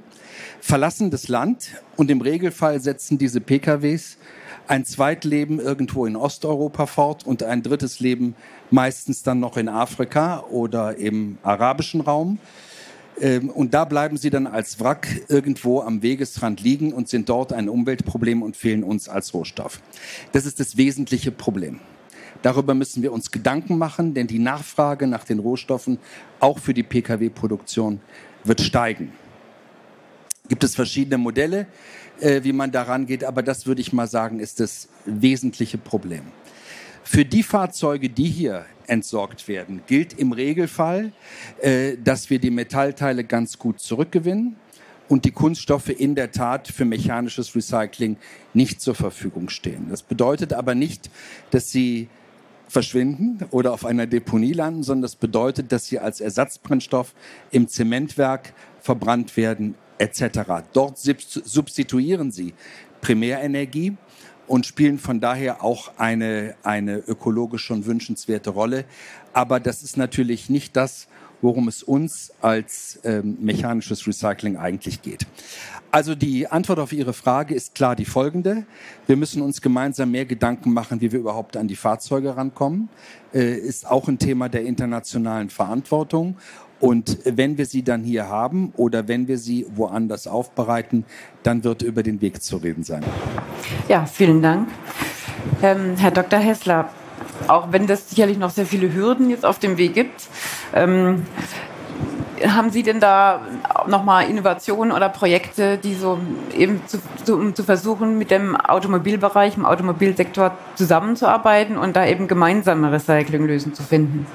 verlassen 0.60 1.10
das 1.10 1.28
Land 1.28 1.70
und 1.96 2.10
im 2.10 2.20
Regelfall 2.20 2.80
setzen 2.80 3.18
diese 3.18 3.40
PKWs 3.40 4.18
ein 4.66 4.84
Zweitleben 4.84 5.58
irgendwo 5.58 6.06
in 6.06 6.16
Osteuropa 6.16 6.86
fort 6.86 7.26
und 7.26 7.42
ein 7.42 7.62
drittes 7.62 8.00
Leben 8.00 8.34
meistens 8.70 9.22
dann 9.22 9.40
noch 9.40 9.56
in 9.56 9.68
Afrika 9.68 10.44
oder 10.50 10.96
im 10.96 11.38
arabischen 11.42 12.00
Raum. 12.00 12.38
Ähm, 13.20 13.50
und 13.50 13.74
da 13.74 13.84
bleiben 13.84 14.16
sie 14.16 14.30
dann 14.30 14.46
als 14.46 14.78
Wrack 14.80 15.24
irgendwo 15.28 15.80
am 15.80 16.02
Wegesrand 16.02 16.60
liegen 16.60 16.92
und 16.92 17.08
sind 17.08 17.28
dort 17.28 17.52
ein 17.52 17.68
Umweltproblem 17.68 18.42
und 18.42 18.56
fehlen 18.56 18.84
uns 18.84 19.08
als 19.08 19.34
Rohstoff. 19.34 19.80
Das 20.32 20.46
ist 20.46 20.60
das 20.60 20.76
wesentliche 20.76 21.32
Problem. 21.32 21.80
Darüber 22.42 22.74
müssen 22.74 23.02
wir 23.02 23.12
uns 23.12 23.30
Gedanken 23.30 23.76
machen, 23.76 24.14
denn 24.14 24.26
die 24.26 24.38
Nachfrage 24.38 25.06
nach 25.06 25.24
den 25.24 25.38
Rohstoffen 25.38 25.98
auch 26.38 26.58
für 26.58 26.74
die 26.74 26.82
Pkw-Produktion 26.82 28.00
wird 28.44 28.60
steigen. 28.60 29.12
Gibt 30.48 30.64
es 30.64 30.74
verschiedene 30.74 31.18
Modelle, 31.18 31.66
äh, 32.20 32.42
wie 32.42 32.52
man 32.52 32.72
daran 32.72 33.06
geht, 33.06 33.24
aber 33.24 33.42
das 33.42 33.66
würde 33.66 33.80
ich 33.80 33.92
mal 33.92 34.06
sagen, 34.06 34.40
ist 34.40 34.58
das 34.60 34.88
wesentliche 35.04 35.78
Problem. 35.78 36.22
Für 37.04 37.24
die 37.24 37.42
Fahrzeuge, 37.42 38.08
die 38.08 38.26
hier 38.26 38.64
entsorgt 38.86 39.48
werden, 39.48 39.82
gilt 39.86 40.18
im 40.18 40.32
Regelfall, 40.32 41.12
äh, 41.60 41.96
dass 42.02 42.30
wir 42.30 42.38
die 42.38 42.50
Metallteile 42.50 43.24
ganz 43.24 43.58
gut 43.58 43.80
zurückgewinnen 43.80 44.56
und 45.08 45.24
die 45.24 45.30
Kunststoffe 45.30 45.88
in 45.88 46.14
der 46.14 46.30
Tat 46.30 46.68
für 46.68 46.84
mechanisches 46.84 47.54
Recycling 47.54 48.16
nicht 48.54 48.80
zur 48.80 48.94
Verfügung 48.94 49.48
stehen. 49.48 49.88
Das 49.90 50.02
bedeutet 50.02 50.52
aber 50.52 50.74
nicht, 50.74 51.10
dass 51.50 51.70
sie 51.70 52.08
verschwinden 52.70 53.40
oder 53.50 53.72
auf 53.72 53.84
einer 53.84 54.06
Deponie 54.06 54.52
landen, 54.52 54.82
sondern 54.82 55.02
das 55.02 55.16
bedeutet, 55.16 55.72
dass 55.72 55.86
sie 55.86 55.98
als 55.98 56.20
Ersatzbrennstoff 56.20 57.14
im 57.50 57.68
Zementwerk 57.68 58.52
verbrannt 58.80 59.36
werden 59.36 59.74
etc. 59.98 60.40
Dort 60.72 60.98
substituieren 60.98 62.30
sie 62.30 62.54
Primärenergie 63.00 63.96
und 64.46 64.66
spielen 64.66 64.98
von 64.98 65.20
daher 65.20 65.62
auch 65.62 65.92
eine, 65.98 66.54
eine 66.62 66.98
ökologisch 66.98 67.64
schon 67.64 67.86
wünschenswerte 67.86 68.50
Rolle. 68.50 68.84
Aber 69.32 69.60
das 69.60 69.82
ist 69.82 69.96
natürlich 69.96 70.48
nicht 70.48 70.76
das, 70.76 71.08
worum 71.42 71.68
es 71.68 71.82
uns 71.82 72.32
als 72.40 73.00
ähm, 73.04 73.38
mechanisches 73.40 74.06
Recycling 74.06 74.56
eigentlich 74.56 75.02
geht. 75.02 75.26
Also 75.92 76.14
die 76.14 76.46
Antwort 76.46 76.78
auf 76.78 76.92
Ihre 76.92 77.12
Frage 77.12 77.54
ist 77.54 77.74
klar 77.74 77.96
die 77.96 78.04
folgende. 78.04 78.64
Wir 79.08 79.16
müssen 79.16 79.42
uns 79.42 79.60
gemeinsam 79.60 80.12
mehr 80.12 80.24
Gedanken 80.24 80.72
machen, 80.72 81.00
wie 81.00 81.10
wir 81.10 81.18
überhaupt 81.18 81.56
an 81.56 81.66
die 81.66 81.74
Fahrzeuge 81.74 82.36
rankommen. 82.36 82.88
Äh, 83.34 83.56
ist 83.56 83.90
auch 83.90 84.06
ein 84.06 84.18
Thema 84.18 84.48
der 84.48 84.64
internationalen 84.64 85.50
Verantwortung. 85.50 86.36
Und 86.78 87.18
wenn 87.24 87.58
wir 87.58 87.66
sie 87.66 87.82
dann 87.82 88.04
hier 88.04 88.28
haben 88.28 88.72
oder 88.76 89.08
wenn 89.08 89.28
wir 89.28 89.36
sie 89.36 89.66
woanders 89.74 90.26
aufbereiten, 90.26 91.04
dann 91.42 91.64
wird 91.64 91.82
über 91.82 92.02
den 92.02 92.20
Weg 92.20 92.42
zu 92.42 92.56
reden 92.56 92.84
sein. 92.84 93.04
Ja, 93.88 94.06
vielen 94.06 94.40
Dank. 94.40 94.68
Ähm, 95.62 95.96
Herr 95.96 96.10
Dr. 96.10 96.38
Hessler, 96.38 96.88
auch 97.48 97.72
wenn 97.72 97.86
das 97.86 98.08
sicherlich 98.08 98.38
noch 98.38 98.50
sehr 98.50 98.64
viele 98.64 98.94
Hürden 98.94 99.28
jetzt 99.28 99.44
auf 99.44 99.58
dem 99.58 99.76
Weg 99.76 99.94
gibt, 99.94 100.28
ähm, 100.72 101.26
haben 102.46 102.70
Sie 102.70 102.82
denn 102.82 103.00
da 103.00 103.42
nochmal 103.86 104.28
Innovationen 104.28 104.92
oder 104.92 105.08
Projekte, 105.08 105.78
die 105.78 105.94
so 105.94 106.18
eben 106.56 106.80
zu, 106.86 106.98
zu, 107.24 107.36
um 107.36 107.54
zu 107.54 107.62
versuchen, 107.62 108.18
mit 108.18 108.30
dem 108.30 108.56
Automobilbereich, 108.56 109.56
im 109.56 109.66
Automobilsektor 109.66 110.56
zusammenzuarbeiten 110.74 111.76
und 111.76 111.96
da 111.96 112.06
eben 112.06 112.28
gemeinsame 112.28 112.92
Recyclinglösungen 112.92 113.74
zu 113.74 113.82
finden? 113.82 114.26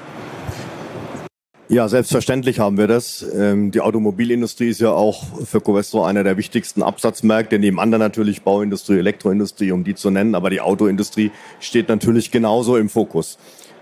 Ja, 1.68 1.88
selbstverständlich 1.88 2.60
haben 2.60 2.78
wir 2.78 2.86
das. 2.86 3.26
Ähm, 3.34 3.72
die 3.72 3.80
Automobilindustrie 3.80 4.68
ist 4.68 4.80
ja 4.80 4.92
auch 4.92 5.24
für 5.44 5.60
Covestro 5.60 6.04
einer 6.04 6.22
der 6.22 6.36
wichtigsten 6.36 6.80
Absatzmärkte, 6.80 7.58
neben 7.58 7.80
anderen 7.80 8.00
natürlich 8.00 8.42
Bauindustrie, 8.42 8.98
Elektroindustrie, 8.98 9.72
um 9.72 9.82
die 9.82 9.96
zu 9.96 10.10
nennen, 10.10 10.36
aber 10.36 10.50
die 10.50 10.60
Autoindustrie 10.60 11.32
steht 11.58 11.88
natürlich 11.88 12.30
genauso 12.30 12.76
im 12.76 12.88
Fokus. 12.88 13.38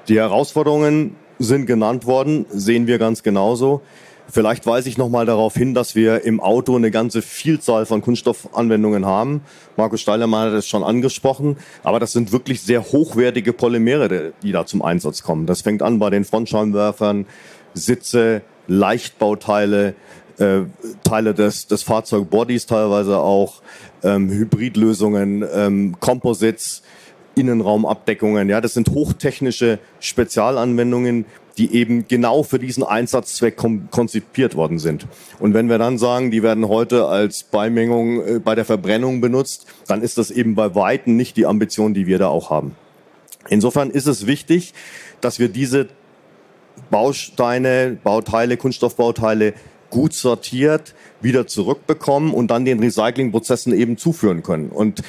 Die 0.09 0.17
Herausforderungen 0.17 1.17
sind 1.39 1.67
genannt 1.67 2.07
worden, 2.07 2.47
sehen 2.49 2.87
wir 2.87 2.99
ganz 2.99 3.23
genauso. 3.23 3.83
Vielleicht 4.31 4.67
weise 4.67 4.89
ich 4.89 4.99
nochmal 4.99 5.27
darauf 5.27 5.55
hin, 5.55 5.75
dass 5.75 5.95
wir 5.95 6.25
im 6.25 6.41
Auto 6.41 6.75
eine 6.75 6.91
ganze 6.91 7.23
Vielzahl 7.23 7.87
von 7.87 8.01
Kunststoffanwendungen 8.01 9.05
haben. 9.05 9.43
Markus 9.77 10.01
Steilermann 10.01 10.51
hat 10.51 10.59
es 10.59 10.67
schon 10.67 10.83
angesprochen, 10.83 11.57
aber 11.83 12.01
das 12.01 12.13
sind 12.13 12.33
wirklich 12.33 12.63
sehr 12.63 12.83
hochwertige 12.83 13.53
Polymere, 13.53 14.33
die 14.43 14.53
da 14.53 14.67
zum 14.67 14.83
Einsatz 14.83 15.23
kommen. 15.23 15.47
Das 15.47 15.63
fängt 15.63 15.83
an 15.83 15.99
bei 15.99 16.11
den 16.11 16.25
Frontscheinwerfern, 16.25 17.27
Sitze, 17.75 18.43
Leichtbauteile, 18.67 19.95
äh, 20.39 20.63
Teile 21.05 21.35
des, 21.35 21.67
des 21.67 21.83
Fahrzeugbodies 21.83 22.67
teilweise 22.67 23.19
auch, 23.19 23.63
ähm, 24.03 24.31
Hybridlösungen, 24.31 25.45
ähm, 25.55 25.97
Composites, 26.01 26.83
Innenraumabdeckungen. 27.37 28.49
Ja, 28.49 28.61
das 28.61 28.75
sind 28.75 28.91
hochtechnische 28.91 29.79
Spezialanwendungen, 30.01 31.27
die 31.57 31.75
eben 31.75 32.09
genau 32.09 32.43
für 32.43 32.59
diesen 32.59 32.83
Einsatzzweck 32.83 33.57
konzipiert 33.91 34.57
worden 34.57 34.79
sind. 34.79 35.07
Und 35.39 35.55
wenn 35.55 35.69
wir 35.69 35.79
dann 35.79 35.99
sagen, 35.99 36.31
die 36.31 36.43
werden 36.43 36.69
heute 36.69 37.07
als 37.07 37.45
Beimengung 37.45 38.27
äh, 38.27 38.39
bei 38.39 38.55
der 38.55 38.65
Verbrennung 38.65 39.21
benutzt, 39.21 39.67
dann 39.87 40.03
ist 40.03 40.19
das 40.19 40.31
eben 40.31 40.55
bei 40.55 40.75
Weitem 40.75 41.17
nicht 41.17 41.37
die 41.37 41.47
Ambition, 41.47 41.95
die 41.95 42.07
wir 42.07 42.19
da 42.19 42.29
auch 42.29 42.51
haben. 42.51 42.75
Insofern 43.49 43.91
ist 43.91 44.07
es 44.07 44.27
wichtig, 44.27 44.75
dass 45.21 45.39
wir 45.39 45.49
diese 45.49 45.89
Bausteine, 46.91 47.99
Bauteile, 48.03 48.57
Kunststoffbauteile 48.57 49.55
gut 49.91 50.13
sortiert 50.13 50.95
wieder 51.21 51.47
zurückbekommen 51.47 52.35
und 52.35 52.51
dann 52.51 52.65
den 52.65 52.81
Recyclingprozessen 52.81 53.73
eben 53.73 53.97
zuführen 53.97 54.43
können. 54.43 54.71
Und 54.71 55.03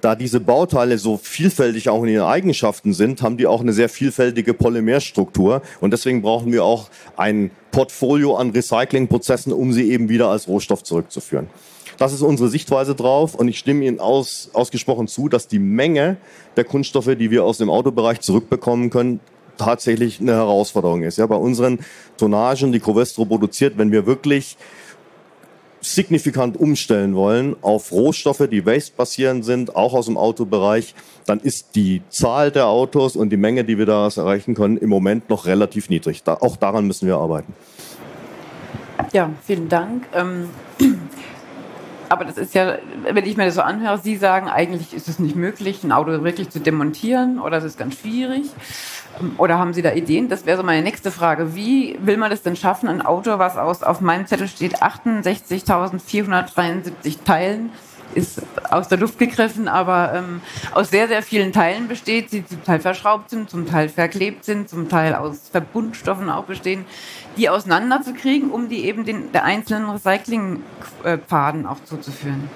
da 0.00 0.14
diese 0.14 0.40
Bauteile 0.40 0.98
so 0.98 1.16
vielfältig 1.16 1.88
auch 1.88 2.02
in 2.02 2.10
ihren 2.10 2.26
Eigenschaften 2.26 2.92
sind, 2.92 3.22
haben 3.22 3.36
die 3.36 3.46
auch 3.46 3.60
eine 3.60 3.72
sehr 3.72 3.88
vielfältige 3.88 4.54
Polymerstruktur. 4.54 5.62
Und 5.80 5.92
deswegen 5.92 6.22
brauchen 6.22 6.52
wir 6.52 6.64
auch 6.64 6.90
ein 7.16 7.50
Portfolio 7.70 8.36
an 8.36 8.50
Recyclingprozessen, 8.50 9.52
um 9.52 9.72
sie 9.72 9.90
eben 9.90 10.08
wieder 10.08 10.28
als 10.28 10.48
Rohstoff 10.48 10.82
zurückzuführen. 10.82 11.48
Das 11.98 12.14
ist 12.14 12.22
unsere 12.22 12.48
Sichtweise 12.48 12.94
drauf 12.94 13.34
und 13.34 13.48
ich 13.48 13.58
stimme 13.58 13.84
Ihnen 13.84 14.00
aus, 14.00 14.48
ausgesprochen 14.54 15.06
zu, 15.06 15.28
dass 15.28 15.48
die 15.48 15.58
Menge 15.58 16.16
der 16.56 16.64
Kunststoffe, 16.64 17.14
die 17.18 17.30
wir 17.30 17.44
aus 17.44 17.58
dem 17.58 17.68
Autobereich 17.68 18.20
zurückbekommen 18.20 18.88
können, 18.88 19.20
tatsächlich 19.58 20.18
eine 20.18 20.32
Herausforderung 20.32 21.02
ist. 21.02 21.18
Ja, 21.18 21.26
bei 21.26 21.36
unseren 21.36 21.80
Tonnagen, 22.16 22.72
die 22.72 22.80
Covestro 22.80 23.26
produziert, 23.26 23.76
wenn 23.76 23.92
wir 23.92 24.06
wirklich 24.06 24.56
signifikant 25.80 26.58
umstellen 26.58 27.14
wollen 27.14 27.56
auf 27.62 27.92
Rohstoffe, 27.92 28.48
die 28.50 28.64
waste-basierend 28.66 29.44
sind, 29.44 29.76
auch 29.76 29.94
aus 29.94 30.06
dem 30.06 30.16
Autobereich, 30.16 30.94
dann 31.26 31.40
ist 31.40 31.74
die 31.74 32.02
Zahl 32.10 32.50
der 32.50 32.66
Autos 32.66 33.16
und 33.16 33.30
die 33.30 33.36
Menge, 33.36 33.64
die 33.64 33.78
wir 33.78 33.86
daraus 33.86 34.16
erreichen 34.16 34.54
können, 34.54 34.76
im 34.76 34.88
Moment 34.88 35.30
noch 35.30 35.46
relativ 35.46 35.88
niedrig. 35.88 36.22
Da, 36.22 36.34
auch 36.34 36.56
daran 36.56 36.86
müssen 36.86 37.06
wir 37.06 37.16
arbeiten. 37.16 37.54
Ja, 39.12 39.30
vielen 39.46 39.68
Dank. 39.68 40.04
Ähm, 40.14 40.50
aber 42.08 42.24
das 42.24 42.36
ist 42.36 42.54
ja, 42.54 42.78
wenn 43.04 43.24
ich 43.24 43.36
mir 43.36 43.46
das 43.46 43.54
so 43.54 43.62
anhöre, 43.62 43.98
Sie 43.98 44.16
sagen, 44.16 44.48
eigentlich 44.48 44.92
ist 44.94 45.08
es 45.08 45.18
nicht 45.18 45.36
möglich, 45.36 45.82
ein 45.84 45.92
Auto 45.92 46.10
wirklich 46.22 46.50
zu 46.50 46.60
demontieren 46.60 47.40
oder 47.40 47.58
es 47.58 47.64
ist 47.64 47.78
ganz 47.78 47.96
schwierig. 47.96 48.42
Oder 49.38 49.58
haben 49.58 49.74
Sie 49.74 49.82
da 49.82 49.92
Ideen? 49.92 50.28
Das 50.28 50.46
wäre 50.46 50.56
so 50.56 50.62
meine 50.62 50.82
nächste 50.82 51.10
Frage. 51.10 51.54
Wie 51.54 51.98
will 52.00 52.16
man 52.16 52.30
das 52.30 52.40
denn 52.42 52.56
schaffen, 52.56 52.88
ein 52.88 53.02
Auto, 53.02 53.38
was 53.38 53.58
aus, 53.58 53.82
auf 53.82 54.00
meinem 54.00 54.26
Zettel 54.26 54.48
steht, 54.48 54.82
68.473 54.82 57.24
Teilen, 57.24 57.70
ist 58.14 58.42
aus 58.70 58.88
der 58.88 58.98
Luft 58.98 59.18
gegriffen, 59.18 59.68
aber 59.68 60.12
ähm, 60.14 60.40
aus 60.72 60.90
sehr, 60.90 61.08
sehr 61.08 61.22
vielen 61.22 61.52
Teilen 61.52 61.88
besteht, 61.88 62.32
die 62.32 62.44
zum 62.44 62.64
Teil 62.64 62.80
verschraubt 62.80 63.30
sind, 63.30 63.50
zum 63.50 63.66
Teil 63.66 63.88
verklebt 63.88 64.44
sind, 64.44 64.68
zum 64.68 64.88
Teil 64.88 65.14
aus 65.14 65.48
Verbundstoffen 65.50 66.28
auch 66.28 66.44
bestehen, 66.44 66.84
die 67.36 67.48
auseinanderzukriegen, 67.48 68.50
um 68.50 68.68
die 68.68 68.84
eben 68.84 69.04
den, 69.04 69.32
der 69.32 69.44
einzelnen 69.44 69.90
Recyclingpfaden 69.90 71.66
auch 71.66 71.82
zuzuführen. 71.84 72.48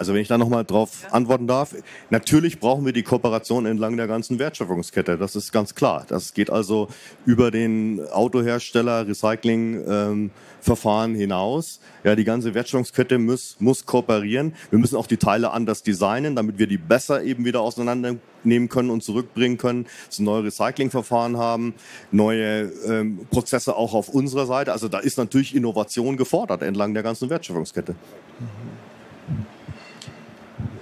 Also 0.00 0.14
wenn 0.14 0.22
ich 0.22 0.28
da 0.28 0.38
nochmal 0.38 0.64
drauf 0.64 1.06
antworten 1.10 1.46
darf, 1.46 1.74
natürlich 2.08 2.58
brauchen 2.58 2.86
wir 2.86 2.94
die 2.94 3.02
Kooperation 3.02 3.66
entlang 3.66 3.98
der 3.98 4.06
ganzen 4.06 4.38
Wertschöpfungskette, 4.38 5.18
das 5.18 5.36
ist 5.36 5.52
ganz 5.52 5.74
klar. 5.74 6.06
Das 6.08 6.32
geht 6.32 6.48
also 6.48 6.88
über 7.26 7.50
den 7.50 8.00
Autohersteller, 8.10 9.06
Recyclingverfahren 9.06 11.14
ähm, 11.14 11.20
hinaus. 11.20 11.80
Ja, 12.02 12.16
die 12.16 12.24
ganze 12.24 12.54
Wertschöpfungskette 12.54 13.18
muss, 13.18 13.56
muss 13.58 13.84
kooperieren. 13.84 14.54
Wir 14.70 14.78
müssen 14.78 14.96
auch 14.96 15.06
die 15.06 15.18
Teile 15.18 15.50
anders 15.50 15.82
designen, 15.82 16.34
damit 16.34 16.58
wir 16.58 16.66
die 16.66 16.78
besser 16.78 17.22
eben 17.22 17.44
wieder 17.44 17.60
auseinandernehmen 17.60 18.70
können 18.70 18.88
und 18.88 19.04
zurückbringen 19.04 19.58
können, 19.58 19.84
dass 20.06 20.18
wir 20.18 20.24
neue 20.24 20.44
Recyclingverfahren 20.44 21.36
haben, 21.36 21.74
neue 22.10 22.72
ähm, 22.86 23.26
Prozesse 23.30 23.76
auch 23.76 23.92
auf 23.92 24.08
unserer 24.08 24.46
Seite. 24.46 24.72
Also 24.72 24.88
da 24.88 25.00
ist 25.00 25.18
natürlich 25.18 25.54
Innovation 25.54 26.16
gefordert 26.16 26.62
entlang 26.62 26.94
der 26.94 27.02
ganzen 27.02 27.28
Wertschöpfungskette. 27.28 27.92
Mhm. 27.92 28.89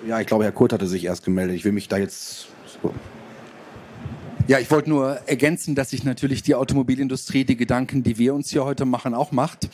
Ja, 0.09 0.18
ich 0.21 0.27
glaube, 0.27 0.44
Herr 0.44 0.53
Kurt 0.53 0.73
hatte 0.73 0.87
sich 0.87 1.05
erst 1.05 1.23
gemeldet. 1.23 1.55
Ich 1.55 1.66
will 1.66 1.73
mich 1.73 1.87
da 1.87 1.99
jetzt. 1.99 2.47
Ja, 4.47 4.59
ich 4.59 4.71
wollte 4.71 4.88
nur 4.88 5.18
ergänzen, 5.27 5.75
dass 5.75 5.90
sich 5.90 6.03
natürlich 6.03 6.42
die 6.42 6.55
Automobilindustrie 6.55 7.44
die 7.44 7.59
Gedanken, 7.59 8.03
die 8.03 8.16
wir 8.16 8.33
uns 8.33 8.49
hier 8.49 8.64
heute 8.64 8.87
machen, 8.87 9.12
auch 9.12 9.33
macht. 9.33 9.68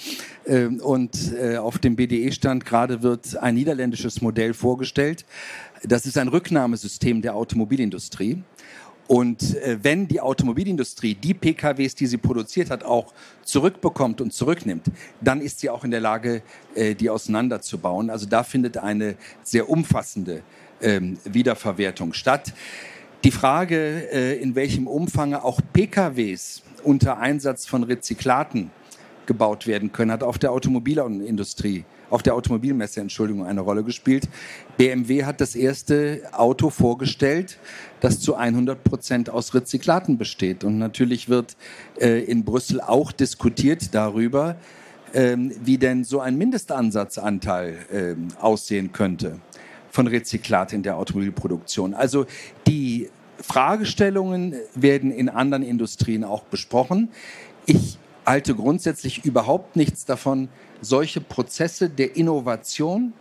Ähm, 0.44 0.81
und 0.81 1.33
äh, 1.40 1.59
auf 1.59 1.79
dem 1.79 1.94
BDE-Stand 1.94 2.66
gerade 2.66 3.05
wird 3.05 3.37
ein 3.37 3.55
niederländisches 3.55 4.23
Modell 4.23 4.55
vorgestellt. 4.55 5.25
Das 5.85 6.05
ist 6.05 6.18
ein 6.18 6.27
Rücknahmesystem 6.27 7.23
der 7.23 7.37
Automobilindustrie. 7.37 8.42
Und 9.07 9.57
äh, 9.57 9.79
wenn 9.83 10.09
die 10.09 10.21
Automobilindustrie 10.21 11.14
die 11.14 11.35
PKWs, 11.35 11.95
die 11.95 12.07
sie 12.07 12.17
produziert 12.17 12.71
hat, 12.71 12.85
auch 12.85 13.12
zurückbekommt 13.43 14.21
und 14.21 14.33
zurücknimmt, 14.33 14.87
dann 15.21 15.40
ist 15.40 15.61
sie 15.61 15.69
auch 15.69 15.85
in 15.85 15.90
der 15.90 16.01
Lage, 16.01 16.43
äh, 16.75 16.95
die 16.95 17.11
auseinanderzubauen. 17.11 18.09
Also 18.09 18.27
da 18.27 18.43
findet 18.43 18.79
eine 18.79 19.17
sehr 19.43 19.69
umfassende 19.69 20.43
ähm, 20.81 21.19
Wiederverwertung 21.25 22.14
statt. 22.14 22.55
Die 23.25 23.31
Frage, 23.31 24.11
äh, 24.11 24.40
in 24.40 24.55
welchem 24.55 24.87
Umfang 24.87 25.35
auch 25.35 25.61
PKWs 25.73 26.62
unter 26.83 27.19
Einsatz 27.19 27.67
von 27.67 27.83
Rezyklaten 27.83 28.71
gebaut 29.27 29.67
werden 29.67 29.93
können, 29.93 30.12
hat 30.12 30.23
auf 30.23 30.38
der 30.38 30.53
Automobilindustrie 30.53 31.85
auf 32.11 32.23
der 32.23 32.35
Automobilmesse, 32.35 33.01
Entschuldigung, 33.01 33.47
eine 33.47 33.61
Rolle 33.61 33.85
gespielt. 33.85 34.29
BMW 34.77 35.25
hat 35.25 35.40
das 35.40 35.55
erste 35.55 36.23
Auto 36.33 36.71
vorgestellt, 36.71 37.59
das 38.01 38.21
zu 38.21 38.35
100 38.35 38.83
Prozent 38.85 39.31
aus 39.31 39.55
Rezyklaten 39.55 40.19
besteht. 40.19 40.64
Und 40.64 40.79
natürlich 40.79 41.29
wird 41.29 41.57
äh, 42.01 42.25
in 42.25 42.45
Brüssel 42.45 42.81
auch 42.81 43.12
diskutiert 43.12 43.95
darüber, 43.95 44.57
ähm, 45.12 45.53
wie 45.62 45.79
denn 45.79 46.05
so 46.05 46.21
ein 46.21 46.37
Mindestansatzanteil 46.37 47.79
ähm, 47.93 48.29
aussehen 48.40 48.93
könnte 48.93 49.40
von 49.90 50.09
Rezyklat 50.09 50.73
in 50.73 50.83
der 50.83 50.97
Automobilproduktion. 50.97 51.95
Also 51.95 52.27
die 52.67 53.09
Fragestellungen 53.40 54.55
werden 54.75 55.12
in 55.12 55.29
anderen 55.29 55.62
Industrien 55.62 56.25
auch 56.25 56.43
besprochen. 56.45 57.11
Ich 57.67 57.99
halte 58.25 58.55
grundsätzlich 58.55 59.25
überhaupt 59.25 59.77
nichts 59.77 60.05
davon, 60.05 60.49
solche 60.81 61.21
Prozesse 61.21 61.89
der 61.89 62.17
Innovation, 62.17 63.13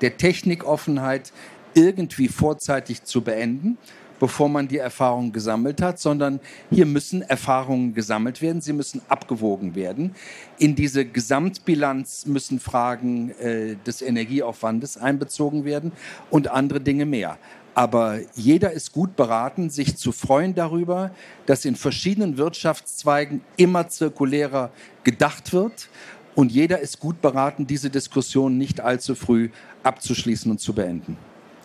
der 0.00 0.16
Technikoffenheit 0.16 1.32
irgendwie 1.74 2.28
vorzeitig 2.28 3.04
zu 3.04 3.22
beenden, 3.22 3.78
bevor 4.18 4.48
man 4.48 4.66
die 4.66 4.78
Erfahrungen 4.78 5.32
gesammelt 5.32 5.82
hat, 5.82 5.98
sondern 5.98 6.40
hier 6.70 6.86
müssen 6.86 7.22
Erfahrungen 7.22 7.94
gesammelt 7.94 8.40
werden, 8.40 8.62
sie 8.62 8.72
müssen 8.72 9.02
abgewogen 9.08 9.74
werden. 9.74 10.14
In 10.58 10.74
diese 10.74 11.04
Gesamtbilanz 11.04 12.24
müssen 12.26 12.58
Fragen 12.58 13.30
äh, 13.38 13.76
des 13.86 14.00
Energieaufwandes 14.00 14.96
einbezogen 14.96 15.64
werden 15.64 15.92
und 16.30 16.48
andere 16.48 16.80
Dinge 16.80 17.04
mehr. 17.04 17.38
Aber 17.76 18.20
jeder 18.34 18.72
ist 18.72 18.92
gut 18.92 19.16
beraten, 19.16 19.68
sich 19.68 19.98
zu 19.98 20.10
freuen 20.10 20.54
darüber, 20.54 21.10
dass 21.44 21.66
in 21.66 21.76
verschiedenen 21.76 22.38
Wirtschaftszweigen 22.38 23.42
immer 23.58 23.86
zirkulärer 23.86 24.70
gedacht 25.04 25.52
wird 25.52 25.90
und 26.34 26.50
jeder 26.50 26.80
ist 26.80 27.00
gut 27.00 27.20
beraten, 27.20 27.66
diese 27.66 27.90
Diskussion 27.90 28.56
nicht 28.56 28.80
allzu 28.80 29.14
früh 29.14 29.50
abzuschließen 29.82 30.50
und 30.50 30.58
zu 30.58 30.72
beenden. 30.72 31.18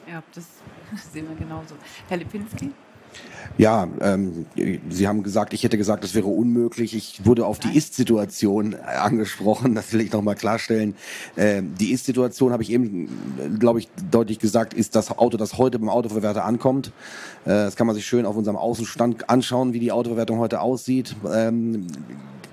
Ja, 0.05 0.21
das 0.35 0.43
sehen 1.13 1.29
wir 1.29 1.35
genauso. 1.37 1.75
Herr 2.09 2.17
Lipinski? 2.17 2.71
Ja, 3.57 3.87
ähm, 4.01 4.45
Sie 4.89 5.07
haben 5.07 5.23
gesagt, 5.23 5.53
ich 5.53 5.63
hätte 5.63 5.77
gesagt, 5.77 6.03
das 6.03 6.15
wäre 6.15 6.27
unmöglich. 6.27 6.95
Ich 6.95 7.25
wurde 7.25 7.45
auf 7.45 7.59
die 7.59 7.77
Ist-Situation 7.77 8.75
angesprochen. 8.75 9.75
Das 9.81 9.93
will 9.93 10.01
ich 10.01 10.11
nochmal 10.11 10.35
klarstellen. 10.35 10.95
Ähm, 11.37 11.73
die 11.79 11.91
Ist-Situation 11.91 12.51
habe 12.53 12.63
ich 12.63 12.71
eben, 12.71 13.09
glaube 13.59 13.79
ich, 13.79 13.89
deutlich 14.11 14.39
gesagt, 14.39 14.73
ist 14.73 14.95
das 14.95 15.17
Auto, 15.17 15.37
das 15.37 15.57
heute 15.57 15.79
beim 15.79 15.89
Autoverwerter 15.89 16.45
ankommt. 16.45 16.87
Äh, 17.45 17.49
das 17.49 17.75
kann 17.75 17.87
man 17.87 17.95
sich 17.95 18.05
schön 18.05 18.25
auf 18.25 18.35
unserem 18.35 18.57
Außenstand 18.57 19.29
anschauen, 19.29 19.73
wie 19.73 19.79
die 19.79 19.91
Autoverwertung 19.91 20.39
heute 20.39 20.61
aussieht. 20.61 21.15
Ähm, 21.33 21.87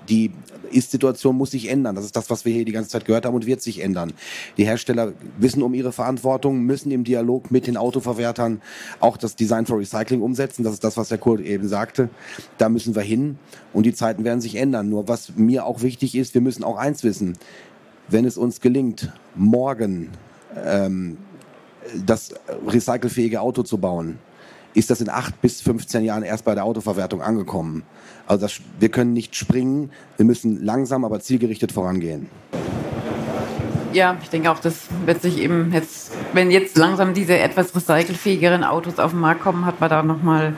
die 0.09 0.31
ist-Situation 0.71 1.35
muss 1.35 1.51
sich 1.51 1.69
ändern. 1.69 1.95
Das 1.95 2.05
ist 2.05 2.15
das, 2.15 2.29
was 2.29 2.45
wir 2.45 2.53
hier 2.53 2.65
die 2.65 2.71
ganze 2.71 2.89
Zeit 2.89 3.05
gehört 3.05 3.25
haben 3.25 3.35
und 3.35 3.45
wird 3.45 3.61
sich 3.61 3.81
ändern. 3.81 4.13
Die 4.57 4.65
Hersteller 4.65 5.13
wissen 5.37 5.63
um 5.63 5.73
ihre 5.73 5.91
Verantwortung, 5.91 6.61
müssen 6.61 6.91
im 6.91 7.03
Dialog 7.03 7.51
mit 7.51 7.67
den 7.67 7.77
Autoverwertern 7.77 8.61
auch 8.99 9.17
das 9.17 9.35
Design 9.35 9.65
for 9.65 9.79
Recycling 9.79 10.21
umsetzen. 10.21 10.63
Das 10.63 10.73
ist 10.73 10.83
das, 10.83 10.97
was 10.97 11.11
Herr 11.11 11.17
Kurt 11.17 11.41
eben 11.41 11.67
sagte. 11.67 12.09
Da 12.57 12.69
müssen 12.69 12.95
wir 12.95 13.01
hin 13.01 13.37
und 13.73 13.85
die 13.85 13.93
Zeiten 13.93 14.23
werden 14.23 14.41
sich 14.41 14.55
ändern. 14.55 14.89
Nur 14.89 15.07
was 15.07 15.33
mir 15.35 15.65
auch 15.65 15.81
wichtig 15.81 16.15
ist, 16.15 16.33
wir 16.33 16.41
müssen 16.41 16.63
auch 16.63 16.77
eins 16.77 17.03
wissen. 17.03 17.37
Wenn 18.07 18.25
es 18.25 18.37
uns 18.37 18.61
gelingt, 18.61 19.11
morgen 19.35 20.09
ähm, 20.65 21.17
das 22.05 22.33
recycelfähige 22.67 23.41
Auto 23.41 23.63
zu 23.63 23.77
bauen, 23.77 24.19
ist 24.73 24.89
das 24.89 25.01
in 25.01 25.09
acht 25.09 25.41
bis 25.41 25.61
15 25.61 26.03
Jahren 26.03 26.23
erst 26.23 26.45
bei 26.45 26.55
der 26.55 26.65
Autoverwertung 26.65 27.21
angekommen. 27.21 27.83
Also 28.27 28.45
das, 28.45 28.59
wir 28.79 28.89
können 28.89 29.13
nicht 29.13 29.35
springen, 29.35 29.91
wir 30.17 30.25
müssen 30.25 30.63
langsam, 30.63 31.03
aber 31.03 31.19
zielgerichtet 31.19 31.71
vorangehen. 31.71 32.29
Ja, 33.91 34.17
ich 34.21 34.29
denke 34.29 34.51
auch, 34.51 34.59
das 34.59 34.87
wird 35.05 35.21
sich 35.23 35.39
eben 35.39 35.71
jetzt, 35.73 36.11
wenn 36.33 36.51
jetzt 36.51 36.77
langsam 36.77 37.15
diese 37.15 37.39
etwas 37.39 37.75
recycelfähigeren 37.75 38.63
Autos 38.63 38.99
auf 38.99 39.11
den 39.11 39.19
Markt 39.19 39.41
kommen, 39.41 39.65
hat 39.65 39.79
man 39.79 39.89
da 39.89 40.03
nochmal, 40.03 40.53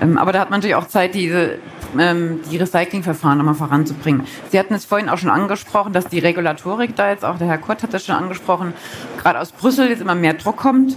ähm, 0.00 0.16
aber 0.16 0.30
da 0.30 0.38
hat 0.38 0.50
man 0.50 0.60
natürlich 0.60 0.76
auch 0.76 0.86
Zeit, 0.86 1.14
diese, 1.14 1.58
ähm, 1.98 2.40
die 2.50 2.56
Recyclingverfahren 2.56 3.38
nochmal 3.38 3.54
voranzubringen. 3.54 4.26
Sie 4.50 4.58
hatten 4.58 4.74
es 4.74 4.84
vorhin 4.84 5.08
auch 5.08 5.18
schon 5.18 5.30
angesprochen, 5.30 5.92
dass 5.92 6.06
die 6.06 6.18
Regulatorik 6.18 6.96
da 6.96 7.10
jetzt 7.10 7.24
auch, 7.24 7.38
der 7.38 7.48
Herr 7.48 7.58
Kurt 7.58 7.82
hat 7.82 7.94
das 7.94 8.04
schon 8.04 8.14
angesprochen, 8.14 8.74
gerade 9.22 9.40
aus 9.40 9.52
Brüssel 9.52 9.88
jetzt 9.88 10.00
immer 10.00 10.14
mehr 10.14 10.34
Druck 10.34 10.56
kommt. 10.56 10.96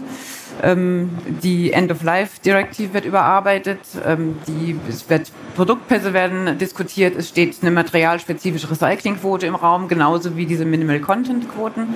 Ähm, 0.62 1.10
die 1.42 1.72
End-of-Life-Directive 1.72 2.94
wird 2.94 3.06
überarbeitet, 3.06 3.80
ähm, 4.06 4.38
die, 4.48 4.76
es 4.88 5.10
wird, 5.10 5.32
Produktpässe 5.56 6.14
werden 6.14 6.58
diskutiert, 6.58 7.16
es 7.18 7.30
steht 7.30 7.58
eine 7.62 7.72
materialspezifische 7.72 8.70
Recyclingquote 8.70 9.48
im 9.48 9.56
Raum, 9.56 9.88
genauso 9.88 10.36
wie 10.38 10.46
diese 10.46 10.66
Minimal-Content-Quoten. 10.66 11.96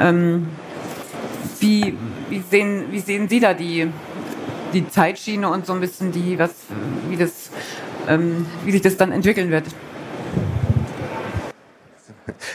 Ähm, 0.00 0.48
wie, 1.60 1.96
wie, 2.28 2.42
sehen, 2.50 2.86
wie 2.90 3.00
sehen 3.00 3.28
Sie 3.28 3.40
da 3.40 3.54
die, 3.54 3.88
die 4.74 4.88
Zeitschiene 4.88 5.48
und 5.48 5.64
so 5.64 5.72
ein 5.72 5.80
bisschen 5.80 6.12
die, 6.12 6.38
was, 6.38 6.50
wie, 7.08 7.16
das, 7.16 7.50
ähm, 8.08 8.46
wie 8.64 8.72
sich 8.72 8.82
das 8.82 8.96
dann 8.96 9.12
entwickeln 9.12 9.50
wird? 9.50 9.64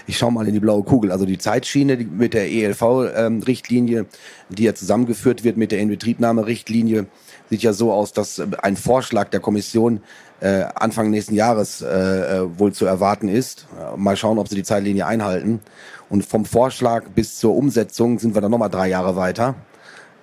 ich 0.08 0.18
schaue 0.18 0.32
mal 0.32 0.48
in 0.48 0.54
die 0.54 0.60
blaue 0.60 0.84
Kugel. 0.84 1.12
Also 1.12 1.26
die 1.26 1.38
Zeitschiene 1.38 1.98
mit 1.98 2.34
der 2.34 2.50
ELV-Richtlinie, 2.50 4.06
die 4.50 4.64
ja 4.64 4.74
zusammengeführt 4.74 5.44
wird 5.44 5.58
mit 5.58 5.72
der 5.72 5.80
Inbetriebnahme-Richtlinie, 5.80 7.08
sieht 7.50 7.64
ja 7.64 7.74
so 7.74 7.92
aus, 7.92 8.14
dass 8.14 8.40
äh, 8.40 8.48
ein 8.62 8.78
Vorschlag 8.78 9.30
der 9.30 9.40
Kommission 9.40 10.02
äh, 10.40 10.64
Anfang 10.76 11.10
nächsten 11.10 11.36
Jahres 11.36 11.82
äh, 11.82 12.42
wohl 12.58 12.72
zu 12.72 12.86
erwarten 12.86 13.28
ist. 13.28 13.68
Mal 13.96 14.16
schauen, 14.16 14.38
ob 14.38 14.48
sie 14.48 14.56
die 14.56 14.64
Zeitlinie 14.64 15.06
einhalten. 15.06 15.62
Und 16.10 16.26
vom 16.26 16.46
Vorschlag 16.46 17.06
bis 17.16 17.38
zur 17.38 17.56
Umsetzung 17.56 18.20
sind 18.20 18.36
wir 18.36 18.42
dann 18.42 18.52
nochmal 18.52 18.70
drei 18.70 18.88
Jahre 18.88 19.16
weiter. 19.16 19.56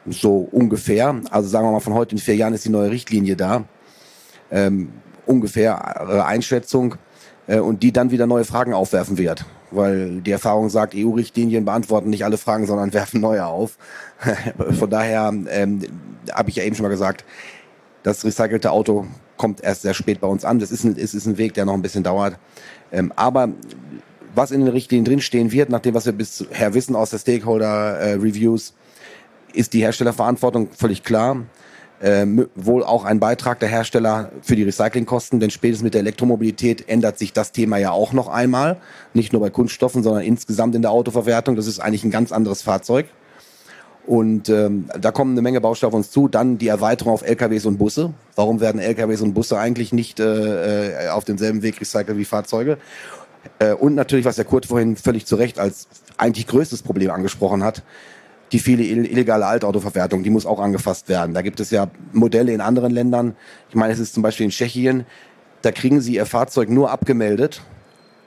So 0.06 0.48
ungefähr. 0.50 1.20
Also 1.30 1.48
sagen 1.48 1.66
wir 1.66 1.72
mal, 1.72 1.80
von 1.80 1.94
heute 1.94 2.14
in 2.14 2.18
vier 2.18 2.36
Jahren 2.36 2.54
ist 2.54 2.64
die 2.64 2.70
neue 2.70 2.90
Richtlinie 2.90 3.36
da. 3.36 3.64
Ähm, 4.50 4.90
ungefähr 5.26 6.06
äh, 6.08 6.20
Einschätzung 6.20 6.96
äh, 7.46 7.58
und 7.58 7.82
die 7.82 7.92
dann 7.92 8.10
wieder 8.10 8.26
neue 8.26 8.44
Fragen 8.44 8.74
aufwerfen 8.74 9.18
wird. 9.18 9.44
Weil 9.70 10.20
die 10.20 10.30
Erfahrung 10.30 10.68
sagt, 10.70 10.94
EU-Richtlinien 10.96 11.64
beantworten 11.64 12.10
nicht 12.10 12.24
alle 12.24 12.38
Fragen, 12.38 12.66
sondern 12.66 12.92
werfen 12.92 13.20
neue 13.20 13.46
auf. 13.46 13.76
Von 14.78 14.90
daher 14.90 15.32
ähm, 15.48 15.82
habe 16.32 16.50
ich 16.50 16.56
ja 16.56 16.64
eben 16.64 16.76
schon 16.76 16.84
mal 16.84 16.90
gesagt, 16.90 17.24
das 18.02 18.24
recycelte 18.24 18.70
Auto 18.70 19.06
kommt 19.36 19.62
erst 19.62 19.82
sehr 19.82 19.94
spät 19.94 20.20
bei 20.20 20.28
uns 20.28 20.44
an. 20.44 20.58
Das 20.58 20.70
ist 20.70 20.84
ein, 20.84 20.96
es 20.96 21.14
ist 21.14 21.26
ein 21.26 21.38
Weg, 21.38 21.54
der 21.54 21.64
noch 21.64 21.74
ein 21.74 21.82
bisschen 21.82 22.04
dauert. 22.04 22.38
Ähm, 22.92 23.12
aber 23.16 23.48
was 24.34 24.50
in 24.50 24.60
den 24.60 24.68
Richtlinien 24.68 25.04
drinstehen 25.04 25.52
wird, 25.52 25.70
nach 25.70 25.80
dem, 25.80 25.94
was 25.94 26.06
wir 26.06 26.12
bisher 26.12 26.74
wissen 26.74 26.96
aus 26.96 27.10
der 27.10 27.18
Stakeholder-Reviews, 27.18 28.70
äh, 28.70 29.58
ist 29.58 29.72
die 29.72 29.80
Herstellerverantwortung 29.80 30.70
völlig 30.72 31.04
klar 31.04 31.36
äh, 32.04 32.26
wohl 32.54 32.84
auch 32.84 33.04
ein 33.04 33.18
Beitrag 33.18 33.60
der 33.60 33.68
Hersteller 33.68 34.30
für 34.42 34.56
die 34.56 34.62
Recyclingkosten, 34.62 35.40
denn 35.40 35.50
spätestens 35.50 35.84
mit 35.84 35.94
der 35.94 36.00
Elektromobilität 36.00 36.86
ändert 36.88 37.18
sich 37.18 37.32
das 37.32 37.52
Thema 37.52 37.78
ja 37.78 37.92
auch 37.92 38.12
noch 38.12 38.28
einmal. 38.28 38.76
Nicht 39.14 39.32
nur 39.32 39.40
bei 39.40 39.48
Kunststoffen, 39.48 40.02
sondern 40.02 40.22
insgesamt 40.22 40.74
in 40.74 40.82
der 40.82 40.90
Autoverwertung. 40.90 41.56
Das 41.56 41.66
ist 41.66 41.80
eigentlich 41.80 42.04
ein 42.04 42.10
ganz 42.10 42.30
anderes 42.30 42.62
Fahrzeug. 42.62 43.06
Und 44.06 44.50
ähm, 44.50 44.90
da 45.00 45.12
kommen 45.12 45.32
eine 45.32 45.40
Menge 45.40 45.62
Bausteine 45.62 45.88
auf 45.88 45.94
uns 45.94 46.10
zu. 46.10 46.28
Dann 46.28 46.58
die 46.58 46.68
Erweiterung 46.68 47.14
auf 47.14 47.22
LKWs 47.22 47.64
und 47.64 47.78
Busse. 47.78 48.12
Warum 48.36 48.60
werden 48.60 48.80
LKWs 48.80 49.22
und 49.22 49.32
Busse 49.32 49.58
eigentlich 49.58 49.94
nicht 49.94 50.20
äh, 50.20 51.06
äh, 51.06 51.08
auf 51.08 51.24
demselben 51.24 51.62
Weg 51.62 51.80
recycelt 51.80 52.18
wie 52.18 52.26
Fahrzeuge? 52.26 52.76
Äh, 53.58 53.72
und 53.72 53.94
natürlich, 53.94 54.26
was 54.26 54.36
der 54.36 54.44
Kurt 54.44 54.66
vorhin 54.66 54.96
völlig 54.96 55.24
zu 55.24 55.36
Recht 55.36 55.58
als 55.58 55.88
eigentlich 56.18 56.46
größtes 56.46 56.82
Problem 56.82 57.10
angesprochen 57.10 57.64
hat, 57.64 57.82
die 58.54 58.60
viele 58.60 58.84
illegale 58.84 59.46
Altautoverwertung, 59.46 60.22
die 60.22 60.30
muss 60.30 60.46
auch 60.46 60.60
angefasst 60.60 61.08
werden. 61.08 61.34
Da 61.34 61.42
gibt 61.42 61.58
es 61.58 61.72
ja 61.72 61.90
Modelle 62.12 62.52
in 62.52 62.60
anderen 62.60 62.92
Ländern. 62.92 63.34
Ich 63.68 63.74
meine, 63.74 63.92
es 63.92 63.98
ist 63.98 64.14
zum 64.14 64.22
Beispiel 64.22 64.44
in 64.44 64.50
Tschechien, 64.50 65.06
da 65.62 65.72
kriegen 65.72 66.00
sie 66.00 66.14
ihr 66.14 66.24
Fahrzeug 66.24 66.68
nur 66.68 66.92
abgemeldet 66.92 67.62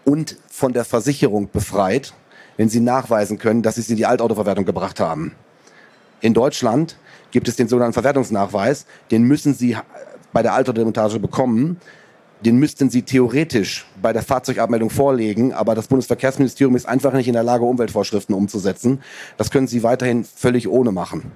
und 0.03 0.35
von 0.49 0.73
der 0.73 0.83
Versicherung 0.83 1.49
befreit, 1.49 2.13
wenn 2.57 2.67
sie 2.67 2.81
nachweisen 2.81 3.37
können, 3.37 3.61
dass 3.61 3.75
sie 3.75 3.81
es 3.81 3.89
in 3.89 3.95
die 3.95 4.05
Altautoverwertung 4.05 4.65
gebracht 4.65 4.99
haben. 4.99 5.31
In 6.19 6.33
Deutschland 6.33 6.97
gibt 7.31 7.47
es 7.47 7.55
den 7.55 7.69
sogenannten 7.69 7.93
Verwertungsnachweis. 7.93 8.85
Den 9.11 9.23
müssen 9.23 9.53
Sie 9.53 9.77
bei 10.33 10.41
der 10.41 10.55
Alterdemontage 10.55 11.19
bekommen. 11.19 11.79
Den 12.45 12.57
müssten 12.57 12.89
Sie 12.89 13.01
theoretisch 13.01 13.85
bei 14.01 14.13
der 14.13 14.21
Fahrzeugabmeldung 14.21 14.89
vorlegen, 14.89 15.53
aber 15.53 15.73
das 15.73 15.87
Bundesverkehrsministerium 15.87 16.75
ist 16.75 16.87
einfach 16.87 17.13
nicht 17.13 17.27
in 17.27 17.33
der 17.33 17.43
Lage, 17.43 17.65
Umweltvorschriften 17.65 18.35
umzusetzen. 18.35 19.01
Das 19.37 19.49
können 19.49 19.67
Sie 19.67 19.83
weiterhin 19.83 20.23
völlig 20.23 20.67
ohne 20.67 20.91
machen. 20.91 21.31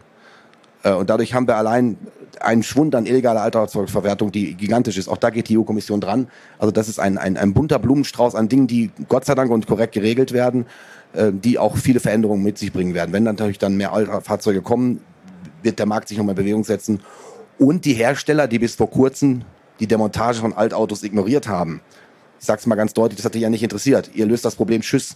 Äh, 0.84 0.94
und 0.94 1.10
dadurch 1.10 1.34
haben 1.34 1.48
wir 1.48 1.58
allein 1.58 1.98
einen 2.40 2.64
Schwund 2.64 2.96
an 2.96 3.06
illegaler 3.06 3.42
Alterfahrzeugverwertung, 3.42 4.32
die 4.32 4.56
gigantisch 4.56 4.98
ist. 4.98 5.08
Auch 5.08 5.18
da 5.18 5.32
geht 5.32 5.50
die 5.50 5.58
EU-Kommission 5.58 6.02
dran. 6.02 6.28
Also 6.60 6.72
das 6.72 6.88
ist 6.88 7.00
ein, 7.00 7.18
ein, 7.18 7.36
ein 7.36 7.54
bunter 7.54 7.80
Blumenstrauß 7.80 8.36
an 8.36 8.48
Dingen, 8.48 8.68
die 8.68 8.92
Gott 9.10 9.26
sei 9.26 9.36
Dank 9.36 9.52
und 9.52 9.68
korrekt 9.68 9.94
geregelt 9.94 10.32
werden. 10.32 10.66
Äh, 11.14 11.34
die 11.34 11.60
auch 11.60 11.76
viele 11.76 12.00
Veränderungen 12.00 12.42
mit 12.42 12.58
sich 12.58 12.72
bringen 12.72 12.94
werden. 12.94 13.12
Wenn 13.12 13.26
dann 13.26 13.36
natürlich 13.36 13.60
dann 13.60 13.76
mehr 13.76 14.22
Fahrzeuge 14.24 14.62
kommen, 14.62 15.02
wird 15.62 15.78
der 15.78 15.86
Markt 15.86 16.08
sich 16.08 16.18
nochmal 16.18 16.34
in 16.34 16.44
Bewegung 16.44 16.64
setzen. 16.64 17.02
Und 17.60 17.84
die 17.84 17.94
Hersteller, 17.94 18.48
die 18.48 18.60
bis 18.60 18.76
vor 18.76 18.90
kurzem 18.90 19.44
die 19.82 19.88
Demontage 19.88 20.40
von 20.40 20.54
Altautos 20.54 21.04
ignoriert 21.04 21.50
haben, 21.50 21.82
ich 22.40 22.46
sage 22.46 22.60
es 22.60 22.66
mal 22.66 22.76
ganz 22.76 22.94
deutlich, 22.94 23.18
das 23.18 23.26
hat 23.26 23.36
dich 23.36 23.42
ja 23.42 23.50
nicht 23.50 23.62
interessiert. 23.62 24.12
Ihr 24.16 24.26
löst 24.26 24.46
das 24.46 24.56
Problem 24.56 24.82
Tschüss. 24.82 25.16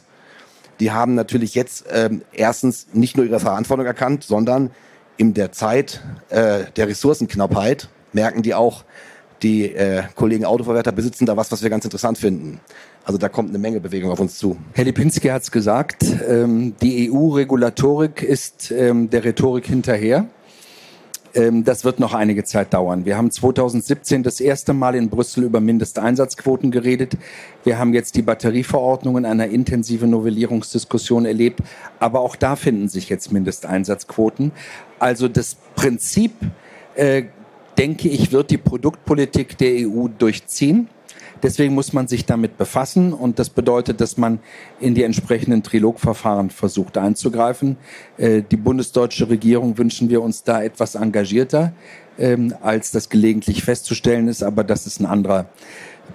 Die 0.79 0.91
haben 0.91 1.15
natürlich 1.15 1.55
jetzt 1.55 1.85
ähm, 1.91 2.21
erstens 2.33 2.87
nicht 2.93 3.17
nur 3.17 3.25
ihre 3.25 3.39
Verantwortung 3.39 3.85
erkannt, 3.85 4.23
sondern 4.23 4.69
in 5.17 5.33
der 5.33 5.51
Zeit 5.51 6.03
äh, 6.29 6.65
der 6.75 6.87
Ressourcenknappheit 6.87 7.89
merken 8.13 8.43
die 8.43 8.53
auch, 8.53 8.83
die 9.41 9.73
äh, 9.73 10.03
Kollegen 10.15 10.45
Autoverwerter 10.45 10.91
besitzen 10.91 11.25
da 11.25 11.35
was, 11.35 11.51
was 11.51 11.63
wir 11.63 11.69
ganz 11.69 11.83
interessant 11.85 12.17
finden. 12.17 12.59
Also 13.03 13.17
da 13.17 13.29
kommt 13.29 13.49
eine 13.49 13.57
Menge 13.57 13.79
Bewegung 13.79 14.11
auf 14.11 14.19
uns 14.19 14.37
zu. 14.37 14.57
Herr 14.73 14.85
Lipinski 14.85 15.27
hat 15.27 15.43
es 15.43 15.51
gesagt, 15.51 16.03
ähm, 16.27 16.75
die 16.81 17.11
EU-Regulatorik 17.11 18.21
ist 18.21 18.71
ähm, 18.71 19.09
der 19.09 19.23
Rhetorik 19.23 19.65
hinterher. 19.65 20.27
Ähm, 21.35 21.65
das 21.65 21.83
wird 21.83 21.99
noch 21.99 22.13
einige 22.13 22.43
Zeit 22.45 22.73
dauern. 22.73 23.05
Wir 23.05 23.17
haben 23.17 23.29
2017 23.29 24.23
das 24.23 24.39
erste 24.39 24.73
Mal 24.73 24.95
in 24.95 25.09
Brüssel 25.09 25.43
über 25.43 25.59
Mindesteinsatzquoten 25.59 26.71
geredet. 26.71 27.17
Wir 27.63 27.77
haben 27.77 27.93
jetzt 27.93 28.15
die 28.15 28.21
Batterieverordnung 28.21 29.17
in 29.17 29.25
einer 29.25 29.47
intensiven 29.47 30.09
Novellierungsdiskussion 30.09 31.25
erlebt. 31.25 31.59
Aber 31.99 32.21
auch 32.21 32.35
da 32.35 32.55
finden 32.55 32.87
sich 32.87 33.09
jetzt 33.09 33.31
Mindesteinsatzquoten. 33.31 34.53
Also 34.97 35.27
das 35.27 35.57
Prinzip, 35.75 36.31
äh, 36.95 37.23
denke 37.77 38.07
ich, 38.07 38.31
wird 38.31 38.49
die 38.49 38.57
Produktpolitik 38.57 39.57
der 39.57 39.87
EU 39.89 40.07
durchziehen. 40.07 40.89
Deswegen 41.45 41.75
muss 41.75 41.93
man 41.93 42.07
sich 42.07 42.25
damit 42.25 42.57
befassen 42.57 43.13
und 43.13 43.37
das 43.37 43.51
bedeutet, 43.51 44.01
dass 44.01 44.17
man 44.17 44.39
in 44.79 44.95
die 44.95 45.03
entsprechenden 45.03 45.61
Trilogverfahren 45.61 46.49
versucht 46.49 46.97
einzugreifen. 46.97 47.77
Äh, 48.17 48.41
die 48.41 48.57
bundesdeutsche 48.57 49.29
Regierung 49.29 49.77
wünschen 49.77 50.09
wir 50.09 50.23
uns 50.23 50.41
da 50.41 50.63
etwas 50.63 50.95
engagierter, 50.95 51.71
ähm, 52.17 52.55
als 52.61 52.89
das 52.89 53.09
gelegentlich 53.09 53.63
festzustellen 53.63 54.27
ist, 54.27 54.41
aber 54.41 54.63
das 54.63 54.87
ist 54.87 54.99
ein 54.99 55.05
anderer 55.05 55.45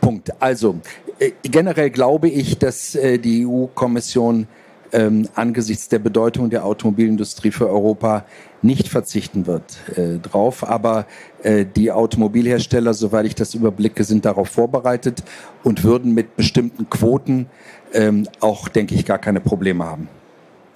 Punkt. 0.01 0.33
Also 0.43 0.81
äh, 1.21 1.31
generell 1.43 1.91
glaube 1.91 2.29
ich, 2.29 2.59
dass 2.59 2.97
äh, 2.97 3.19
die 3.19 3.47
EU-Kommission 3.47 4.49
ähm, 4.93 5.29
angesichts 5.35 5.89
der 5.89 5.99
Bedeutung 5.99 6.51
der 6.51 6.65
Automobilindustrie 6.65 7.51
für 7.51 7.69
Europa 7.69 8.25
nicht 8.63 8.89
verzichten 8.89 9.47
wird 9.47 9.79
äh, 9.97 10.19
drauf. 10.19 10.69
Aber 10.69 11.07
äh, 11.43 11.65
die 11.65 11.93
Automobilhersteller, 11.93 12.95
soweit 12.95 13.27
ich 13.27 13.35
das 13.35 13.55
überblicke, 13.55 14.05
sind 14.05 14.25
darauf 14.25 14.49
vorbereitet 14.49 15.23
und 15.63 15.85
würden 15.85 16.15
mit 16.15 16.37
bestimmten 16.37 16.89
Quoten 16.91 17.47
ähm, 17.93 18.29
auch, 18.41 18.69
denke 18.69 18.95
ich, 18.95 19.05
gar 19.05 19.19
keine 19.19 19.41
Probleme 19.41 19.85
haben. 19.85 20.09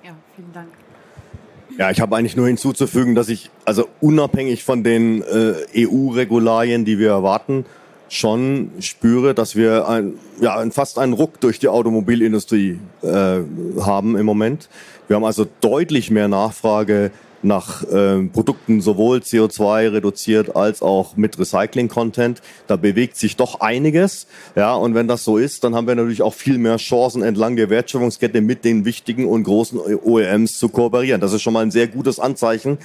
Ja, 0.04 0.12
vielen 0.34 0.52
Dank. 0.52 0.68
Ja, 1.76 1.90
ich 1.90 2.00
habe 2.00 2.16
eigentlich 2.16 2.36
nur 2.36 2.46
hinzuzufügen, 2.46 3.16
dass 3.16 3.28
ich 3.28 3.50
also 3.64 3.88
unabhängig 4.00 4.62
von 4.62 4.84
den 4.84 5.22
äh, 5.22 5.86
EU-Regularien, 5.86 6.84
die 6.84 6.98
wir 7.00 7.10
erwarten, 7.10 7.64
schon 8.08 8.70
spüre, 8.80 9.34
dass 9.34 9.56
wir 9.56 9.88
ein, 9.88 10.14
ja, 10.40 10.64
fast 10.70 10.98
einen 10.98 11.12
Ruck 11.12 11.40
durch 11.40 11.58
die 11.58 11.68
Automobilindustrie 11.68 12.78
äh, 13.02 13.40
haben 13.80 14.16
im 14.16 14.26
Moment. 14.26 14.68
Wir 15.08 15.16
haben 15.16 15.24
also 15.24 15.46
deutlich 15.60 16.10
mehr 16.10 16.28
Nachfrage 16.28 17.10
nach 17.44 17.82
äh, 17.84 18.22
Produkten 18.32 18.80
sowohl 18.80 19.18
CO2 19.18 19.92
reduziert 19.92 20.56
als 20.56 20.82
auch 20.82 21.16
mit 21.16 21.38
Recycling-Content. 21.38 22.42
Da 22.66 22.76
bewegt 22.76 23.16
sich 23.16 23.36
doch 23.36 23.60
einiges. 23.60 24.26
Ja, 24.56 24.74
und 24.74 24.94
wenn 24.94 25.06
das 25.06 25.24
so 25.24 25.36
ist, 25.36 25.62
dann 25.62 25.74
haben 25.74 25.86
wir 25.86 25.94
natürlich 25.94 26.22
auch 26.22 26.34
viel 26.34 26.58
mehr 26.58 26.78
Chancen 26.78 27.22
entlang 27.22 27.56
der 27.56 27.70
Wertschöpfungskette 27.70 28.40
mit 28.40 28.64
den 28.64 28.84
wichtigen 28.84 29.26
und 29.26 29.44
großen 29.44 29.78
OEMs 29.78 30.58
zu 30.58 30.68
kooperieren. 30.70 31.20
Das 31.20 31.32
ist 31.32 31.42
schon 31.42 31.52
mal 31.52 31.62
ein 31.62 31.70
sehr 31.70 31.86
gutes 31.86 32.18
Anzeichen 32.18 32.78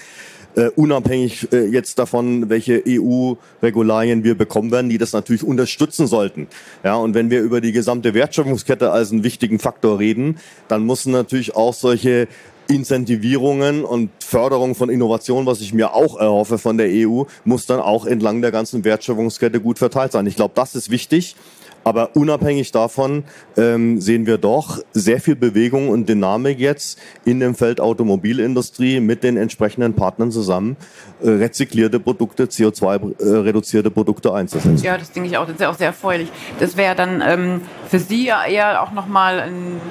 äh, 0.60 0.72
unabhängig 0.76 1.48
äh, 1.54 1.66
jetzt 1.68 1.98
davon, 2.00 2.50
welche 2.50 2.84
EU-Regularien 2.86 4.24
wir 4.24 4.36
bekommen 4.36 4.72
werden, 4.72 4.90
die 4.90 4.98
das 4.98 5.14
natürlich 5.14 5.44
unterstützen 5.44 6.06
sollten. 6.06 6.48
Ja, 6.84 6.96
und 6.96 7.14
wenn 7.14 7.30
wir 7.30 7.42
über 7.42 7.62
die 7.62 7.72
gesamte 7.72 8.14
Wertschöpfungskette 8.14 8.92
als 8.92 9.12
einen 9.12 9.24
wichtigen 9.24 9.60
Faktor 9.60 10.00
reden, 10.00 10.38
dann 10.68 10.86
müssen 10.86 11.12
natürlich 11.12 11.56
auch 11.56 11.74
solche 11.74 12.28
Incentivierungen 12.68 13.84
und 13.84 14.12
Förderung 14.24 14.76
von 14.76 14.90
Innovation, 14.90 15.46
was 15.46 15.62
ich 15.62 15.74
mir 15.74 15.96
auch 15.96 16.20
erhoffe 16.20 16.60
von 16.60 16.78
der 16.78 16.88
EU, 16.90 17.24
muss 17.44 17.66
dann 17.66 17.80
auch 17.80 18.06
entlang 18.06 18.42
der 18.42 18.52
ganzen 18.52 18.84
Wertschöpfungskette 18.84 19.60
gut 19.60 19.80
verteilt 19.80 20.12
sein. 20.12 20.28
Ich 20.28 20.36
glaube, 20.36 20.54
das 20.56 20.76
ist 20.76 20.92
wichtig. 20.92 21.36
Aber 21.84 22.16
unabhängig 22.16 22.72
davon 22.72 23.24
ähm, 23.58 24.00
sehen 24.02 24.26
wir 24.26 24.38
doch 24.38 24.80
sehr 24.94 25.20
viel 25.20 25.36
Bewegung 25.36 25.90
und 25.90 26.08
Dynamik 26.10 26.60
jetzt 26.60 27.00
in 27.26 27.40
dem 27.40 27.56
Feld 27.56 27.80
Automobilindustrie 27.82 29.00
mit 29.00 29.24
den 29.24 29.38
entsprechenden 29.38 29.94
Partnern 29.94 30.32
zusammen, 30.32 30.78
äh, 31.22 31.30
rezyklierte 31.30 32.00
Produkte, 32.00 32.46
CO2-reduzierte 32.46 33.92
Produkte 33.92 34.34
einzusetzen. 34.34 34.84
Ja, 34.84 34.98
das 34.98 35.12
denke 35.12 35.30
ich 35.30 35.38
auch. 35.38 35.46
Das 35.46 35.56
ist 35.56 35.62
ja 35.62 35.70
auch 35.70 35.78
sehr 35.78 35.88
erfreulich. 35.88 36.30
Das 36.60 36.78
wäre 36.78 36.96
dann 36.96 37.24
ähm, 37.26 37.62
für 37.88 38.00
Sie 38.00 38.26
ja 38.26 38.46
eher 38.46 38.82
auch 38.84 38.92
nochmal 38.92 39.40
ein 39.40 39.82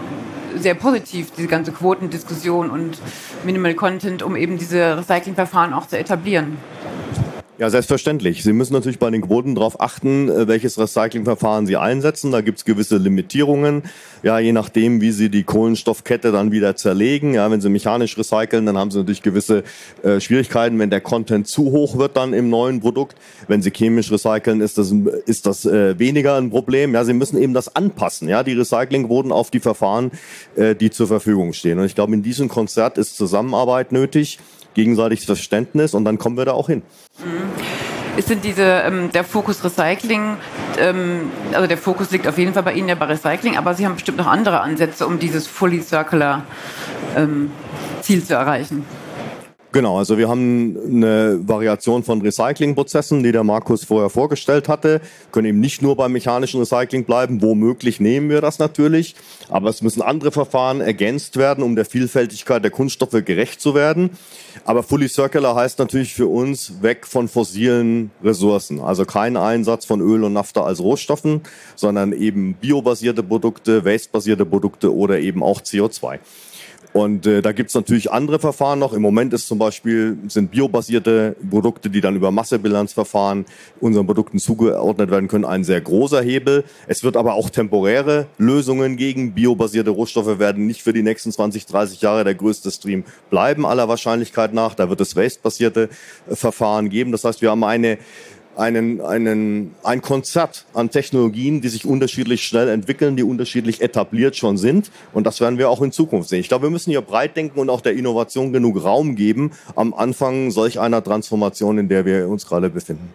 sehr 0.57 0.75
positiv, 0.75 1.31
diese 1.37 1.49
ganze 1.49 1.73
Quotendiskussion 1.73 2.71
und 2.71 2.99
Minimal 3.45 3.75
Content, 3.75 4.23
um 4.23 4.37
eben 4.37 4.59
diese 4.59 4.99
Recyclingverfahren 4.99 5.73
auch 5.73 5.87
zu 5.87 5.99
etablieren. 5.99 6.57
Ja, 7.59 7.71
selbstverständlich. 7.71 8.45
Sie 8.45 8.53
müssen 8.53 8.73
natürlich 8.73 9.01
bei 9.01 9.11
den 9.11 9.21
Quoten 9.23 9.57
darauf 9.57 9.81
achten, 9.81 10.29
äh, 10.29 10.47
welches 10.47 10.79
Recyclingverfahren 10.79 11.67
Sie 11.67 11.77
einsetzen. 11.77 12.31
Da 12.31 12.41
gibt 12.41 12.59
es 12.59 12.65
gewisse 12.65 12.99
Limitierungen. 12.99 13.83
Ja, 14.23 14.39
je 14.39 14.53
nachdem, 14.53 15.01
wie 15.01 15.11
Sie 15.11 15.29
die 15.29 15.43
Kohlenstoffkette 15.43 16.31
dann 16.31 16.53
wieder 16.53 16.77
zerlegen. 16.77 17.35
Ja, 17.35 17.51
wenn 17.51 17.61
Sie 17.61 17.69
mechanisch 17.69 18.17
recyceln, 18.17 18.65
dann 18.65 18.79
haben 18.79 18.93
Sie 18.93 18.99
natürlich 18.99 19.23
gewisse 19.23 19.65
äh, 20.05 20.21
Schwierigkeiten, 20.21 20.79
wenn 20.79 20.91
der 20.91 21.01
Content 21.01 21.49
zu 21.49 21.73
hoch 21.73 21.99
wird 21.99 22.17
dann 22.17 22.33
im 22.33 22.49
neuen 22.49 22.79
Produkt. 22.79 23.17
Wenn 23.49 23.61
Sie 23.61 23.73
chemisch 23.73 24.13
recyceln, 24.13 24.61
ist 24.61 24.79
das, 24.79 24.95
ist 25.27 25.45
das 25.45 25.67
äh, 25.67 25.99
weniger 25.99 26.37
ein 26.37 26.51
Problem. 26.51 26.95
Ja, 26.95 27.05
Sie 27.05 27.13
müssen 27.13 27.43
eben 27.43 27.55
das 27.55 27.75
anpassen. 27.75 28.29
Ja, 28.29 28.45
die 28.45 28.53
Recyclingquoten 28.53 29.33
auf 29.33 29.51
die 29.51 29.59
Verfahren, 29.59 30.13
äh, 30.55 30.77
die 30.77 30.91
zur 30.91 31.09
Verfügung 31.09 31.53
stehen. 31.53 31.81
Und 31.81 31.87
ich 31.87 31.97
glaube, 31.97 32.15
in 32.15 32.23
diesem 32.23 32.49
Konzert 32.49 32.99
ist 32.99 33.17
Zusammenarbeit 33.17 33.91
nötig 33.91 34.39
gegenseitiges 34.79 35.25
Verständnis 35.25 35.93
und 35.93 36.05
dann 36.05 36.19
kommen 36.19 36.37
wir 36.37 36.45
da 36.45 36.53
auch 36.53 36.69
hin. 36.69 36.83
Denn 38.29 38.41
diese, 38.41 38.63
ähm, 38.63 39.11
der 39.13 39.25
Fokus 39.25 39.65
Recycling, 39.65 40.37
ähm, 40.79 41.31
also 41.53 41.67
der 41.67 41.79
Fokus 41.79 42.13
liegt 42.13 42.29
auf 42.29 42.39
jeden 42.39 42.55
Fall 42.55 42.63
bei 42.63 42.75
Ihnen 42.75 42.89
ja 42.89 42.95
bei 42.95 43.07
Recycling, 43.07 43.57
aber 43.57 43.75
Sie 43.75 43.85
haben 43.85 43.95
bestimmt 43.95 44.19
noch 44.19 44.29
andere 44.29 44.61
Ansätze, 44.61 45.07
um 45.07 45.19
dieses 45.19 45.49
Fully 45.49 45.83
Circular 45.83 46.45
ähm, 47.17 47.51
Ziel 48.03 48.23
zu 48.25 48.35
erreichen. 48.35 48.85
Genau, 49.71 49.99
also 49.99 50.17
wir 50.17 50.31
haben 50.31 50.79
eine 50.83 51.41
Variation 51.47 52.03
von 52.03 52.23
Recyclingprozessen, 52.23 53.23
die 53.23 53.33
der 53.33 53.45
Markus 53.45 53.85
vorher 53.85 54.09
vorgestellt 54.09 54.67
hatte. 54.67 55.03
Wir 55.03 55.31
können 55.31 55.49
eben 55.49 55.61
nicht 55.61 55.83
nur 55.83 55.95
beim 55.95 56.13
mechanischen 56.13 56.59
Recycling 56.59 57.05
bleiben. 57.05 57.43
Womöglich 57.43 58.01
nehmen 58.01 58.31
wir 58.31 58.41
das 58.41 58.59
natürlich. 58.59 59.15
Aber 59.51 59.69
es 59.69 59.83
müssen 59.83 60.01
andere 60.01 60.33
Verfahren 60.33 60.81
ergänzt 60.81 61.37
werden, 61.37 61.63
um 61.63 61.77
der 61.77 61.85
Vielfältigkeit 61.85 62.65
der 62.65 62.71
Kunststoffe 62.71 63.23
gerecht 63.27 63.61
zu 63.61 63.75
werden. 63.75 64.11
Aber 64.65 64.83
Fully 64.83 65.07
Circular 65.07 65.55
heißt 65.55 65.79
natürlich 65.79 66.15
für 66.15 66.29
uns 66.29 66.83
weg 66.83 67.07
von 67.07 67.29
fossilen 67.29 68.11
Ressourcen. 68.25 68.81
Also 68.81 69.05
kein 69.05 69.37
Einsatz 69.37 69.85
von 69.85 70.01
Öl 70.01 70.25
und 70.25 70.33
Nafta 70.33 70.65
als 70.65 70.81
Rohstoffen, 70.81 71.43
sondern 71.77 72.15
eben 72.15 72.55
biobasierte 72.55 73.23
Produkte, 73.23 73.85
wastebasierte 73.85 74.47
Produkte 74.47 74.95
oder 74.95 75.19
eben 75.19 75.43
auch 75.43 75.61
CO2. 75.61 76.21
Und 76.93 77.27
äh, 77.27 77.43
da 77.43 77.53
gibt's 77.53 77.75
natürlich 77.75 78.11
andere 78.11 78.39
Verfahren 78.39 78.79
noch. 78.79 78.93
Im 78.93 79.03
Moment 79.03 79.33
ist 79.35 79.47
zum 79.47 79.59
Beispiel 79.59 80.17
sind 80.29 80.51
biobasierte 80.51 81.37
Produkte, 81.51 81.91
die 81.91 82.01
dann 82.01 82.17
über 82.17 82.31
Massebilanzverfahren 82.31 83.45
unseren 83.81 84.07
Produkten 84.07 84.39
zugeordnet 84.39 85.11
werden 85.11 85.29
können, 85.29 85.45
ein 85.45 85.65
sehr 85.65 85.81
großer 85.81 86.23
Hebel. 86.23 86.65
Es 86.87 87.05
wird 87.05 87.17
aber 87.17 87.35
auch 87.35 87.51
temporäre 87.51 88.27
Lösungen 88.39 88.97
gegen 88.97 89.33
biobasierte 89.33 89.91
Rohstoffe 89.91 90.39
werden 90.39 90.67
nicht 90.67 90.83
für 90.83 90.93
die 90.93 91.03
nächsten 91.03 91.31
20, 91.31 91.67
30 91.67 92.01
Jahre 92.01 92.25
der 92.25 92.35
größte 92.35 92.71
Stream 92.71 93.05
bleiben 93.31 93.67
aller 93.67 93.89
Wahrscheinlichkeit 93.89 94.55
nach. 94.55 94.75
Da 94.75 94.89
wird 94.89 95.01
es 95.01 95.15
waste-basierte 95.15 95.91
äh, 96.29 96.35
Verfahren 96.35 96.89
geben. 96.89 97.13
Das 97.13 97.25
heißt, 97.25 97.43
wir 97.43 97.51
haben 97.51 97.65
eine 97.65 97.99
einen, 98.59 99.01
einen, 99.01 99.75
ein 99.85 100.03
Konzert 100.03 100.67
an 100.75 100.91
Technologien, 100.91 101.61
die 101.61 101.69
sich 101.69 101.87
unterschiedlich 101.87 102.45
schnell 102.45 102.69
entwickeln, 102.69 103.17
die 103.17 103.23
unterschiedlich 103.23 103.81
etabliert 103.81 104.37
schon 104.37 104.59
sind. 104.59 104.91
Und 105.13 105.27
das 105.27 105.41
werden 105.41 105.59
wir 105.59 105.71
auch 105.71 105.81
in 105.81 105.93
Zukunft 105.93 106.29
sehen. 106.29 106.41
Ich 106.41 106.49
glaube, 106.49 106.65
wir 106.65 106.71
müssen 106.71 106.91
hier 106.91 107.01
breit 107.01 107.37
denken 107.37 107.61
und 107.61 107.71
auch 107.71 107.81
der 107.81 107.95
Innovation 107.95 108.53
genug 108.53 108.83
Raum 108.83 109.15
geben 109.15 109.53
am 109.77 109.95
Anfang 109.95 110.51
solch 110.51 110.81
einer 110.81 111.03
Transformation, 111.03 111.79
in 111.79 111.89
der 111.89 112.05
wir 112.05 112.29
uns 112.29 112.47
gerade 112.47 112.69
befinden. 112.69 113.09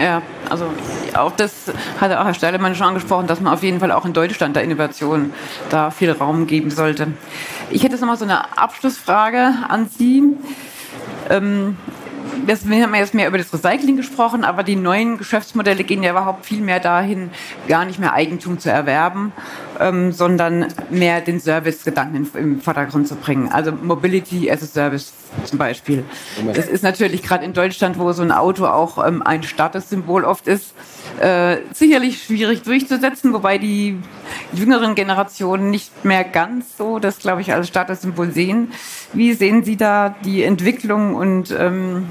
Ja, 0.00 0.22
also 0.48 0.66
auch 1.14 1.32
das 1.32 1.52
hat 2.00 2.12
auch 2.12 2.24
Herr 2.24 2.34
Steilemann 2.34 2.74
schon 2.74 2.86
angesprochen, 2.86 3.26
dass 3.26 3.40
man 3.40 3.52
auf 3.52 3.62
jeden 3.62 3.80
Fall 3.80 3.90
auch 3.90 4.04
in 4.04 4.12
Deutschland 4.12 4.54
der 4.54 4.62
Innovation 4.62 5.32
da 5.70 5.90
viel 5.90 6.12
Raum 6.12 6.46
geben 6.46 6.70
sollte. 6.70 7.08
Ich 7.70 7.82
hätte 7.82 7.92
jetzt 7.92 8.00
noch 8.00 8.08
mal 8.08 8.16
so 8.16 8.24
eine 8.24 8.56
Abschlussfrage 8.56 9.54
an 9.68 9.88
Sie. 9.88 10.22
Ähm, 11.28 11.76
wir 12.46 12.82
haben 12.82 12.94
jetzt 12.94 13.14
mehr 13.14 13.28
über 13.28 13.38
das 13.38 13.52
Recycling 13.52 13.96
gesprochen, 13.96 14.44
aber 14.44 14.62
die 14.62 14.76
neuen 14.76 15.18
Geschäftsmodelle 15.18 15.84
gehen 15.84 16.02
ja 16.02 16.10
überhaupt 16.10 16.46
viel 16.46 16.60
mehr 16.60 16.80
dahin, 16.80 17.30
gar 17.68 17.84
nicht 17.84 17.98
mehr 17.98 18.12
Eigentum 18.12 18.58
zu 18.58 18.70
erwerben, 18.70 19.32
ähm, 19.80 20.12
sondern 20.12 20.66
mehr 20.90 21.20
den 21.20 21.40
Service-Gedanken 21.40 22.28
im 22.34 22.60
Vordergrund 22.60 23.08
zu 23.08 23.16
bringen. 23.16 23.48
Also 23.52 23.72
Mobility 23.72 24.50
as 24.50 24.62
a 24.62 24.66
Service 24.66 25.12
zum 25.44 25.58
Beispiel. 25.58 26.04
Das 26.54 26.66
ist 26.66 26.82
natürlich 26.82 27.22
gerade 27.22 27.44
in 27.44 27.52
Deutschland, 27.52 27.98
wo 27.98 28.12
so 28.12 28.22
ein 28.22 28.32
Auto 28.32 28.66
auch 28.66 29.04
ähm, 29.06 29.22
ein 29.22 29.42
Statussymbol 29.42 30.24
oft 30.24 30.46
ist, 30.46 30.74
äh, 31.20 31.58
sicherlich 31.72 32.22
schwierig 32.22 32.62
durchzusetzen, 32.62 33.32
wobei 33.32 33.58
die 33.58 33.98
jüngeren 34.52 34.94
Generationen 34.94 35.70
nicht 35.70 36.04
mehr 36.04 36.24
ganz 36.24 36.76
so 36.76 36.98
das, 36.98 37.18
glaube 37.18 37.40
ich, 37.40 37.52
als 37.52 37.68
Statussymbol 37.68 38.32
sehen. 38.32 38.72
Wie 39.12 39.32
sehen 39.32 39.64
Sie 39.64 39.76
da 39.76 40.14
die 40.24 40.42
Entwicklung 40.42 41.14
und 41.14 41.54
ähm, 41.58 42.06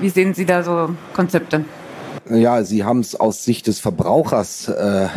wie 0.00 0.08
sehen 0.08 0.34
Sie 0.34 0.46
da 0.46 0.62
so 0.62 0.90
Konzepte? 1.14 1.64
Ja, 2.28 2.62
Sie 2.62 2.84
haben 2.84 3.00
es 3.00 3.18
aus 3.18 3.44
Sicht 3.44 3.66
des 3.66 3.80
Verbrauchers 3.80 4.68
äh, 4.68 5.08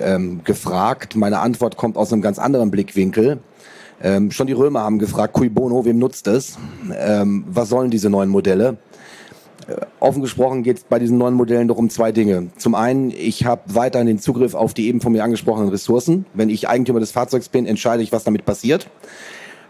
ähm, 0.00 0.42
gefragt. 0.44 1.16
Meine 1.16 1.40
Antwort 1.40 1.76
kommt 1.76 1.96
aus 1.96 2.12
einem 2.12 2.22
ganz 2.22 2.38
anderen 2.38 2.70
Blickwinkel. 2.70 3.40
Ähm, 4.02 4.30
schon 4.30 4.46
die 4.46 4.52
Römer 4.52 4.80
haben 4.80 4.98
gefragt, 4.98 5.34
cui 5.34 5.48
bono, 5.48 5.84
wem 5.84 5.98
nutzt 5.98 6.26
es? 6.26 6.58
Ähm, 6.96 7.44
was 7.46 7.68
sollen 7.68 7.90
diese 7.90 8.10
neuen 8.10 8.30
Modelle? 8.30 8.78
Äh, 9.68 9.86
offen 10.00 10.22
gesprochen 10.22 10.62
geht 10.62 10.78
es 10.78 10.84
bei 10.84 10.98
diesen 10.98 11.18
neuen 11.18 11.34
Modellen 11.34 11.68
doch 11.68 11.76
um 11.76 11.90
zwei 11.90 12.12
Dinge. 12.12 12.48
Zum 12.56 12.74
einen, 12.74 13.10
ich 13.10 13.44
habe 13.44 13.62
weiterhin 13.66 14.06
den 14.06 14.18
Zugriff 14.18 14.54
auf 14.54 14.74
die 14.74 14.88
eben 14.88 15.00
von 15.00 15.12
mir 15.12 15.24
angesprochenen 15.24 15.68
Ressourcen. 15.68 16.26
Wenn 16.34 16.50
ich 16.50 16.68
Eigentümer 16.68 17.00
des 17.00 17.12
Fahrzeugs 17.12 17.48
bin, 17.48 17.66
entscheide 17.66 18.02
ich, 18.02 18.12
was 18.12 18.24
damit 18.24 18.44
passiert. 18.44 18.88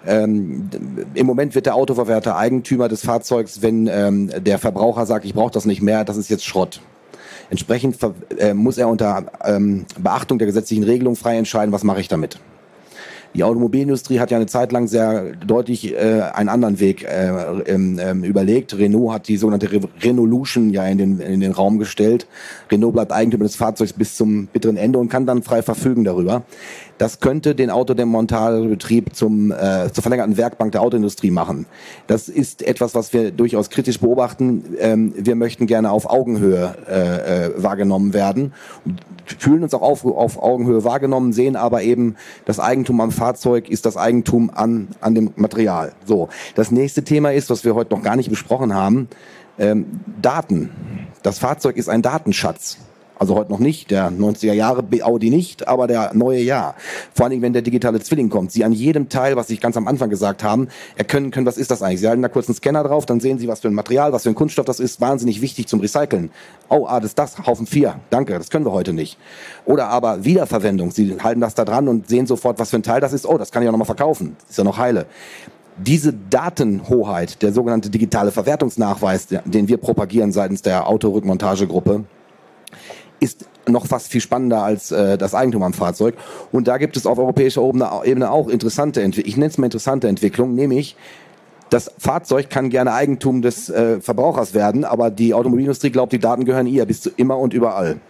Ähm, 0.07 0.68
Im 1.14 1.26
Moment 1.26 1.55
wird 1.55 1.66
der 1.66 1.76
Autoverwerter 1.76 2.36
Eigentümer 2.36 2.88
des 2.88 3.05
Fahrzeugs, 3.05 3.62
wenn 3.62 3.86
ähm, 3.86 4.30
der 4.36 4.59
Verbraucher 4.59 5.07
sagt, 5.07 5.24
ich 5.24 5.34
brauche 5.34 5.53
das 5.53 5.64
nicht 5.64 5.80
mehr, 5.80 6.05
das 6.05 6.16
ist 6.16 6.28
jetzt 6.28 6.45
Schrott. 6.45 6.80
Entsprechend 7.51 7.99
äh, 8.38 8.55
muss 8.55 8.78
er 8.78 8.88
unter 8.88 9.26
ähm, 9.45 9.84
Beachtung 9.99 10.38
der 10.38 10.47
gesetzlichen 10.47 10.84
Regelung 10.84 11.16
frei 11.16 11.36
entscheiden, 11.36 11.72
was 11.72 11.84
mache 11.84 12.01
ich 12.01 12.09
damit. 12.09 12.40
Die 13.35 13.45
Automobilindustrie 13.45 14.20
hat 14.20 14.30
ja 14.30 14.37
eine 14.37 14.47
Zeit 14.47 14.72
lang 14.72 14.89
sehr 14.89 15.33
deutlich 15.47 15.95
äh, 15.95 16.20
einen 16.35 16.51
anderen 16.51 16.80
Weg 16.80 17.05
äh, 17.05 17.28
ähm, 17.66 17.99
ähm, 17.99 18.24
überlegt. 18.24 18.76
Renault 18.76 19.12
hat 19.12 19.28
die 19.28 19.39
sogenannte 19.39 19.72
Re 19.72 19.80
Renaulution 20.03 20.70
ja 20.70 20.87
in 20.87 20.99
den, 20.99 21.20
in 21.20 21.41
den 21.41 21.53
Raum 21.53 21.78
gestellt. 21.78 22.26
Renault 22.70 22.93
bleibt 22.93 23.12
Eigentümer 23.12 23.45
des 23.45 23.57
Fahrzeugs 23.57 23.95
bis 23.95 24.16
zum 24.16 24.49
bitteren 24.49 24.76
Ende 24.76 24.99
und 24.99 25.09
kann 25.09 25.24
dann 25.24 25.43
frei 25.43 25.62
verfügen 25.62 26.05
darüber. 26.05 26.43
Das 27.03 27.18
könnte 27.18 27.57
den 27.57 27.68
Autodemontagebetrieb 27.68 29.16
zum, 29.16 29.50
äh, 29.50 29.90
zur 29.92 30.03
verlängerten 30.03 30.36
Werkbank 30.36 30.70
der 30.70 30.82
Autoindustrie 30.82 31.32
machen. 31.32 31.66
Das 32.07 32.28
ist 32.28 32.62
etwas, 32.62 32.94
was 32.94 33.12
wir 33.12 33.32
durchaus 33.32 33.70
kritisch 33.70 33.98
beobachten. 33.98 34.76
Ähm, 34.78 35.12
wir 35.16 35.34
möchten 35.34 35.66
gerne 35.66 35.90
auf 35.90 36.09
Augenhöhe 36.09 36.76
äh, 36.88 37.46
äh, 37.46 37.50
wahrgenommen 37.61 38.14
werden, 38.14 38.53
fühlen 39.24 39.64
uns 39.64 39.74
auch 39.74 39.82
auf, 39.82 40.07
auf 40.07 40.40
Augenhöhe 40.40 40.84
wahrgenommen, 40.84 41.32
sehen 41.32 41.57
aber 41.57 41.82
eben, 41.82 42.14
das 42.44 42.61
Eigentum 42.61 43.00
am 43.00 43.11
Fahrzeug 43.11 43.68
ist 43.68 43.84
das 43.84 43.96
Eigentum 43.96 44.53
an, 44.55 44.86
an 45.00 45.16
dem 45.16 45.32
Material. 45.34 45.94
So, 46.05 46.28
das 46.55 46.70
nächste 46.70 47.03
Thema 47.03 47.32
ist, 47.32 47.50
was 47.50 47.64
wir 47.64 47.74
heute 47.74 47.96
noch 47.96 48.05
gar 48.05 48.14
nicht 48.14 48.30
besprochen 48.30 48.74
haben, 48.74 49.09
ähm, 49.59 49.86
Daten. 50.22 50.70
Das 51.24 51.40
Fahrzeug 51.40 51.76
ist 51.78 51.88
ein 51.88 52.03
Datenschatz. 52.03 52.78
Also 53.23 53.37
heute 53.37 53.53
noch 53.53 53.61
nicht, 53.61 53.93
der 53.93 54.11
90er 54.11 54.53
Jahre 54.53 54.83
Audi 55.03 55.31
nicht, 55.31 55.68
aber 55.68 55.87
der 55.87 56.12
neue 56.12 56.41
Jahr. 56.41 56.75
Vor 57.14 57.25
allen 57.27 57.31
Dingen, 57.31 57.43
wenn 57.43 57.53
der 57.53 57.62
digitale 57.62 58.01
Zwilling 58.01 58.31
kommt. 58.31 58.51
Sie 58.51 58.64
an 58.64 58.73
jedem 58.73 59.09
Teil, 59.11 59.37
was 59.37 59.49
ich 59.51 59.61
ganz 59.61 59.77
am 59.77 59.87
Anfang 59.87 60.11
gesagt 60.11 60.43
haben, 60.43 60.66
erkennen 60.97 61.31
können, 61.31 61.47
was 61.47 61.57
ist 61.57 61.70
das 61.70 61.83
eigentlich. 61.83 62.01
Sie 62.01 62.09
halten 62.09 62.20
da 62.20 62.29
kurz 62.29 62.49
einen 62.49 62.57
Scanner 62.57 62.83
drauf, 62.83 63.07
dann 63.07 63.20
sehen 63.20 63.39
Sie, 63.39 63.47
was 63.47 63.61
für 63.61 63.68
ein 63.68 63.75
Material, 63.75 64.12
was 64.12 64.25
für 64.25 64.31
ein 64.31 64.35
Kunststoff 64.35 64.66
das 64.66 64.81
ist. 64.81 65.01
Wahnsinnig 65.01 65.41
wichtig 65.41 65.68
zum 65.68 65.79
Recyceln. 65.79 66.33
Oh, 66.68 66.85
ah, 66.89 66.99
das 66.99 67.11
ist 67.11 67.18
das, 67.20 67.39
Haufen 67.47 67.68
4. 67.68 67.95
Danke, 68.11 68.37
das 68.37 68.51
können 68.51 68.66
wir 68.66 68.73
heute 68.73 68.93
nicht. 68.93 69.18
Oder 69.66 69.87
aber 69.87 70.25
Wiederverwendung. 70.25 70.91
Sie 70.91 71.16
halten 71.23 71.41
das 71.41 71.55
da 71.55 71.64
dran 71.64 71.87
und 71.87 72.09
sehen 72.09 72.27
sofort, 72.27 72.59
was 72.59 72.70
für 72.70 72.79
ein 72.79 72.83
Teil 72.83 73.01
das 73.01 73.12
ist. 73.12 73.25
Oh, 73.25 73.39
das 73.39 73.53
kann 73.53 73.62
ich 73.62 73.68
auch 73.68 73.73
nochmal 73.73 73.87
verkaufen. 73.87 74.37
Ist 74.51 74.59
ja 74.59 74.64
noch 74.64 74.79
heile 74.79 75.07
diese 75.79 76.12
Datenhoheit, 76.12 77.41
der 77.41 77.53
sogenannte 77.53 77.89
digitale 77.89 78.31
Verwertungsnachweis, 78.31 79.29
den 79.47 79.68
wir 79.68 79.79
propagieren 79.79 80.31
seitens 80.31 80.61
der 80.61 80.87
Autorückmontagegruppe, 80.87 82.05
ist 83.23 83.47
noch 83.68 83.87
fast 83.87 84.09
viel 84.09 84.20
spannender 84.20 84.62
als 84.62 84.91
äh, 84.91 85.16
das 85.16 85.35
Eigentum 85.35 85.62
am 85.62 85.73
Fahrzeug. 85.73 86.16
Und 86.51 86.66
da 86.66 86.79
gibt 86.79 86.97
es 86.97 87.07
auf 87.07 87.18
europäischer 87.18 87.62
Ebene 88.05 88.31
auch 88.31 88.49
interessante 88.49 89.01
Entwicklungen. 89.01 89.29
Ich 89.29 89.37
nenne 89.37 89.51
es 89.51 89.59
mal 89.59 89.66
interessante 89.66 90.09
Entwicklungen, 90.09 90.55
nämlich 90.55 90.97
das 91.70 91.91
Fahrzeug 91.97 92.51
kann 92.51 92.68
gerne 92.68 92.93
Eigentum 92.93 93.41
des 93.41 93.70
äh, 93.70 94.01
Verbrauchers 94.01 94.53
werden, 94.53 94.85
aber 94.85 95.11
die 95.11 95.33
Automobilindustrie 95.33 95.91
glaubt, 95.91 96.12
die 96.12 96.18
Daten 96.18 96.45
gehören 96.45 96.66
ihr 96.66 96.85
bis 96.85 97.01
zu 97.01 97.11
immer 97.16 97.39
und 97.39 97.55
überall. 97.55 98.01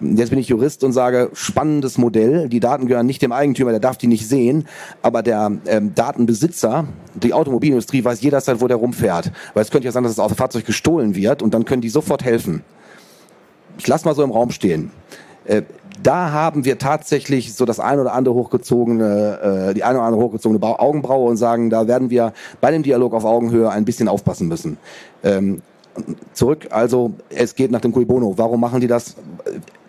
Jetzt 0.00 0.28
bin 0.28 0.38
ich 0.38 0.48
Jurist 0.48 0.84
und 0.84 0.92
sage, 0.92 1.30
spannendes 1.32 1.96
Modell. 1.96 2.50
Die 2.50 2.60
Daten 2.60 2.86
gehören 2.86 3.06
nicht 3.06 3.22
dem 3.22 3.32
Eigentümer, 3.32 3.70
der 3.70 3.80
darf 3.80 3.96
die 3.96 4.08
nicht 4.08 4.28
sehen. 4.28 4.66
Aber 5.00 5.22
der 5.22 5.52
ähm, 5.66 5.94
Datenbesitzer, 5.94 6.86
die 7.14 7.32
Automobilindustrie 7.32 8.04
weiß 8.04 8.20
jederzeit, 8.20 8.60
wo 8.60 8.68
der 8.68 8.76
rumfährt. 8.76 9.32
Weil 9.54 9.62
es 9.62 9.70
könnte 9.70 9.86
ja 9.86 9.92
sein, 9.92 10.02
dass 10.02 10.16
das 10.16 10.32
Fahrzeug 10.34 10.66
gestohlen 10.66 11.14
wird 11.14 11.40
und 11.40 11.54
dann 11.54 11.64
können 11.64 11.80
die 11.80 11.88
sofort 11.88 12.24
helfen 12.24 12.62
ich 13.78 13.86
lasse 13.86 14.04
mal 14.04 14.14
so 14.14 14.22
im 14.22 14.30
Raum 14.30 14.50
stehen. 14.50 14.90
Äh, 15.44 15.62
da 16.02 16.30
haben 16.30 16.64
wir 16.64 16.78
tatsächlich 16.78 17.54
so 17.54 17.64
das 17.64 17.80
ein 17.80 17.98
oder 17.98 18.12
andere 18.12 18.34
hochgezogene, 18.34 19.68
äh, 19.70 19.74
die 19.74 19.84
eine 19.84 19.98
oder 19.98 20.06
andere 20.06 20.22
hochgezogene 20.22 20.62
Augenbraue 20.62 21.28
und 21.28 21.36
sagen, 21.36 21.70
da 21.70 21.86
werden 21.86 22.10
wir 22.10 22.32
bei 22.60 22.70
dem 22.70 22.82
Dialog 22.82 23.14
auf 23.14 23.24
Augenhöhe 23.24 23.70
ein 23.70 23.84
bisschen 23.84 24.08
aufpassen 24.08 24.48
müssen. 24.48 24.76
Ähm, 25.24 25.62
zurück, 26.32 26.68
also 26.70 27.12
es 27.30 27.54
geht 27.54 27.70
nach 27.70 27.80
dem 27.80 27.92
Cui 27.92 28.04
Bono. 28.04 28.34
Warum 28.36 28.60
machen 28.60 28.80
die 28.80 28.86
das? 28.86 29.16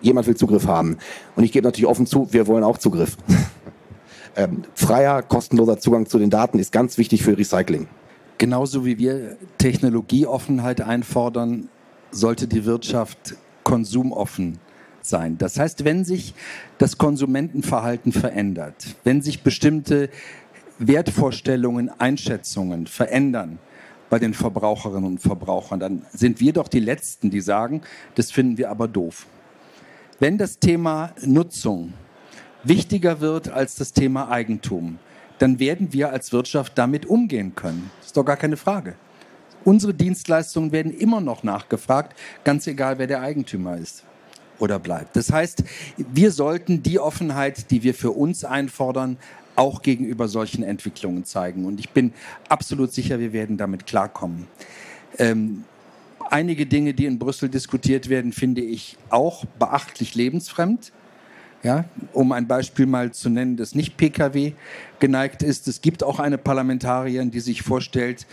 Jemand 0.02 0.28
will 0.28 0.36
Zugriff 0.36 0.68
haben. 0.68 0.98
Und 1.36 1.44
ich 1.44 1.52
gebe 1.52 1.66
natürlich 1.66 1.90
offen 1.90 2.06
zu, 2.06 2.32
wir 2.32 2.48
wollen 2.48 2.64
auch 2.64 2.78
Zugriff. 2.78 3.18
ähm, 4.36 4.64
freier, 4.76 5.22
kostenloser 5.22 5.80
Zugang 5.80 6.06
zu 6.06 6.20
den 6.20 6.30
Daten 6.30 6.60
ist 6.60 6.72
ganz 6.72 6.98
wichtig 6.98 7.24
für 7.24 7.38
Recycling. 7.38 7.88
Genauso 8.38 8.86
wie 8.86 8.98
wir 9.00 9.36
Technologieoffenheit 9.58 10.82
einfordern, 10.82 11.70
sollte 12.12 12.48
die 12.48 12.66
Wirtschaft 12.66 13.36
konsumoffen 13.68 14.60
sein. 15.02 15.38
Das 15.38 15.60
heißt, 15.60 15.84
wenn 15.84 16.06
sich 16.06 16.34
das 16.78 16.98
Konsumentenverhalten 16.98 18.14
verändert, 18.14 18.96
wenn 19.04 19.22
sich 19.22 19.44
bestimmte 19.44 20.10
Wertvorstellungen, 20.80 21.90
Einschätzungen 22.00 22.88
verändern 22.88 23.60
bei 24.10 24.20
den 24.20 24.34
Verbraucherinnen 24.34 25.04
und 25.04 25.20
Verbrauchern, 25.20 25.82
dann 25.82 26.06
sind 26.14 26.40
wir 26.40 26.54
doch 26.54 26.70
die 26.70 26.80
Letzten, 26.80 27.30
die 27.30 27.42
sagen, 27.42 27.82
das 28.16 28.32
finden 28.32 28.58
wir 28.58 28.72
aber 28.72 28.88
doof. 28.88 29.28
Wenn 30.18 30.38
das 30.38 30.60
Thema 30.60 31.12
Nutzung 31.26 31.92
wichtiger 32.64 33.20
wird 33.20 33.50
als 33.50 33.76
das 33.76 33.92
Thema 33.92 34.30
Eigentum, 34.32 34.98
dann 35.40 35.60
werden 35.60 35.92
wir 35.92 36.14
als 36.14 36.32
Wirtschaft 36.32 36.78
damit 36.78 37.06
umgehen 37.06 37.54
können. 37.54 37.92
Das 37.98 38.08
ist 38.08 38.18
doch 38.18 38.24
gar 38.24 38.38
keine 38.38 38.56
Frage. 38.56 38.96
Unsere 39.68 39.94
Dienstleistungen 39.94 40.72
werden 40.72 40.98
immer 40.98 41.20
noch 41.20 41.44
nachgefragt, 41.44 42.18
ganz 42.46 42.68
egal, 42.68 43.00
wer 43.00 43.08
der 43.08 43.20
Eigentümer 43.20 43.76
ist 43.76 44.06
oder 44.60 44.80
bleibt. 44.80 45.18
Das 45.18 45.30
heißt, 45.30 45.62
wir 45.98 46.32
sollten 46.32 46.84
die 46.84 47.00
Offenheit, 47.00 47.70
die 47.70 47.84
wir 47.84 47.94
für 47.94 48.12
uns 48.12 48.46
einfordern, 48.46 49.18
auch 49.58 49.82
gegenüber 49.82 50.30
solchen 50.30 50.64
Entwicklungen 50.64 51.26
zeigen. 51.26 51.66
Und 51.66 51.82
ich 51.82 51.90
bin 51.90 52.14
absolut 52.48 52.94
sicher, 52.94 53.20
wir 53.20 53.34
werden 53.34 53.58
damit 53.58 53.86
klarkommen. 53.86 54.48
Ähm, 55.18 55.66
einige 56.30 56.66
Dinge, 56.66 56.94
die 56.94 57.06
in 57.06 57.20
Brüssel 57.20 57.50
diskutiert 57.50 58.08
werden, 58.08 58.32
finde 58.32 58.62
ich 58.62 58.96
auch 59.10 59.44
beachtlich 59.60 60.16
lebensfremd. 60.16 60.94
Ja, 61.64 61.84
um 62.14 62.32
ein 62.32 62.48
Beispiel 62.48 62.86
mal 62.86 63.12
zu 63.12 63.30
nennen, 63.30 63.58
das 63.58 63.76
nicht 63.76 63.98
Pkw 63.98 64.54
geneigt 65.00 65.44
ist. 65.44 65.68
Es 65.68 65.82
gibt 65.82 66.04
auch 66.04 66.20
eine 66.20 66.38
Parlamentarierin, 66.38 67.32
die 67.32 67.40
sich 67.42 67.64
vorstellt, 67.64 68.28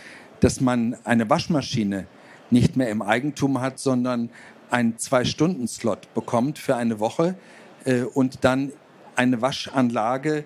dass 0.44 0.60
man 0.60 0.94
eine 1.04 1.30
Waschmaschine 1.30 2.06
nicht 2.50 2.76
mehr 2.76 2.90
im 2.90 3.00
Eigentum 3.00 3.62
hat, 3.62 3.78
sondern 3.78 4.28
einen 4.68 4.98
Zwei-Stunden-Slot 4.98 6.12
bekommt 6.12 6.58
für 6.58 6.76
eine 6.76 7.00
Woche 7.00 7.34
äh, 7.86 8.02
und 8.02 8.44
dann 8.44 8.70
eine 9.16 9.40
Waschanlage 9.40 10.44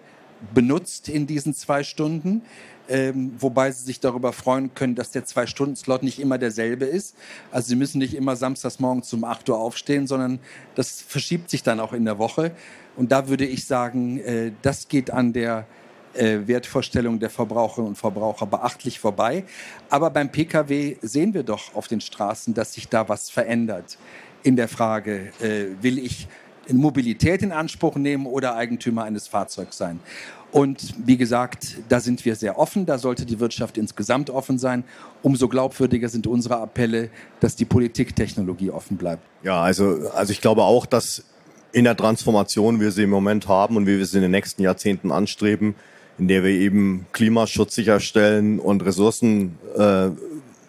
benutzt 0.54 1.08
in 1.08 1.26
diesen 1.26 1.52
zwei 1.52 1.82
Stunden. 1.82 2.42
Ähm, 2.88 3.32
wobei 3.40 3.72
sie 3.72 3.82
sich 3.82 3.98
darüber 3.98 4.32
freuen 4.32 4.72
können, 4.72 4.94
dass 4.94 5.10
der 5.10 5.24
Zwei-Stunden-Slot 5.24 6.04
nicht 6.04 6.20
immer 6.20 6.38
derselbe 6.38 6.84
ist. 6.84 7.16
Also 7.50 7.70
sie 7.70 7.76
müssen 7.76 7.98
nicht 7.98 8.14
immer 8.14 8.36
samstags 8.36 8.78
morgens 8.78 9.12
um 9.12 9.24
8 9.24 9.48
Uhr 9.48 9.58
aufstehen, 9.58 10.06
sondern 10.06 10.38
das 10.76 11.02
verschiebt 11.02 11.50
sich 11.50 11.64
dann 11.64 11.80
auch 11.80 11.92
in 11.92 12.04
der 12.04 12.18
Woche. 12.18 12.52
Und 12.96 13.10
da 13.10 13.28
würde 13.28 13.46
ich 13.46 13.66
sagen, 13.66 14.20
äh, 14.20 14.52
das 14.62 14.86
geht 14.86 15.10
an 15.10 15.32
der 15.32 15.66
äh, 16.18 16.46
Wertvorstellung 16.46 17.18
der 17.18 17.30
Verbraucherinnen 17.30 17.88
und 17.90 17.96
Verbraucher 17.96 18.46
beachtlich 18.46 18.98
vorbei. 18.98 19.44
Aber 19.88 20.10
beim 20.10 20.30
Pkw 20.30 20.96
sehen 21.02 21.34
wir 21.34 21.42
doch 21.42 21.74
auf 21.74 21.88
den 21.88 22.00
Straßen, 22.00 22.54
dass 22.54 22.74
sich 22.74 22.88
da 22.88 23.08
was 23.08 23.30
verändert 23.30 23.98
in 24.42 24.56
der 24.56 24.68
Frage, 24.68 25.32
äh, 25.40 25.82
will 25.82 25.98
ich 25.98 26.28
Mobilität 26.70 27.42
in 27.42 27.52
Anspruch 27.52 27.96
nehmen 27.96 28.26
oder 28.26 28.54
Eigentümer 28.54 29.04
eines 29.04 29.26
Fahrzeugs 29.26 29.78
sein. 29.78 30.00
Und 30.50 30.94
wie 31.04 31.16
gesagt, 31.16 31.76
da 31.88 32.00
sind 32.00 32.24
wir 32.24 32.34
sehr 32.34 32.58
offen, 32.58 32.86
da 32.86 32.98
sollte 32.98 33.26
die 33.26 33.38
Wirtschaft 33.38 33.76
insgesamt 33.76 34.30
offen 34.30 34.58
sein. 34.58 34.84
Umso 35.22 35.48
glaubwürdiger 35.48 36.08
sind 36.08 36.26
unsere 36.26 36.58
Appelle, 36.58 37.10
dass 37.40 37.54
die 37.54 37.66
Politik 37.66 38.16
Technologie 38.16 38.70
offen 38.70 38.96
bleibt. 38.96 39.22
Ja, 39.42 39.60
also, 39.60 40.10
also 40.14 40.32
ich 40.32 40.40
glaube 40.40 40.62
auch, 40.62 40.86
dass 40.86 41.24
in 41.72 41.84
der 41.84 41.96
Transformation, 41.96 42.80
wie 42.80 42.84
wir 42.84 42.92
sie 42.92 43.02
im 43.02 43.10
Moment 43.10 43.46
haben 43.46 43.76
und 43.76 43.86
wie 43.86 43.98
wir 43.98 44.06
sie 44.06 44.16
in 44.16 44.22
den 44.22 44.30
nächsten 44.30 44.62
Jahrzehnten 44.62 45.12
anstreben, 45.12 45.74
in 46.18 46.28
der 46.28 46.42
wir 46.42 46.50
eben 46.50 47.06
Klimaschutz 47.12 47.74
sicherstellen 47.74 48.58
und 48.58 48.84
Ressourcen, 48.84 49.58
äh, 49.76 50.10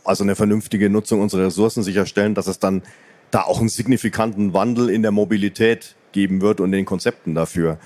also 0.03 0.23
eine 0.23 0.35
vernünftige 0.35 0.89
Nutzung 0.89 1.21
unserer 1.21 1.47
Ressourcen 1.47 1.83
sicherstellen, 1.83 2.35
dass 2.35 2.47
es 2.47 2.59
dann 2.59 2.83
da 3.31 3.41
auch 3.41 3.59
einen 3.59 3.69
signifikanten 3.69 4.53
Wandel 4.53 4.89
in 4.89 5.01
der 5.01 5.11
Mobilität 5.11 5.95
geben 6.11 6.41
wird 6.41 6.61
und 6.61 6.71
den 6.71 6.85
Konzepten 6.85 7.35
dafür. 7.35 7.77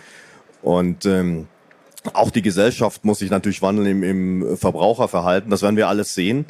Und 0.62 1.06
ähm, 1.06 1.48
auch 2.14 2.32
die 2.32 2.42
Gesellschaft 2.42 3.06
muss 3.06 3.20
sich 3.20 3.30
natürlich 3.30 3.62
wandeln 3.62 3.88
im, 3.88 4.04
im 4.04 4.58
Verbraucherverhalten. 4.58 5.50
Das 5.50 5.62
werden 5.62 5.78
wir 5.78 5.88
alles 5.88 6.14
sehen. 6.14 6.46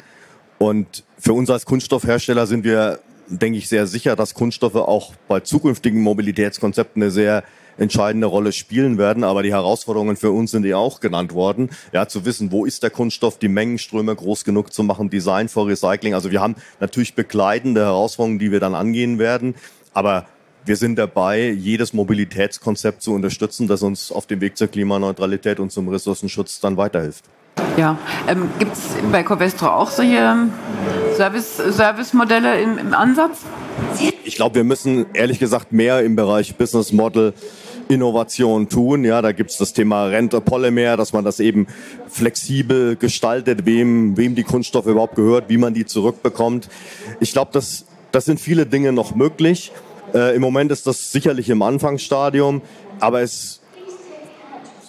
Und 0.58 1.04
für 1.18 1.32
uns 1.32 1.50
als 1.50 1.64
Kunststoffhersteller 1.64 2.46
sind 2.46 2.64
wir, 2.64 3.00
denke 3.28 3.58
ich, 3.58 3.68
sehr 3.68 3.86
sicher, 3.86 4.16
dass 4.16 4.34
Kunststoffe 4.34 4.76
auch 4.76 5.14
bei 5.28 5.40
zukünftigen 5.40 6.00
Mobilitätskonzepten 6.00 7.02
eine 7.02 7.10
sehr 7.10 7.44
entscheidende 7.78 8.26
Rolle 8.26 8.52
spielen 8.52 8.98
werden. 8.98 9.24
Aber 9.24 9.42
die 9.42 9.52
Herausforderungen 9.52 10.16
für 10.16 10.30
uns 10.30 10.50
sind 10.50 10.64
ja 10.64 10.76
auch 10.76 11.00
genannt 11.00 11.34
worden. 11.34 11.70
Ja, 11.92 12.08
zu 12.08 12.24
wissen, 12.24 12.52
wo 12.52 12.64
ist 12.64 12.82
der 12.82 12.90
Kunststoff, 12.90 13.38
die 13.38 13.48
Mengenströme 13.48 14.14
groß 14.14 14.44
genug 14.44 14.72
zu 14.72 14.82
machen, 14.82 15.10
Design 15.10 15.48
for 15.48 15.66
Recycling. 15.66 16.14
Also 16.14 16.30
wir 16.30 16.40
haben 16.40 16.56
natürlich 16.80 17.14
begleitende 17.14 17.82
Herausforderungen, 17.82 18.38
die 18.38 18.52
wir 18.52 18.60
dann 18.60 18.74
angehen 18.74 19.18
werden. 19.18 19.54
Aber 19.92 20.26
wir 20.64 20.76
sind 20.76 20.96
dabei, 20.96 21.50
jedes 21.50 21.92
Mobilitätskonzept 21.92 23.02
zu 23.02 23.12
unterstützen, 23.12 23.68
das 23.68 23.82
uns 23.82 24.10
auf 24.10 24.26
dem 24.26 24.40
Weg 24.40 24.56
zur 24.56 24.68
Klimaneutralität 24.68 25.60
und 25.60 25.70
zum 25.70 25.88
Ressourcenschutz 25.88 26.60
dann 26.60 26.76
weiterhilft. 26.76 27.24
Ja, 27.76 27.98
ähm, 28.26 28.48
gibt 28.58 28.72
es 28.72 28.96
bei 29.12 29.22
Covestro 29.22 29.66
auch 29.66 29.90
solche 29.90 30.48
Service, 31.16 31.56
Service-Modelle 31.56 32.60
im, 32.60 32.78
im 32.78 32.94
Ansatz? 32.94 33.44
Ich 34.24 34.36
glaube, 34.36 34.56
wir 34.56 34.64
müssen 34.64 35.06
ehrlich 35.14 35.38
gesagt 35.38 35.72
mehr 35.72 36.02
im 36.02 36.16
Bereich 36.16 36.56
Business 36.56 36.92
Model 36.92 37.34
Innovation 37.88 38.68
tun. 38.68 39.04
Ja, 39.04 39.22
da 39.22 39.32
gibt's 39.32 39.58
das 39.58 39.72
Thema 39.72 40.06
Rente 40.06 40.40
Polymer, 40.40 40.96
dass 40.96 41.12
man 41.12 41.24
das 41.24 41.40
eben 41.40 41.66
flexibel 42.08 42.96
gestaltet, 42.96 43.66
wem, 43.66 44.16
wem 44.16 44.34
die 44.34 44.42
Kunststoffe 44.42 44.86
überhaupt 44.86 45.16
gehört, 45.16 45.48
wie 45.48 45.58
man 45.58 45.74
die 45.74 45.84
zurückbekommt. 45.84 46.68
Ich 47.20 47.32
glaube, 47.32 47.50
das, 47.52 47.86
das 48.12 48.24
sind 48.24 48.40
viele 48.40 48.66
Dinge 48.66 48.92
noch 48.92 49.14
möglich. 49.14 49.72
Äh, 50.14 50.34
Im 50.36 50.42
Moment 50.42 50.72
ist 50.72 50.86
das 50.86 51.12
sicherlich 51.12 51.50
im 51.50 51.62
Anfangsstadium, 51.62 52.62
aber 53.00 53.22
es 53.22 53.60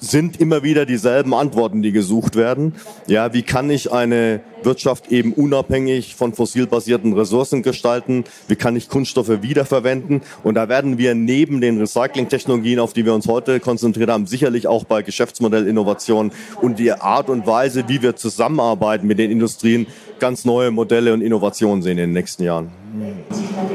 sind 0.05 0.39
immer 0.39 0.63
wieder 0.63 0.85
dieselben 0.85 1.33
Antworten, 1.33 1.81
die 1.81 1.91
gesucht 1.91 2.35
werden. 2.35 2.75
Ja, 3.07 3.33
wie 3.33 3.41
kann 3.41 3.69
ich 3.69 3.91
eine 3.91 4.41
Wirtschaft 4.63 5.11
eben 5.11 5.33
unabhängig 5.33 6.15
von 6.15 6.33
fossilbasierten 6.33 7.13
Ressourcen 7.13 7.63
gestalten? 7.63 8.23
Wie 8.47 8.55
kann 8.55 8.75
ich 8.75 8.89
Kunststoffe 8.89 9.41
wiederverwenden? 9.41 10.21
Und 10.43 10.55
da 10.55 10.69
werden 10.69 10.97
wir 10.97 11.15
neben 11.15 11.61
den 11.61 11.79
Recyclingtechnologien, 11.79 12.79
auf 12.79 12.93
die 12.93 13.05
wir 13.05 13.13
uns 13.13 13.27
heute 13.27 13.59
konzentriert 13.59 14.09
haben, 14.09 14.27
sicherlich 14.27 14.67
auch 14.67 14.83
bei 14.83 15.01
Geschäftsmodellinnovationen 15.01 16.31
und 16.61 16.79
die 16.79 16.91
Art 16.91 17.29
und 17.29 17.47
Weise, 17.47 17.87
wie 17.87 18.01
wir 18.01 18.15
zusammenarbeiten 18.15 19.07
mit 19.07 19.19
den 19.19 19.31
Industrien, 19.31 19.87
ganz 20.19 20.45
neue 20.45 20.71
Modelle 20.71 21.13
und 21.13 21.21
Innovationen 21.21 21.81
sehen 21.81 21.97
in 21.97 22.09
den 22.09 22.13
nächsten 22.13 22.43
Jahren. 22.43 22.69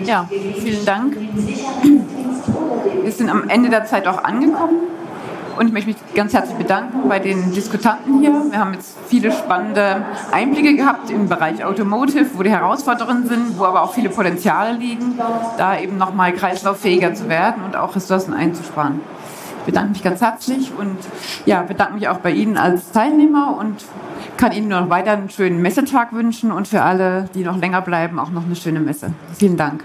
Ja, 0.04 0.28
vielen 0.62 0.84
Dank. 0.84 1.16
Wir 3.02 3.12
sind 3.12 3.28
am 3.28 3.48
Ende 3.48 3.70
der 3.70 3.84
Zeit 3.84 4.06
auch 4.06 4.22
angekommen. 4.22 4.99
Und 5.56 5.66
ich 5.66 5.72
möchte 5.72 5.88
mich 5.90 5.96
ganz 6.14 6.32
herzlich 6.32 6.56
bedanken 6.56 7.08
bei 7.08 7.18
den 7.18 7.52
Diskutanten 7.52 8.20
hier. 8.20 8.32
Wir 8.50 8.58
haben 8.58 8.74
jetzt 8.74 8.96
viele 9.08 9.32
spannende 9.32 10.04
Einblicke 10.32 10.74
gehabt 10.76 11.10
im 11.10 11.28
Bereich 11.28 11.64
Automotive, 11.64 12.26
wo 12.34 12.42
die 12.42 12.50
Herausforderungen 12.50 13.26
sind, 13.26 13.58
wo 13.58 13.64
aber 13.64 13.82
auch 13.82 13.92
viele 13.92 14.08
Potenziale 14.08 14.76
liegen, 14.76 15.18
da 15.58 15.78
eben 15.78 15.98
nochmal 15.98 16.32
kreislauffähiger 16.32 17.14
zu 17.14 17.28
werden 17.28 17.64
und 17.64 17.76
auch 17.76 17.94
Ressourcen 17.96 18.32
einzusparen. 18.32 19.00
Ich 19.60 19.66
bedanke 19.66 19.90
mich 19.90 20.02
ganz 20.02 20.22
herzlich 20.22 20.72
und 20.76 20.96
ja, 21.44 21.62
bedanke 21.62 21.94
mich 21.94 22.08
auch 22.08 22.18
bei 22.18 22.30
Ihnen 22.30 22.56
als 22.56 22.92
Teilnehmer 22.92 23.58
und 23.58 23.84
kann 24.38 24.52
Ihnen 24.52 24.68
noch 24.68 24.88
weiter 24.88 25.12
einen 25.12 25.28
schönen 25.28 25.60
Messetag 25.60 26.14
wünschen 26.14 26.50
und 26.50 26.66
für 26.66 26.82
alle, 26.82 27.28
die 27.34 27.44
noch 27.44 27.58
länger 27.58 27.82
bleiben, 27.82 28.18
auch 28.18 28.30
noch 28.30 28.44
eine 28.44 28.56
schöne 28.56 28.80
Messe. 28.80 29.12
Vielen 29.36 29.58
Dank. 29.58 29.84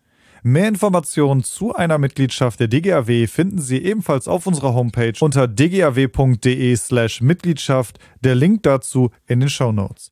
Mehr 0.43 0.67
Informationen 0.67 1.43
zu 1.43 1.75
einer 1.75 1.99
Mitgliedschaft 1.99 2.59
der 2.59 2.67
DGAW 2.67 3.27
finden 3.27 3.59
Sie 3.59 3.77
ebenfalls 3.83 4.27
auf 4.27 4.47
unserer 4.47 4.73
Homepage 4.73 5.13
unter 5.19 5.47
dgaw.de 5.47 6.75
slash 6.75 7.21
Mitgliedschaft. 7.21 7.99
Der 8.21 8.33
Link 8.33 8.63
dazu 8.63 9.11
in 9.27 9.39
den 9.39 9.49
Show 9.49 9.71
Notes. 9.71 10.11